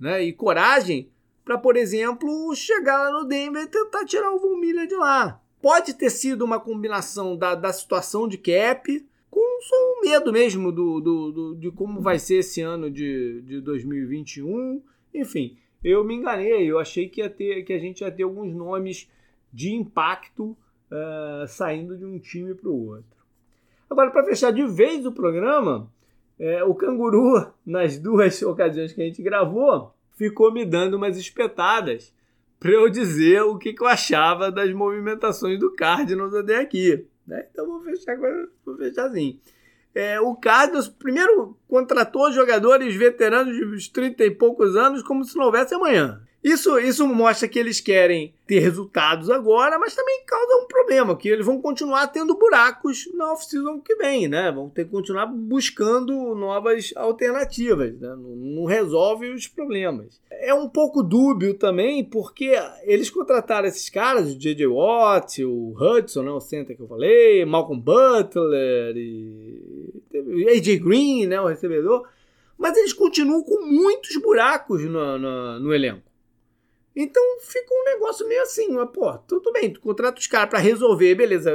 né, 0.00 0.22
e 0.22 0.32
coragem 0.32 1.10
para, 1.44 1.58
por 1.58 1.76
exemplo, 1.76 2.54
chegar 2.54 2.98
lá 2.98 3.10
no 3.12 3.28
Denver 3.28 3.62
e 3.62 3.68
tentar 3.68 4.04
tirar 4.04 4.32
o 4.32 4.38
Von 4.38 4.56
Miller 4.56 4.86
de 4.86 4.94
lá. 4.94 5.40
Pode 5.60 5.94
ter 5.94 6.10
sido 6.10 6.44
uma 6.44 6.58
combinação 6.58 7.36
da, 7.36 7.54
da 7.54 7.72
situação 7.72 8.26
de 8.26 8.38
cap 8.38 9.06
com 9.30 9.62
só 9.62 9.76
um 9.76 10.00
medo 10.02 10.32
mesmo 10.32 10.70
do, 10.70 11.00
do, 11.00 11.32
do, 11.32 11.54
de 11.56 11.70
como 11.70 12.00
vai 12.00 12.18
ser 12.18 12.36
esse 12.36 12.60
ano 12.60 12.90
de, 12.90 13.42
de 13.42 13.60
2021. 13.60 14.82
Enfim, 15.12 15.56
eu 15.82 16.04
me 16.04 16.14
enganei, 16.14 16.70
eu 16.70 16.78
achei 16.78 17.08
que, 17.08 17.20
ia 17.20 17.30
ter, 17.30 17.62
que 17.62 17.72
a 17.72 17.78
gente 17.78 18.00
ia 18.00 18.10
ter 18.10 18.22
alguns 18.24 18.54
nomes 18.54 19.10
de 19.52 19.72
impacto 19.72 20.56
uh, 20.90 21.46
saindo 21.46 21.96
de 21.96 22.04
um 22.04 22.18
time 22.18 22.54
para 22.54 22.68
o 22.68 22.88
outro. 22.88 23.24
Agora, 23.88 24.10
para 24.10 24.24
fechar 24.24 24.50
de 24.50 24.66
vez 24.66 25.06
o 25.06 25.12
programa, 25.12 25.90
é, 26.38 26.64
o 26.64 26.74
Canguru, 26.74 27.52
nas 27.64 27.98
duas 27.98 28.42
ocasiões 28.42 28.92
que 28.92 29.00
a 29.00 29.04
gente 29.04 29.22
gravou, 29.22 29.93
ficou 30.14 30.52
me 30.52 30.64
dando 30.64 30.94
umas 30.94 31.16
espetadas 31.16 32.12
para 32.58 32.70
eu 32.70 32.88
dizer 32.88 33.42
o 33.42 33.58
que, 33.58 33.72
que, 33.72 33.82
eu 33.82 33.86
achava 33.86 34.50
das 34.50 34.72
movimentações 34.72 35.58
do 35.58 35.70
Cardinals 35.74 36.34
até 36.34 36.56
aqui. 36.56 37.06
Né? 37.26 37.46
Então 37.50 37.66
vou 37.66 37.82
fechar 37.82 38.12
agora, 38.12 38.48
vou 38.64 38.76
fechar 38.76 39.06
assim. 39.06 39.38
É, 39.94 40.20
o 40.20 40.34
Cardinals 40.34 40.88
primeiro 40.88 41.56
contratou 41.68 42.32
jogadores 42.32 42.94
veteranos 42.96 43.54
de 43.54 43.64
uns 43.64 43.88
30 43.88 44.24
e 44.24 44.30
poucos 44.30 44.74
anos 44.76 45.02
como 45.02 45.24
se 45.24 45.36
não 45.36 45.44
houvesse 45.44 45.74
amanhã. 45.74 46.20
Isso, 46.44 46.78
isso 46.78 47.08
mostra 47.08 47.48
que 47.48 47.58
eles 47.58 47.80
querem 47.80 48.34
ter 48.46 48.58
resultados 48.58 49.30
agora, 49.30 49.78
mas 49.78 49.94
também 49.94 50.22
causa 50.26 50.62
um 50.62 50.66
problema, 50.66 51.16
que 51.16 51.26
eles 51.26 51.46
vão 51.46 51.58
continuar 51.58 52.06
tendo 52.08 52.36
buracos 52.36 53.08
na 53.14 53.32
off-season 53.32 53.80
que 53.80 53.96
vem, 53.96 54.28
né? 54.28 54.52
Vão 54.52 54.68
ter 54.68 54.84
que 54.84 54.90
continuar 54.90 55.24
buscando 55.24 56.34
novas 56.34 56.92
alternativas, 56.96 57.98
né? 57.98 58.14
não, 58.14 58.66
resolve 58.66 59.30
os 59.30 59.48
problemas. 59.48 60.20
É 60.30 60.52
um 60.52 60.68
pouco 60.68 61.02
dúbio 61.02 61.54
também, 61.54 62.04
porque 62.04 62.52
eles 62.82 63.08
contrataram 63.08 63.66
esses 63.66 63.88
caras, 63.88 64.30
o 64.30 64.38
J.J. 64.38 64.66
Watt, 64.66 65.42
o 65.42 65.74
Hudson, 65.80 66.24
né? 66.24 66.30
o 66.30 66.40
center 66.40 66.76
que 66.76 66.82
eu 66.82 66.88
falei, 66.88 67.42
Malcolm 67.46 67.80
Butler, 67.80 68.94
e 68.94 69.98
AJ 70.50 70.78
Green, 70.80 71.26
né? 71.26 71.40
o 71.40 71.46
recebedor, 71.46 72.06
mas 72.58 72.76
eles 72.76 72.92
continuam 72.92 73.42
com 73.42 73.64
muitos 73.64 74.14
buracos 74.18 74.82
no, 74.82 75.18
no, 75.18 75.58
no 75.58 75.74
elenco. 75.74 76.13
Então 76.96 77.22
fica 77.40 77.74
um 77.74 77.84
negócio 77.84 78.26
meio 78.28 78.42
assim, 78.42 78.68
mas, 78.70 78.88
pô, 78.90 79.12
tudo 79.18 79.52
bem, 79.52 79.72
tu 79.72 79.80
contrata 79.80 80.20
os 80.20 80.28
caras 80.28 80.48
para 80.48 80.60
resolver, 80.60 81.16
beleza, 81.16 81.52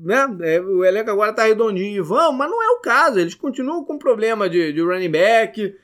né? 0.00 0.36
É, 0.42 0.60
o 0.60 0.84
elenco 0.84 1.10
agora 1.10 1.32
tá 1.32 1.44
redondinho 1.44 2.04
vão, 2.04 2.32
mas 2.32 2.50
não 2.50 2.62
é 2.62 2.68
o 2.72 2.80
caso. 2.80 3.18
Eles 3.18 3.34
continuam 3.34 3.82
com 3.84 3.96
problema 3.96 4.48
de, 4.48 4.70
de 4.72 4.82
running 4.82 5.10
back, 5.10 5.74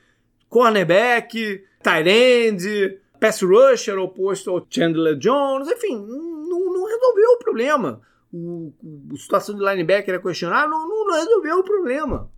cornerback, 0.47 1.63
tight 1.81 2.07
end, 2.07 2.99
pass 3.19 3.41
rusher 3.41 3.97
oposto 3.97 4.51
ao 4.51 4.65
Chandler 4.69 5.15
Jones, 5.15 5.67
enfim, 5.67 5.95
não, 5.95 6.73
não 6.73 6.85
resolveu 6.85 7.31
o 7.31 7.39
problema. 7.39 8.01
O, 8.31 8.71
a 9.11 9.17
situação 9.17 9.55
de 9.55 9.65
linebacker 9.65 10.13
era 10.13 10.21
questionar, 10.21 10.67
não, 10.67 10.87
não 10.87 11.15
resolveu 11.15 11.57
o 11.59 11.63
problema. 11.63 12.29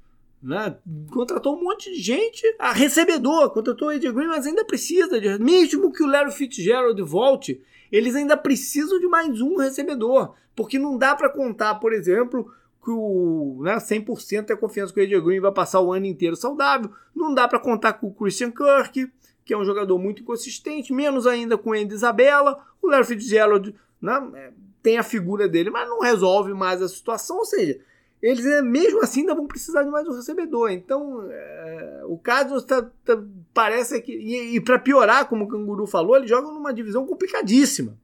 Né? 0.44 0.76
Contratou 1.10 1.56
um 1.56 1.64
monte 1.64 1.90
de 1.90 2.02
gente, 2.02 2.44
a 2.60 2.74
recebedor, 2.74 3.52
contratou 3.52 3.88
o 3.88 3.92
Ed 3.94 4.12
Green, 4.12 4.28
mas 4.28 4.46
ainda 4.46 4.66
precisa 4.66 5.22
de. 5.22 5.40
Mesmo 5.40 5.90
que 5.94 6.04
o 6.04 6.08
Larry 6.08 6.34
Fitzgerald 6.34 7.02
volte, 7.02 7.62
eles 7.90 8.14
ainda 8.14 8.36
precisam 8.36 9.00
de 9.00 9.08
mais 9.08 9.40
um 9.40 9.56
recebedor. 9.56 10.34
Porque 10.54 10.78
não 10.78 10.98
dá 10.98 11.16
para 11.16 11.30
contar, 11.30 11.76
por 11.76 11.94
exemplo, 11.94 12.52
que 12.84 12.92
o 12.92 13.62
né, 13.64 13.78
100% 13.78 14.50
é 14.50 14.56
confiança 14.58 14.94
que 14.94 15.00
o 15.00 15.04
Ed 15.04 15.22
Green 15.22 15.40
vai 15.40 15.54
passar 15.54 15.80
o 15.80 15.94
ano 15.94 16.08
inteiro 16.08 16.36
saudável. 16.36 16.92
Não 17.16 17.34
dá 17.34 17.48
para 17.48 17.58
contar 17.58 17.94
com 17.94 18.08
o 18.08 18.14
Christian 18.14 18.52
Kirk, 18.52 19.10
que 19.46 19.54
é 19.54 19.58
um 19.58 19.64
jogador 19.64 19.98
muito 19.98 20.22
inconsistente, 20.22 20.92
menos 20.92 21.26
ainda 21.26 21.58
com 21.58 21.70
o 21.70 21.74
Andy 21.74 21.94
Isabella. 21.94 22.60
O 22.82 22.88
Larry 22.90 23.06
Fitzgerald 23.06 23.74
né, 24.02 24.30
é, 24.36 24.52
tem 24.82 24.98
a 24.98 25.04
figura 25.04 25.48
dele, 25.48 25.70
mas 25.70 25.88
não 25.88 26.02
resolve 26.02 26.54
mais 26.54 26.82
a 26.82 26.90
situação. 26.90 27.38
Ou 27.38 27.46
seja, 27.46 27.80
eles 28.24 28.46
é, 28.46 28.62
mesmo 28.62 29.02
assim 29.02 29.20
ainda 29.20 29.36
vão 29.36 29.46
precisar 29.46 29.84
de 29.84 29.90
mais 29.90 30.08
um 30.08 30.16
recebedor. 30.16 30.72
Então, 30.72 31.30
é, 31.30 32.04
o 32.06 32.18
caso 32.18 32.62
tá, 32.62 32.90
tá, 33.04 33.22
parece 33.54 34.02
que. 34.02 34.14
E, 34.14 34.56
e 34.56 34.62
para 34.62 34.80
piorar, 34.80 35.28
como 35.28 35.44
o 35.44 35.48
Canguru 35.48 35.86
falou, 35.86 36.16
eles 36.16 36.30
jogam 36.30 36.54
numa 36.54 36.74
divisão 36.74 37.06
complicadíssima. 37.06 37.98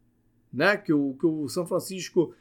Né? 0.52 0.76
Que, 0.76 0.92
o, 0.92 1.16
que 1.18 1.26
o 1.26 1.48
São 1.48 1.66
Francisco 1.66 2.34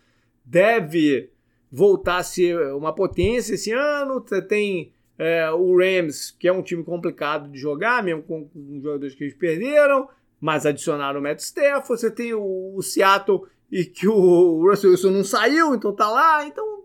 deve 0.44 1.30
voltar 1.70 2.16
a 2.16 2.22
ser 2.24 2.58
uma 2.74 2.92
potência 2.92 3.54
esse 3.54 3.70
ano. 3.70 4.20
Tem 4.22 4.92
é, 5.16 5.48
o 5.52 5.78
Rams, 5.78 6.32
que 6.36 6.48
é 6.48 6.52
um 6.52 6.62
time 6.62 6.82
complicado 6.82 7.48
de 7.48 7.60
jogar, 7.60 8.02
mesmo 8.02 8.24
com, 8.24 8.48
com 8.48 8.80
jogadores 8.82 9.14
que 9.14 9.22
eles 9.22 9.34
perderam, 9.34 10.08
mas 10.40 10.66
adicionaram 10.66 11.20
o 11.20 11.22
Matt 11.22 11.38
Stafford. 11.38 11.86
Você 11.86 12.10
tem 12.10 12.34
o, 12.34 12.74
o 12.74 12.82
Seattle 12.82 13.44
e 13.70 13.84
que 13.84 14.08
o 14.08 14.68
Russell 14.68 14.90
Wilson 14.90 15.10
não 15.12 15.22
saiu, 15.22 15.76
então 15.76 15.92
tá 15.92 16.10
lá. 16.10 16.44
Então 16.44 16.78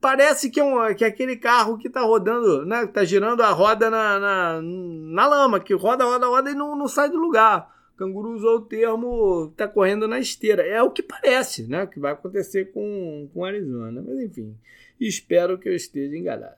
parece 0.00 0.50
que 0.50 0.60
é, 0.60 0.64
um, 0.64 0.94
que 0.94 1.04
é 1.04 1.08
aquele 1.08 1.36
carro 1.36 1.78
que 1.78 1.88
tá 1.88 2.00
rodando, 2.02 2.64
né? 2.64 2.86
Tá 2.86 3.04
girando 3.04 3.42
a 3.42 3.50
roda 3.50 3.90
na, 3.90 4.18
na, 4.18 4.60
na 4.62 5.26
lama, 5.26 5.60
que 5.60 5.74
roda, 5.74 6.04
roda, 6.04 6.26
roda 6.26 6.50
e 6.50 6.54
não, 6.54 6.76
não 6.76 6.88
sai 6.88 7.08
do 7.08 7.18
lugar. 7.18 7.70
Canguru 7.96 8.30
usou 8.30 8.56
o 8.56 8.62
termo 8.62 9.52
tá 9.56 9.68
correndo 9.68 10.08
na 10.08 10.18
esteira. 10.18 10.62
É 10.62 10.82
o 10.82 10.90
que 10.90 11.02
parece, 11.02 11.66
né? 11.66 11.86
Que 11.86 12.00
vai 12.00 12.12
acontecer 12.12 12.72
com, 12.72 13.28
com 13.32 13.44
Arizona. 13.44 14.02
Mas 14.06 14.18
enfim, 14.20 14.56
espero 14.98 15.58
que 15.58 15.68
eu 15.68 15.74
esteja 15.74 16.16
enganado. 16.16 16.56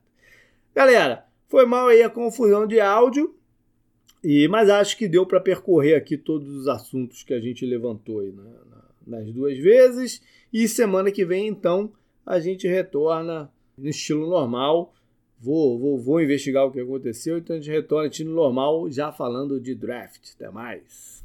Galera, 0.74 1.26
foi 1.48 1.66
mal 1.66 1.88
aí 1.88 2.02
a 2.02 2.08
confusão 2.08 2.66
de 2.66 2.80
áudio, 2.80 3.34
e 4.24 4.46
mas 4.48 4.70
acho 4.70 4.96
que 4.96 5.08
deu 5.08 5.26
para 5.26 5.40
percorrer 5.40 5.96
aqui 5.96 6.16
todos 6.16 6.48
os 6.48 6.68
assuntos 6.68 7.22
que 7.24 7.34
a 7.34 7.40
gente 7.40 7.66
levantou 7.66 8.20
aí 8.20 8.30
né, 8.30 8.44
nas 9.06 9.30
duas 9.32 9.58
vezes. 9.58 10.22
E 10.52 10.68
semana 10.68 11.10
que 11.10 11.24
vem, 11.24 11.48
então, 11.48 11.92
a 12.26 12.40
gente 12.40 12.66
retorna 12.66 13.50
no 13.76 13.88
estilo 13.88 14.28
normal. 14.28 14.94
Vou, 15.38 15.78
vou, 15.78 15.98
vou 15.98 16.22
investigar 16.22 16.64
o 16.64 16.70
que 16.70 16.80
aconteceu, 16.80 17.38
então 17.38 17.56
a 17.56 17.58
gente 17.58 17.70
retorna 17.70 18.04
no 18.04 18.10
estilo 18.10 18.34
normal, 18.34 18.90
já 18.90 19.10
falando 19.10 19.60
de 19.60 19.74
draft. 19.74 20.30
Até 20.34 20.50
mais. 20.50 21.21